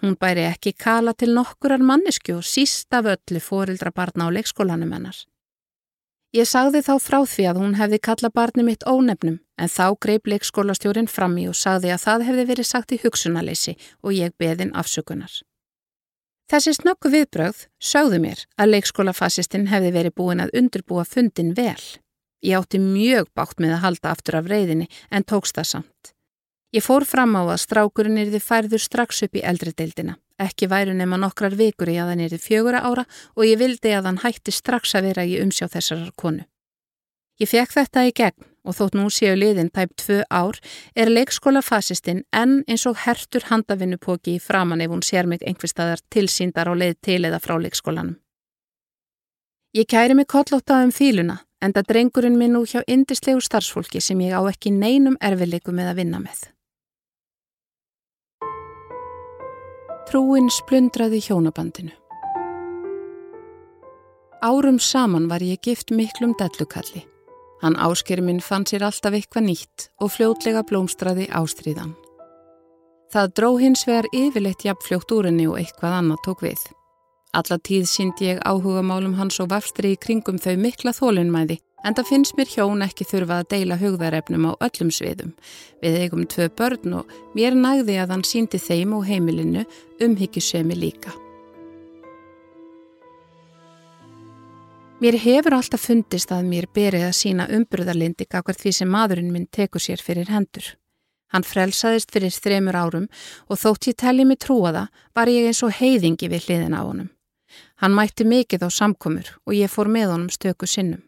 Hún 0.02 0.16
bæri 0.18 0.48
ekki 0.48 0.72
kala 0.74 1.14
til 1.14 1.30
nokkurar 1.36 1.84
mannesku 1.86 2.40
og 2.40 2.48
síst 2.48 2.90
af 2.90 3.06
öllu 3.12 3.44
fórildra 3.44 3.94
barna 3.94 4.26
á 4.26 4.34
leikskólanum 4.34 4.96
hennar. 4.96 5.20
Ég 6.34 6.50
sagði 6.50 6.82
þá 6.82 6.92
frá 7.06 7.20
því 7.22 7.46
að 7.52 7.62
hún 7.62 7.78
hefði 7.78 8.02
kalla 8.08 8.32
barni 8.34 8.66
mitt 8.66 8.82
ónefnum 8.82 9.38
en 9.62 9.74
þá 9.76 9.94
greip 10.02 10.26
leikskólastjórin 10.26 11.06
fram 11.06 11.38
í 11.38 11.46
og 11.52 11.54
sagði 11.54 11.94
að 11.94 12.04
það 12.08 12.28
hefði 12.32 12.50
verið 12.50 12.70
sagt 12.72 12.98
í 12.98 13.02
hugsunaleysi 13.04 13.78
og 14.02 14.18
ég 14.18 14.34
beðin 14.42 14.74
afsökunar. 14.74 15.38
Þessi 16.52 16.74
snöggu 16.76 17.08
viðbröð 17.08 17.60
sögðu 17.80 18.18
mér 18.20 18.40
að 18.60 18.74
leikskólafasistinn 18.74 19.70
hefði 19.70 19.92
verið 19.94 20.12
búin 20.20 20.42
að 20.44 20.50
undurbúa 20.60 21.06
fundin 21.08 21.54
vel. 21.56 21.80
Ég 22.44 22.58
átti 22.58 22.76
mjög 22.76 23.30
bátt 23.32 23.56
með 23.62 23.78
að 23.78 23.80
halda 23.86 24.10
aftur 24.12 24.36
af 24.36 24.50
reyðinni 24.52 24.90
en 25.08 25.24
tókst 25.24 25.56
það 25.56 25.68
samt. 25.70 26.12
Ég 26.76 26.84
fór 26.84 27.06
fram 27.08 27.32
á 27.40 27.42
að 27.46 27.62
strákurinn 27.64 28.20
erði 28.20 28.42
færður 28.44 28.84
strax 28.84 29.24
upp 29.24 29.40
í 29.40 29.46
eldri 29.48 29.72
deildina. 29.72 30.18
Ekki 30.36 30.68
væru 30.68 30.92
nema 30.92 31.16
nokkrar 31.16 31.56
vikur 31.56 31.88
í 31.88 31.96
að 31.96 32.12
hann 32.12 32.24
erði 32.26 32.42
fjögura 32.44 32.84
ára 32.84 33.06
og 33.32 33.48
ég 33.48 33.56
vildi 33.56 33.96
að 33.96 34.10
hann 34.10 34.20
hætti 34.20 34.52
strax 34.52 34.92
að 34.92 35.08
vera 35.08 35.24
í 35.24 35.38
umsjá 35.40 35.70
þessarar 35.72 36.12
konu. 36.20 36.44
Ég 37.40 37.48
fekk 37.48 37.78
þetta 37.80 38.04
í 38.04 38.12
gegn 38.12 38.51
og 38.62 38.76
þótt 38.78 38.96
nú 38.98 39.08
séu 39.10 39.34
liðin 39.36 39.70
tæp 39.74 39.94
tvö 39.98 40.22
ár 40.30 40.58
er 40.94 41.10
leikskólafasistinn 41.10 42.24
enn 42.32 42.62
eins 42.68 42.86
og 42.86 43.00
hertur 43.04 43.48
handavinnupóki 43.50 44.36
í 44.36 44.42
framann 44.42 44.82
ef 44.84 44.92
hún 44.92 45.04
sér 45.06 45.26
mig 45.26 45.42
einhverstaðar 45.42 46.02
tilsýndar 46.14 46.70
á 46.70 46.74
leið 46.74 46.96
til 47.02 47.20
eða 47.24 47.42
frá 47.42 47.56
leikskólanum. 47.58 48.18
Ég 49.74 49.88
kæri 49.88 50.14
mig 50.14 50.28
kollóttað 50.28 50.88
um 50.88 50.92
fíluna 50.92 51.38
en 51.62 51.72
það 51.72 51.88
drengurinn 51.88 52.38
minn 52.38 52.52
nú 52.56 52.64
hjá 52.66 52.82
indislegu 52.86 53.40
starfsfólki 53.40 54.02
sem 54.02 54.20
ég 54.20 54.34
á 54.36 54.42
ekki 54.50 54.74
neinum 54.74 55.16
erfileiku 55.20 55.72
með 55.72 55.92
að 55.92 55.98
vinna 56.02 56.20
með. 56.20 56.42
Trúin 60.10 60.50
splundraði 60.52 61.22
hjónabandinu. 61.24 61.94
Árum 64.42 64.80
saman 64.82 65.30
var 65.30 65.40
ég 65.40 65.62
gift 65.62 65.94
miklum 65.94 66.34
dellukalli. 66.36 67.06
Hann 67.62 67.78
ásker 67.78 68.20
minn 68.22 68.42
fann 68.42 68.66
sér 68.66 68.82
alltaf 68.88 69.14
eitthvað 69.14 69.46
nýtt 69.46 69.88
og 70.02 70.12
fljótlega 70.16 70.64
blómstraði 70.66 71.28
ástríðan. 71.30 71.94
Það 73.12 73.34
dró 73.38 73.50
hins 73.60 73.84
vegar 73.86 74.08
yfirleitt 74.16 74.64
jafnfljótt 74.66 75.12
úr 75.14 75.28
henni 75.28 75.46
og 75.50 75.58
eitthvað 75.60 75.98
annað 75.98 76.22
tók 76.26 76.42
við. 76.46 76.62
Alla 77.32 77.58
tíð 77.64 77.86
síndi 77.88 78.28
ég 78.32 78.40
áhuga 78.44 78.82
málum 78.84 79.14
hans 79.16 79.38
og 79.40 79.52
vafstri 79.52 79.94
í 79.94 80.00
kringum 80.00 80.40
þau 80.42 80.56
mikla 80.60 80.92
þólunmæði 80.96 81.58
en 81.86 81.96
það 81.98 82.08
finnst 82.10 82.36
mér 82.38 82.50
hjón 82.52 82.84
ekki 82.86 83.06
þurfa 83.08 83.40
að 83.40 83.50
deila 83.54 83.78
hugðarefnum 83.80 84.46
á 84.48 84.52
öllum 84.68 84.92
sviðum. 84.94 85.34
Við 85.82 85.98
eigum 86.02 86.26
tvö 86.26 86.48
börn 86.58 86.98
og 87.00 87.18
mér 87.36 87.58
nægði 87.58 87.98
að 88.02 88.16
hann 88.16 88.26
síndi 88.26 88.60
þeim 88.62 88.96
og 88.98 89.06
heimilinu 89.08 89.66
umhyggjusemi 90.02 90.78
líka. 90.78 91.14
Mér 95.02 95.16
hefur 95.18 95.56
alltaf 95.56 95.82
fundist 95.82 96.30
að 96.30 96.44
mér 96.46 96.68
berið 96.70 97.08
að 97.08 97.16
sína 97.18 97.48
umbröðarlindi 97.50 98.22
kakar 98.30 98.54
því 98.54 98.70
sem 98.76 98.90
maðurinn 98.94 99.32
minn 99.34 99.48
tekur 99.50 99.82
sér 99.82 99.98
fyrir 99.98 100.28
hendur. 100.30 100.68
Hann 101.34 101.42
frelsaðist 101.42 102.12
fyrir 102.14 102.30
þremur 102.30 102.76
árum 102.78 103.08
og 103.50 103.58
þótt 103.58 103.88
ég 103.90 103.96
telli 103.98 104.22
mig 104.22 104.38
trúa 104.44 104.70
það 104.76 105.00
var 105.18 105.30
ég 105.32 105.48
eins 105.48 105.62
og 105.66 105.74
heiðingi 105.74 106.28
við 106.30 106.46
hliðin 106.46 106.76
á 106.78 106.86
honum. 106.86 107.08
Hann 107.82 107.96
mætti 107.98 108.26
mikið 108.30 108.62
á 108.62 108.68
samkomur 108.70 109.32
og 109.42 109.56
ég 109.58 109.72
fór 109.72 109.90
með 109.90 110.12
honum 110.12 110.30
stöku 110.30 110.70
sinnum. 110.70 111.02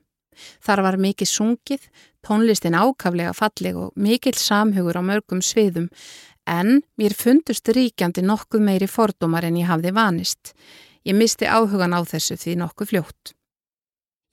Þar 0.59 0.83
var 0.88 0.98
mikið 1.07 1.30
sungið, 1.30 1.87
tónlistin 2.26 2.74
ákaflega 2.74 3.30
falleg 3.38 3.78
og 3.78 3.94
mikill 3.94 4.35
samhugur 4.35 4.98
á 4.98 5.02
mörgum 5.07 5.38
sviðum 5.38 5.87
en 6.50 6.83
mér 6.98 7.14
fundust 7.14 7.70
ríkjandi 7.70 8.26
nokkuð 8.26 8.66
meiri 8.72 8.90
fordómar 8.90 9.46
en 9.46 9.62
ég 9.62 9.70
hafði 9.70 9.94
vanist. 9.94 10.50
Ég 11.07 11.14
misti 11.14 11.46
áhugan 11.46 11.94
á 11.94 12.02
þessu 12.02 12.35
því 12.42 12.59
nokkuð 12.59 12.90
fljótt. 12.90 13.37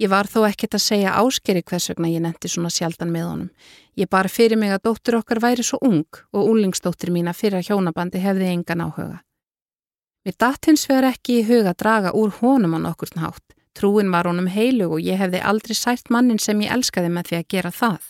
Ég 0.01 0.09
var 0.09 0.25
þó 0.25 0.47
ekkert 0.47 0.79
að 0.79 0.81
segja 0.81 1.11
áskeri 1.21 1.61
hvers 1.61 1.91
vegna 1.91 2.09
ég 2.09 2.23
nendi 2.23 2.49
svona 2.49 2.71
sjaldan 2.73 3.11
með 3.13 3.25
honum. 3.27 3.49
Ég 3.99 4.09
bar 4.09 4.25
fyrir 4.33 4.57
mig 4.57 4.71
að 4.73 4.87
dóttur 4.87 5.19
okkar 5.19 5.41
væri 5.43 5.65
svo 5.67 5.77
ung 5.85 6.07
og 6.33 6.47
úlingsdóttir 6.49 7.11
mína 7.13 7.35
fyrir 7.37 7.59
að 7.59 7.69
hjónabandi 7.69 8.21
hefði 8.23 8.47
engan 8.49 8.81
áhuga. 8.87 9.19
Mér 10.25 10.37
datt 10.41 10.65
hins 10.65 10.87
vegar 10.89 11.11
ekki 11.11 11.41
í 11.41 11.45
huga 11.45 11.75
að 11.75 11.81
draga 11.83 12.13
úr 12.17 12.33
honum 12.39 12.73
á 12.77 12.79
nokkurn 12.81 13.21
hátt. 13.21 13.53
Trúin 13.77 14.09
var 14.09 14.25
honum 14.25 14.49
heilug 14.49 14.97
og 14.97 15.05
ég 15.05 15.21
hefði 15.21 15.43
aldrei 15.51 15.77
sært 15.77 16.09
mannin 16.09 16.41
sem 16.41 16.65
ég 16.65 16.73
elskaði 16.73 17.13
með 17.13 17.29
því 17.29 17.37
að 17.37 17.47
gera 17.53 17.71
það. 17.71 18.09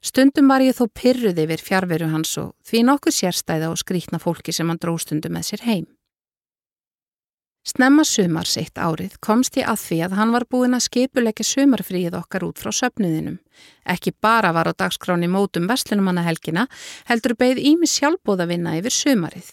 Stundum 0.00 0.48
var 0.48 0.64
ég 0.64 0.78
þó 0.78 0.86
pyrruði 0.96 1.44
yfir 1.44 1.64
fjárveru 1.68 2.08
hans 2.08 2.32
og 2.40 2.54
því 2.64 2.86
nokkuð 2.88 3.18
sérstæða 3.20 3.68
og 3.68 3.80
skrítna 3.84 4.20
fólki 4.22 4.54
sem 4.56 4.68
hann 4.70 4.80
dróstundum 4.80 5.36
með 5.36 5.50
sér 5.52 5.68
heim. 5.68 5.86
Snemma 7.66 8.04
sumar 8.06 8.46
sitt 8.48 8.78
árið 8.78 9.18
komst 9.24 9.58
ég 9.58 9.66
að 9.68 9.82
því 9.82 9.98
að 10.06 10.16
hann 10.20 10.32
var 10.32 10.46
búin 10.48 10.76
að 10.76 10.86
skipuleggja 10.86 11.44
sumarfríið 11.44 12.16
okkar 12.20 12.46
út 12.46 12.62
frá 12.62 12.72
söpnuðinum. 12.72 13.38
Ekki 13.84 14.14
bara 14.20 14.54
var 14.56 14.70
á 14.70 14.72
dagskráni 14.72 15.28
mótum 15.28 15.68
vestlunumannahelgina, 15.68 16.66
heldur 17.10 17.36
beigð 17.36 17.60
Ími 17.72 17.90
sjálfbóða 17.90 18.48
vinna 18.48 18.78
yfir 18.78 18.94
sumarið. 18.94 19.52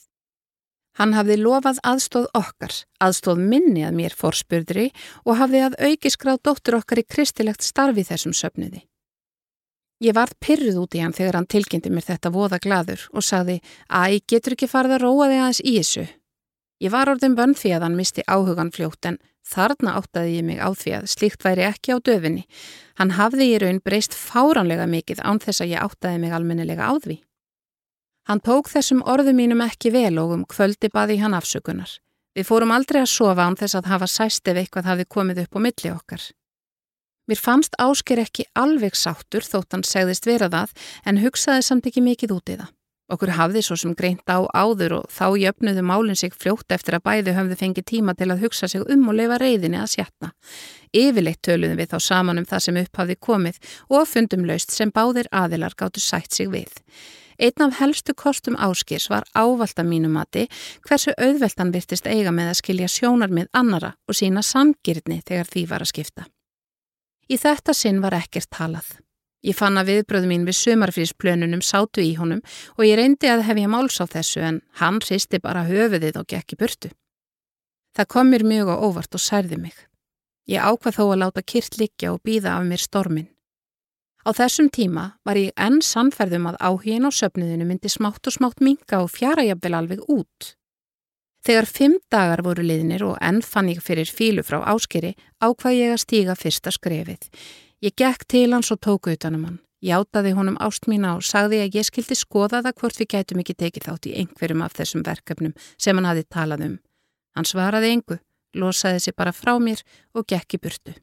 Hann 0.96 1.12
hafði 1.12 1.36
lofað 1.42 1.82
aðstóð 1.84 2.28
okkar, 2.40 2.74
aðstóð 3.04 3.42
minni 3.52 3.84
að 3.84 3.98
mér 4.00 4.14
fórspurðri 4.16 4.92
og 5.26 5.40
hafði 5.42 5.64
að 5.66 5.80
auki 5.90 6.12
skráð 6.14 6.44
dóttur 6.48 6.78
okkar 6.80 7.02
í 7.02 7.08
kristilegt 7.10 7.66
starfi 7.68 8.06
þessum 8.08 8.36
söpnuði. 8.38 8.86
Ég 10.04 10.16
varð 10.16 10.36
pyrruð 10.44 10.80
út 10.82 10.96
í 10.96 11.02
hann 11.04 11.16
þegar 11.16 11.40
hann 11.40 11.52
tilkynnti 11.52 11.92
mér 11.92 12.08
þetta 12.08 12.32
voða 12.32 12.60
gladur 12.64 13.04
og 13.12 13.24
sagði 13.24 13.62
að 13.88 14.16
ég 14.16 14.26
getur 14.32 14.56
ekki 14.56 14.72
farið 14.72 14.98
að 14.98 15.04
róa 15.04 15.28
þig 15.32 15.42
aðeins 15.42 15.62
í 15.64 15.76
þessu. 15.80 16.06
Ég 16.86 16.92
var 16.94 17.10
orðin 17.10 17.34
bönn 17.34 17.56
því 17.58 17.72
að 17.74 17.84
hann 17.88 17.96
misti 17.98 18.22
áhugan 18.30 18.70
fljótt 18.74 19.08
en 19.10 19.16
þarna 19.50 19.96
áttaði 19.98 20.36
ég 20.36 20.46
mig 20.46 20.60
á 20.62 20.70
því 20.70 20.92
að 21.00 21.08
slíkt 21.10 21.46
væri 21.46 21.64
ekki 21.66 21.96
á 21.96 21.98
döfinni. 21.98 22.44
Hann 23.00 23.16
hafði 23.18 23.48
í 23.56 23.56
raun 23.64 23.82
breyst 23.82 24.14
fáránlega 24.14 24.86
mikið 24.92 25.24
án 25.26 25.42
þess 25.42 25.64
að 25.66 25.72
ég 25.74 25.82
áttaði 25.82 26.22
mig 26.22 26.36
almennilega 26.38 26.86
á 26.86 26.94
því. 27.02 27.18
Hann 28.30 28.42
tók 28.46 28.70
þessum 28.70 29.02
orðu 29.02 29.34
mínum 29.34 29.66
ekki 29.66 29.94
vel 29.98 30.14
og 30.22 30.36
um 30.38 30.46
kvöldi 30.46 30.92
baði 30.94 31.18
hann 31.24 31.34
afsökunar. 31.38 31.90
Við 32.38 32.50
fórum 32.52 32.74
aldrei 32.76 33.02
að 33.02 33.14
sofa 33.16 33.50
án 33.50 33.58
þess 33.58 33.80
að 33.80 33.90
hafa 33.90 34.12
sæst 34.12 34.48
ef 34.52 34.62
eitthvað 34.62 34.90
hafi 34.92 35.10
komið 35.10 35.46
upp 35.46 35.58
á 35.58 35.60
milli 35.66 35.94
okkar. 35.94 36.24
Mér 37.26 37.42
fannst 37.42 37.78
ásker 37.82 38.22
ekki 38.22 38.46
alveg 38.54 38.94
sáttur 38.94 39.46
þótt 39.46 39.74
hann 39.74 39.86
segðist 39.88 40.30
vera 40.30 40.52
það 40.54 40.74
en 41.06 41.22
hugsaði 41.24 41.66
samt 41.66 41.88
ekki 41.90 42.06
mikið 42.06 42.36
út 42.38 42.52
í 42.54 42.58
það. 42.60 42.74
Okkur 43.06 43.36
hafði 43.38 43.62
svo 43.62 43.76
sem 43.78 43.92
greint 43.94 44.26
á 44.26 44.42
áður 44.50 44.96
og 45.00 45.10
þá 45.14 45.38
jöfnuðu 45.38 45.84
málinn 45.86 46.18
sig 46.18 46.34
fljótt 46.34 46.74
eftir 46.74 46.98
að 46.98 47.04
bæði 47.06 47.36
höfðu 47.38 47.58
fengið 47.60 47.86
tíma 47.92 48.16
til 48.18 48.32
að 48.34 48.42
hugsa 48.42 48.70
sig 48.72 48.82
um 48.82 49.04
og 49.12 49.20
leifa 49.20 49.38
reyðinni 49.42 49.78
að 49.78 49.92
sjatna. 49.94 50.32
Yfirleitt 50.90 51.44
töluðum 51.46 51.78
við 51.78 51.92
þá 51.94 52.00
saman 52.02 52.42
um 52.42 52.50
það 52.50 52.64
sem 52.66 52.80
upphafði 52.82 53.18
komið 53.28 53.62
og 53.94 54.10
fundum 54.10 54.48
laust 54.50 54.74
sem 54.74 54.90
báðir 54.90 55.30
aðilar 55.30 55.78
gáttu 55.78 56.02
sætt 56.02 56.34
sig 56.34 56.50
við. 56.50 56.74
Einn 57.38 57.62
af 57.68 57.78
helstu 57.78 58.16
kostum 58.18 58.58
áskirs 58.58 59.10
var 59.12 59.28
ávalda 59.36 59.84
mínumati 59.84 60.48
hversu 60.88 61.14
auðveldan 61.20 61.74
virtist 61.76 62.08
eiga 62.08 62.32
með 62.32 62.54
að 62.56 62.62
skilja 62.64 62.90
sjónar 62.90 63.30
með 63.30 63.52
annara 63.54 63.94
og 64.08 64.18
sína 64.18 64.42
samgirni 64.42 65.22
þegar 65.22 65.52
því 65.52 65.66
var 65.70 65.86
að 65.86 65.92
skipta. 65.94 66.30
Í 67.30 67.38
þetta 67.38 67.74
sinn 67.74 68.02
var 68.02 68.18
ekkert 68.18 68.50
talað. 68.50 68.96
Ég 69.46 69.54
fann 69.54 69.78
að 69.78 69.92
viðbröðu 69.92 70.30
mín 70.32 70.46
við 70.48 70.58
sumarfrísplönunum 70.58 71.62
sátu 71.62 72.02
í 72.02 72.16
honum 72.18 72.42
og 72.76 72.86
ég 72.88 72.98
reyndi 72.98 73.30
að 73.30 73.44
hef 73.46 73.60
ég 73.62 73.70
máls 73.70 74.00
á 74.02 74.06
þessu 74.10 74.42
en 74.42 74.62
hann 74.82 74.98
hristi 75.04 75.38
bara 75.44 75.68
höfuðið 75.68 76.18
og 76.22 76.26
gekk 76.34 76.56
í 76.56 76.60
burtu. 76.64 76.90
Það 77.96 78.10
kom 78.12 78.34
mér 78.34 78.44
mjög 78.44 78.74
á 78.74 78.76
óvart 78.82 79.14
og 79.16 79.22
særði 79.22 79.62
mig. 79.62 79.78
Ég 80.50 80.66
ákvað 80.66 80.98
þó 80.98 81.06
að 81.06 81.22
láta 81.22 81.46
kyrt 81.46 81.78
liggja 81.78 82.12
og 82.14 82.22
býða 82.26 82.58
af 82.58 82.66
mér 82.66 82.82
stormin. 82.82 83.30
Á 84.26 84.34
þessum 84.34 84.72
tíma 84.74 85.06
var 85.26 85.38
ég 85.38 85.54
enn 85.54 85.84
sannferðum 85.86 86.50
að 86.50 86.58
áhugin 86.58 87.06
á 87.06 87.12
söpniðinu 87.14 87.68
myndi 87.70 87.90
smátt 87.94 88.26
og 88.26 88.34
smátt 88.34 88.62
minga 88.66 89.04
og 89.04 89.12
fjara 89.14 89.46
jafnvel 89.46 89.78
alveg 89.78 90.02
út. 90.10 90.56
Þegar 91.46 91.70
fimm 91.70 92.00
dagar 92.10 92.42
voru 92.42 92.66
liðnir 92.66 93.06
og 93.06 93.20
enn 93.22 93.44
fann 93.46 93.70
ég 93.70 93.84
fyrir 93.86 94.10
fílu 94.10 94.42
frá 94.42 94.64
áskeri 94.66 95.14
ákvað 95.38 95.78
ég 95.78 95.94
að 95.94 96.02
stíga 96.02 96.34
fyrsta 96.34 96.74
skrefið. 96.74 97.30
Ég 97.84 97.96
gekk 98.00 98.26
til 98.28 98.54
hans 98.54 98.72
og 98.72 98.80
tóku 98.80 99.12
utanum 99.14 99.46
hann. 99.46 99.60
Játaði 99.84 100.32
honum 100.34 100.56
ást 100.64 100.88
mín 100.90 101.04
á 101.06 101.20
sagði 101.22 101.60
að 101.66 101.76
ég 101.78 101.86
skildi 101.86 102.16
skoða 102.18 102.62
það 102.66 102.78
hvort 102.80 103.00
við 103.00 103.10
gætum 103.12 103.42
ekki 103.44 103.56
tekið 103.60 103.88
þátt 103.90 104.08
í 104.10 104.14
einhverjum 104.22 104.64
af 104.66 104.78
þessum 104.78 105.04
verkefnum 105.06 105.54
sem 105.78 105.98
hann 105.98 106.08
hafi 106.10 106.24
talað 106.32 106.64
um. 106.70 106.78
Hann 107.36 107.50
svaraði 107.50 107.92
engu, 107.94 108.18
losaði 108.56 109.04
sig 109.04 109.16
bara 109.16 109.36
frá 109.36 109.58
mér 109.60 109.84
og 110.16 110.26
gekk 110.32 110.56
í 110.56 110.62
burtu. 110.64 110.96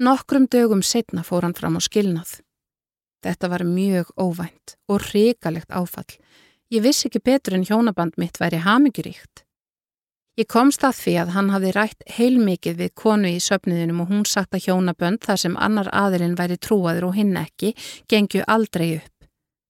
Nokkrum 0.00 0.48
dögum 0.48 0.82
setna 0.82 1.22
fór 1.22 1.44
hann 1.44 1.54
fram 1.54 1.76
á 1.76 1.80
skilnað. 1.84 2.40
Þetta 3.20 3.50
var 3.52 3.66
mjög 3.68 4.14
óvænt 4.16 4.78
og 4.88 5.04
hrikalegt 5.10 5.70
áfall. 5.70 6.16
Ég 6.72 6.80
vissi 6.82 7.10
ekki 7.10 7.20
betur 7.20 7.58
en 7.58 7.66
hjónaband 7.68 8.16
mitt 8.16 8.40
væri 8.40 8.62
hamingjuríkt. 8.64 9.44
Ég 10.38 10.46
komst 10.46 10.84
að 10.86 10.94
því 10.94 11.14
að 11.20 11.30
hann 11.34 11.48
hafði 11.50 11.70
rætt 11.74 12.04
heilmikið 12.16 12.76
við 12.78 12.90
konu 13.02 13.30
í 13.34 13.40
söpniðinum 13.42 14.04
og 14.04 14.12
hún 14.12 14.26
sagt 14.28 14.54
að 14.54 14.68
hjónabönd 14.68 15.24
þar 15.26 15.40
sem 15.42 15.56
annar 15.58 15.90
aðilinn 15.90 16.36
væri 16.38 16.58
trúaður 16.62 17.08
og 17.08 17.16
hinn 17.18 17.34
ekki, 17.40 17.72
gengju 18.08 18.44
aldrei 18.46 18.92
upp. 19.00 19.16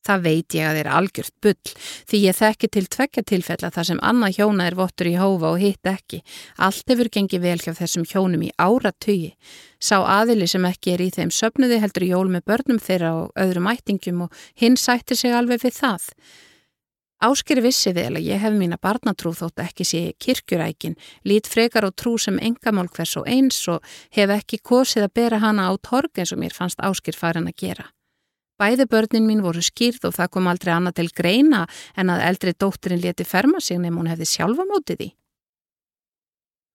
Það 0.04 0.22
veit 0.24 0.54
ég 0.56 0.64
að 0.64 0.76
þeir 0.78 0.88
algjört 0.96 1.34
bull 1.44 1.72
því 2.08 2.20
ég 2.22 2.36
þekki 2.38 2.68
til 2.72 2.84
tvekja 2.94 3.24
tilfella 3.28 3.70
þar 3.72 3.88
sem 3.88 4.02
annað 4.10 4.36
hjóna 4.38 4.68
er 4.68 4.76
vottur 4.78 5.10
í 5.10 5.16
hófa 5.20 5.50
og 5.52 5.60
hitt 5.60 5.90
ekki. 5.90 6.22
Allt 6.56 6.92
hefur 6.92 7.10
gengið 7.12 7.44
vel 7.44 7.56
hjá 7.60 7.72
þessum 7.76 8.06
hjónum 8.08 8.44
í 8.44 8.52
áratögi. 8.56 9.34
Sá 9.80 10.00
aðili 10.00 10.48
sem 10.48 10.64
ekki 10.68 10.94
er 10.94 11.04
í 11.04 11.10
þeim 11.16 11.32
söpniði 11.36 11.80
heldur 11.84 12.08
jól 12.08 12.28
með 12.32 12.46
börnum 12.52 12.80
þeirra 12.80 13.12
og 13.18 13.44
öðrum 13.44 13.68
ættingum 13.72 14.24
og 14.28 14.44
hinn 14.60 14.80
sættir 14.80 15.20
sig 15.20 15.36
alveg 15.36 15.64
við 15.64 15.76
það. 15.82 16.08
Áskir 17.20 17.58
vissi 17.60 17.92
vel 17.92 18.14
að 18.16 18.24
ég 18.30 18.40
hef 18.40 18.54
mína 18.56 18.78
barnatrú 18.80 19.34
þótt 19.36 19.60
ekki 19.60 19.84
sé 19.84 20.00
kirkjurækin, 20.24 20.96
lít 21.28 21.50
frekar 21.52 21.84
á 21.84 21.92
trú 21.92 22.14
sem 22.16 22.38
engamál 22.40 22.88
hvers 22.88 23.12
og 23.20 23.28
eins 23.28 23.60
og 23.68 23.84
hef 24.16 24.32
ekki 24.32 24.62
kosið 24.64 25.04
að 25.04 25.16
bera 25.20 25.40
hana 25.42 25.68
á 25.68 25.76
torg 25.76 26.16
eins 26.16 26.32
og 26.32 26.40
mér 26.40 26.56
fannst 26.56 26.80
áskir 26.80 27.18
farin 27.18 27.50
að 27.50 27.58
gera. 27.60 27.86
Bæði 28.56 28.88
börnin 28.88 29.28
mín 29.28 29.44
voru 29.44 29.60
skýrð 29.60 30.08
og 30.08 30.16
það 30.16 30.32
kom 30.32 30.48
aldrei 30.48 30.72
annað 30.72 30.96
til 30.96 31.10
greina 31.12 31.66
en 31.96 32.12
að 32.12 32.24
eldri 32.24 32.56
dótturinn 32.56 33.04
leti 33.04 33.24
ferma 33.28 33.60
sig 33.60 33.80
nefn 33.80 34.00
hún 34.00 34.08
hefði 34.08 34.28
sjálfa 34.32 34.64
mótið 34.68 35.04
í. 35.04 35.12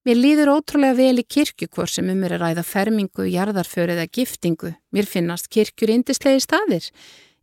Mér 0.06 0.20
líður 0.22 0.52
ótrúlega 0.60 0.94
vel 1.00 1.18
í 1.18 1.26
kirkju 1.26 1.72
hvort 1.74 1.90
sem 1.90 2.10
um 2.14 2.24
er 2.26 2.36
að 2.36 2.44
ræða 2.44 2.64
fermingu, 2.70 3.26
jarðarförið 3.26 3.98
eða 3.98 4.12
giftingu. 4.14 4.76
Mér 4.94 5.10
finnast 5.10 5.50
kirkjur 5.50 5.90
indislegi 5.90 6.44
staðir. 6.46 6.92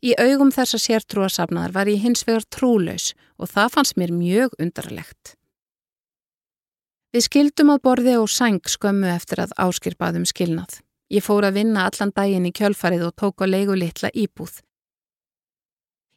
Í 0.02 0.16
augum 0.18 0.50
þessa 0.50 0.80
sértrúasafnaðar 0.82 1.74
var 1.76 1.90
ég 1.90 2.02
hins 2.02 2.24
vegar 2.26 2.42
trúlaus 2.50 3.12
og 3.38 3.52
það 3.52 3.68
fannst 3.76 3.98
mér 4.00 4.10
mjög 4.10 4.56
undarlegt. 4.58 5.36
Við 7.14 7.26
skildum 7.28 7.70
að 7.74 7.82
borði 7.86 8.16
og 8.18 8.30
sæng 8.32 8.66
skömmu 8.66 9.06
eftir 9.12 9.44
að 9.44 9.54
áskirpaðum 9.62 10.24
skilnað. 10.26 10.80
Ég 11.12 11.22
fór 11.22 11.44
að 11.46 11.58
vinna 11.60 11.84
allan 11.86 12.10
daginn 12.16 12.48
í 12.48 12.54
kjölfarið 12.56 13.04
og 13.10 13.16
tók 13.20 13.44
á 13.44 13.46
leigu 13.46 13.76
litla 13.76 14.10
íbúð. 14.10 14.62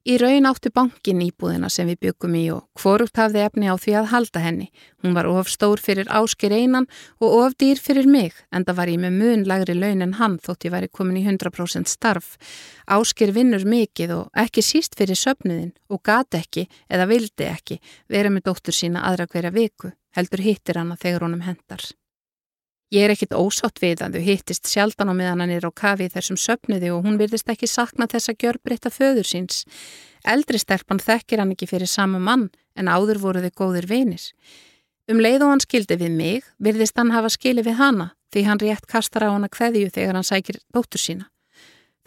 Í 0.06 0.20
raun 0.22 0.46
áttu 0.46 0.70
bankin 0.70 1.24
íbúðina 1.26 1.66
sem 1.74 1.88
við 1.90 2.04
byggum 2.06 2.36
í 2.38 2.44
og 2.54 2.68
hvorugt 2.78 3.18
hafði 3.18 3.40
efni 3.42 3.72
á 3.74 3.74
því 3.74 3.96
að 3.98 4.12
halda 4.12 4.44
henni. 4.44 4.68
Hún 5.02 5.16
var 5.18 5.26
of 5.26 5.50
stór 5.50 5.82
fyrir 5.82 6.12
áskir 6.14 6.54
einan 6.54 6.86
og 7.18 7.34
of 7.40 7.56
dýr 7.58 7.82
fyrir 7.82 8.06
mig 8.06 8.38
en 8.54 8.68
það 8.68 8.78
var 8.78 8.92
ég 8.94 9.02
með 9.02 9.18
mun 9.18 9.48
lagri 9.50 9.74
laun 9.74 10.06
en 10.06 10.14
hann 10.22 10.38
þótt 10.38 10.70
ég 10.70 10.76
væri 10.78 10.92
komin 10.94 11.18
í 11.18 11.26
100% 11.26 11.90
starf. 11.90 12.38
Áskir 12.86 13.34
vinnur 13.34 13.66
mikið 13.66 14.14
og 14.20 14.42
ekki 14.46 14.62
síst 14.62 14.94
fyrir 14.94 15.18
söpniðin 15.18 15.74
og 15.90 16.06
gati 16.06 16.44
ekki 16.44 16.70
eða 16.86 17.10
vildi 17.10 17.50
ekki 17.50 17.82
vera 18.06 18.30
með 18.30 18.52
dóttur 18.52 18.78
sína 18.78 19.08
aðra 19.10 19.26
hverja 19.26 19.56
viku 19.58 19.96
heldur 20.14 20.46
hittir 20.46 20.78
hana 20.78 21.02
þegar 21.02 21.26
honum 21.26 21.48
hendar. 21.50 21.82
Ég 22.96 23.04
er 23.04 23.12
ekkit 23.12 23.34
ósátt 23.36 23.82
við 23.84 24.06
að 24.06 24.14
þau 24.16 24.24
hittist 24.24 24.70
sjaldan 24.72 25.10
á 25.12 25.14
meðan 25.18 25.42
hann 25.44 25.52
er 25.52 25.66
á 25.68 25.72
kafi 25.76 26.06
þessum 26.14 26.38
söpnuði 26.40 26.94
og 26.96 27.04
hún 27.04 27.18
virðist 27.20 27.50
ekki 27.52 27.68
sakna 27.68 28.08
þess 28.08 28.32
að 28.32 28.38
gjör 28.46 28.60
breytta 28.64 28.92
föður 28.94 29.28
síns. 29.28 29.66
Eldri 30.24 30.62
stelpan 30.62 31.02
þekkir 31.04 31.42
hann 31.44 31.52
ekki 31.52 31.68
fyrir 31.68 31.92
sama 31.92 32.22
mann 32.24 32.46
en 32.80 32.88
áður 32.88 33.20
voru 33.26 33.42
þau 33.44 33.52
góðir 33.60 33.90
vinir. 33.90 34.24
Um 35.12 35.20
leið 35.20 35.44
og 35.44 35.52
hann 35.52 35.66
skildi 35.66 35.98
við 36.00 36.16
mig 36.16 36.48
virðist 36.56 36.96
hann 36.96 37.12
hafa 37.12 37.34
skili 37.36 37.66
við 37.66 37.82
hana 37.82 38.14
því 38.32 38.46
hann 38.48 38.64
rétt 38.64 38.88
kastar 38.88 39.28
á 39.28 39.36
hana 39.36 39.52
kveðju 39.52 39.92
þegar 39.92 40.16
hann 40.16 40.30
sækir 40.32 40.62
dóttur 40.72 41.04
sína. 41.04 41.28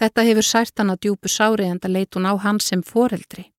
Þetta 0.01 0.25
hefur 0.25 0.47
sært 0.47 0.79
hann 0.81 0.95
að 0.95 1.05
djúpu 1.05 1.29
sári 1.29 1.69
en 1.69 1.83
það 1.83 1.97
leit 1.99 2.17
hún 2.17 2.31
á 2.31 2.35
hann 2.39 2.63
sem 2.65 2.81
foreldri. 2.87 3.51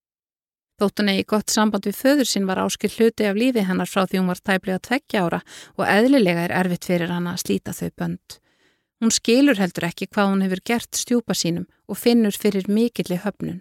Þóttun 0.79 1.09
eigi 1.11 1.25
gott 1.27 1.51
samband 1.51 1.83
við 1.89 1.97
föður 1.99 2.27
sinn 2.29 2.45
var 2.47 2.61
áskil 2.63 2.91
hluti 2.93 3.25
af 3.27 3.35
lífi 3.35 3.65
hennar 3.67 3.89
frá 3.89 4.05
því 4.05 4.21
hún 4.21 4.29
var 4.31 4.39
tæplega 4.39 4.79
tveggja 4.79 5.23
ára 5.25 5.39
og 5.75 5.83
eðlilega 5.83 6.45
er 6.47 6.53
erfitt 6.55 6.87
fyrir 6.87 7.11
hann 7.11 7.27
að 7.27 7.41
slíta 7.41 7.73
þau 7.75 7.89
bönd. 7.99 8.37
Hún 9.03 9.11
skilur 9.11 9.59
heldur 9.59 9.89
ekki 9.89 10.07
hvað 10.07 10.29
hún 10.31 10.45
hefur 10.45 10.61
gert 10.71 10.95
stjúpa 10.95 11.35
sínum 11.35 11.67
og 11.87 11.99
finnur 11.99 12.35
fyrir 12.35 12.71
mikilli 12.71 13.19
höfnun. 13.19 13.59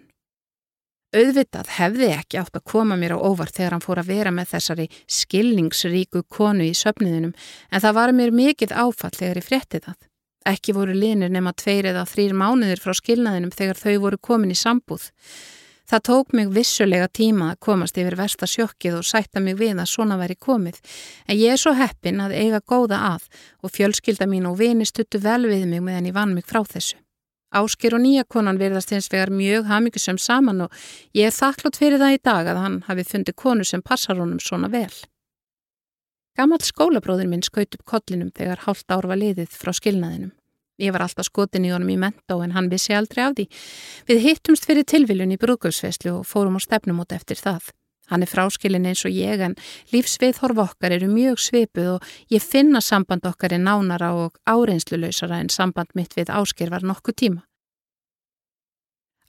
Auðvitað 1.09 1.71
hefði 1.73 2.09
ekki 2.13 2.39
átt 2.39 2.55
að 2.55 2.67
koma 2.69 2.95
mér 2.99 3.17
á 3.17 3.19
óvart 3.19 3.55
þegar 3.57 3.75
hann 3.75 3.83
fór 3.83 3.99
að 3.99 4.11
vera 4.13 4.31
með 4.31 4.51
þessari 4.53 4.87
skilningsríku 5.09 6.23
konu 6.29 6.67
í 6.69 6.75
söpniðinum 6.77 7.31
en 7.33 7.83
það 7.83 7.95
var 7.99 8.15
mér 8.15 8.35
mikið 8.35 8.75
áfall 8.77 9.15
þegar 9.17 9.41
ég 9.41 9.47
frétti 9.47 9.83
það. 9.83 9.97
Ekki 10.47 10.75
voru 10.77 10.95
linir 10.95 11.31
nema 11.33 11.51
tveir 11.57 11.89
eða 11.91 12.07
þrýr 12.07 12.35
mánuðir 12.37 12.79
frá 12.83 12.93
skilnaðinum 12.95 13.51
þegar 13.51 13.81
þau 13.81 13.95
voru 14.05 14.21
komin 14.21 14.53
í 14.53 14.59
sambúð. 14.59 15.09
Það 15.89 16.01
tók 16.05 16.33
mig 16.37 16.49
vissulega 16.53 17.07
tíma 17.09 17.47
að 17.51 17.61
komast 17.65 17.97
yfir 17.97 18.13
versta 18.19 18.45
sjokkið 18.45 18.99
og 18.99 19.07
sætta 19.09 19.41
mig 19.41 19.55
við 19.57 19.79
að 19.81 19.89
svona 19.89 20.19
væri 20.19 20.35
komið 20.37 20.77
en 21.25 21.37
ég 21.39 21.55
er 21.55 21.61
svo 21.61 21.73
heppin 21.73 22.21
að 22.21 22.35
eiga 22.37 22.59
góða 22.61 22.99
að 23.15 23.25
og 23.65 23.73
fjölskylda 23.73 24.27
mín 24.29 24.45
og 24.45 24.59
vini 24.59 24.85
stuttu 24.85 25.17
vel 25.23 25.47
við 25.49 25.65
mig 25.71 25.81
meðan 25.81 26.11
ég 26.11 26.17
vann 26.19 26.35
mig 26.37 26.45
frá 26.45 26.61
þessu. 26.61 26.99
Ásker 27.49 27.95
og 27.97 28.03
nýjakonan 28.03 28.61
verðast 28.61 28.93
hins 28.93 29.09
vegar 29.09 29.33
mjög 29.33 29.65
hafmyggisum 29.65 30.19
saman 30.21 30.67
og 30.67 30.83
ég 31.17 31.31
er 31.31 31.33
þakklátt 31.33 31.81
fyrir 31.81 31.97
það 31.97 32.17
í 32.19 32.21
dag 32.29 32.49
að 32.51 32.61
hann 32.61 32.81
hafi 32.85 33.07
fundið 33.09 33.39
konu 33.41 33.65
sem 33.65 33.81
passar 33.81 34.21
honum 34.21 34.37
svona 34.37 34.69
vel. 34.69 34.93
Gammal 36.37 36.61
skólabróður 36.61 37.31
minn 37.31 37.41
skaut 37.41 37.73
upp 37.73 37.85
kollinum 37.89 38.29
þegar 38.37 38.61
hálft 38.67 38.93
ár 38.93 39.09
var 39.09 39.17
liðið 39.17 39.57
frá 39.57 39.73
skilnaðinum. 39.73 40.35
Ég 40.79 40.93
var 40.95 41.03
alltaf 41.03 41.27
skotin 41.27 41.67
í 41.67 41.73
honum 41.73 41.91
í 41.91 41.97
mentó 41.99 42.39
en 42.43 42.55
hann 42.55 42.69
vissi 42.71 42.95
aldrei 42.95 43.25
af 43.25 43.35
því. 43.35 43.45
Við 44.07 44.23
hittumst 44.23 44.67
fyrir 44.69 44.87
tilviljun 44.87 45.35
í 45.35 45.39
brúkausfeslu 45.41 46.21
og 46.21 46.27
fórum 46.27 46.55
á 46.55 46.61
stefnum 46.63 47.01
út 47.03 47.11
eftir 47.15 47.39
það. 47.39 47.73
Hann 48.09 48.23
er 48.25 48.31
fráskilin 48.31 48.87
eins 48.89 49.03
og 49.05 49.13
ég 49.13 49.41
en 49.45 49.53
lífsvið 49.93 50.39
horf 50.41 50.63
okkar 50.63 50.95
eru 50.95 51.09
mjög 51.11 51.43
svipuð 51.43 51.91
og 51.97 52.07
ég 52.33 52.41
finna 52.41 52.81
samband 52.81 53.27
okkar 53.29 53.53
er 53.53 53.61
nánara 53.61 54.13
og 54.17 54.39
áreinsluleysara 54.49 55.43
en 55.43 55.51
samband 55.53 55.93
mitt 55.93 56.15
við 56.17 56.31
Ásker 56.33 56.71
var 56.73 56.87
nokkuð 56.87 57.19
tíma. 57.21 57.43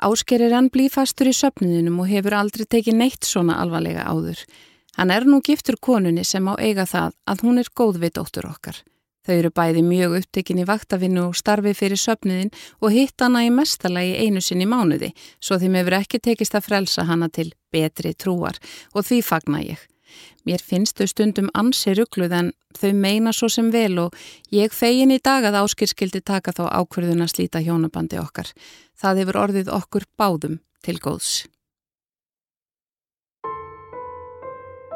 Ásker 0.00 0.40
er 0.40 0.54
hann 0.56 0.70
blífastur 0.72 1.28
í 1.28 1.36
söpniðinum 1.36 1.98
og 2.00 2.08
hefur 2.08 2.38
aldrei 2.38 2.64
tekið 2.64 2.96
neitt 3.02 3.26
svona 3.28 3.58
alvarlega 3.60 4.06
áður. 4.08 4.40
Hann 4.96 5.12
er 5.12 5.26
nú 5.28 5.42
giftur 5.44 5.76
konunni 5.76 6.24
sem 6.24 6.48
á 6.48 6.56
eiga 6.56 6.86
það 6.88 7.12
að 7.28 7.44
hún 7.44 7.60
er 7.60 7.68
góð 7.76 8.00
við 8.00 8.16
dóttur 8.16 8.48
okkar. 8.48 8.80
Þau 9.30 9.36
eru 9.38 9.50
bæði 9.54 9.82
mjög 9.86 10.14
upptekinn 10.18 10.58
í 10.58 10.64
vaktavinnu 10.66 11.28
og 11.28 11.36
starfi 11.38 11.70
fyrir 11.78 12.00
söpniðin 12.02 12.48
og 12.82 12.90
hitt 12.90 13.22
hana 13.22 13.44
í 13.46 13.52
mestalagi 13.54 14.16
einu 14.24 14.40
sinni 14.42 14.66
mánuði 14.66 15.12
svo 15.38 15.54
þeim 15.62 15.76
hefur 15.78 15.96
ekki 16.00 16.18
tekist 16.24 16.56
að 16.58 16.64
frelsa 16.66 17.04
hana 17.06 17.28
til 17.30 17.52
betri 17.70 18.10
trúar 18.18 18.58
og 18.90 19.06
því 19.06 19.20
fagna 19.22 19.60
ég. 19.62 19.78
Mér 20.42 20.66
finnst 20.66 20.98
þau 20.98 21.06
stundum 21.12 21.52
ansi 21.54 21.94
ruggluð 21.94 22.34
en 22.40 22.50
þau 22.74 22.90
meina 23.04 23.30
svo 23.30 23.46
sem 23.54 23.70
vel 23.70 24.02
og 24.02 24.18
ég 24.50 24.74
fegin 24.74 25.14
í 25.14 25.22
dag 25.22 25.46
að 25.46 25.60
áskilskildi 25.62 26.24
taka 26.26 26.50
þá 26.50 26.64
ákverðun 26.80 27.22
að 27.22 27.34
slíta 27.36 27.62
hjónabandi 27.62 28.18
okkar. 28.18 28.50
Það 28.98 29.22
hefur 29.22 29.42
orðið 29.46 29.74
okkur 29.78 30.10
báðum 30.18 30.58
til 30.82 30.98
góðs. 30.98 31.44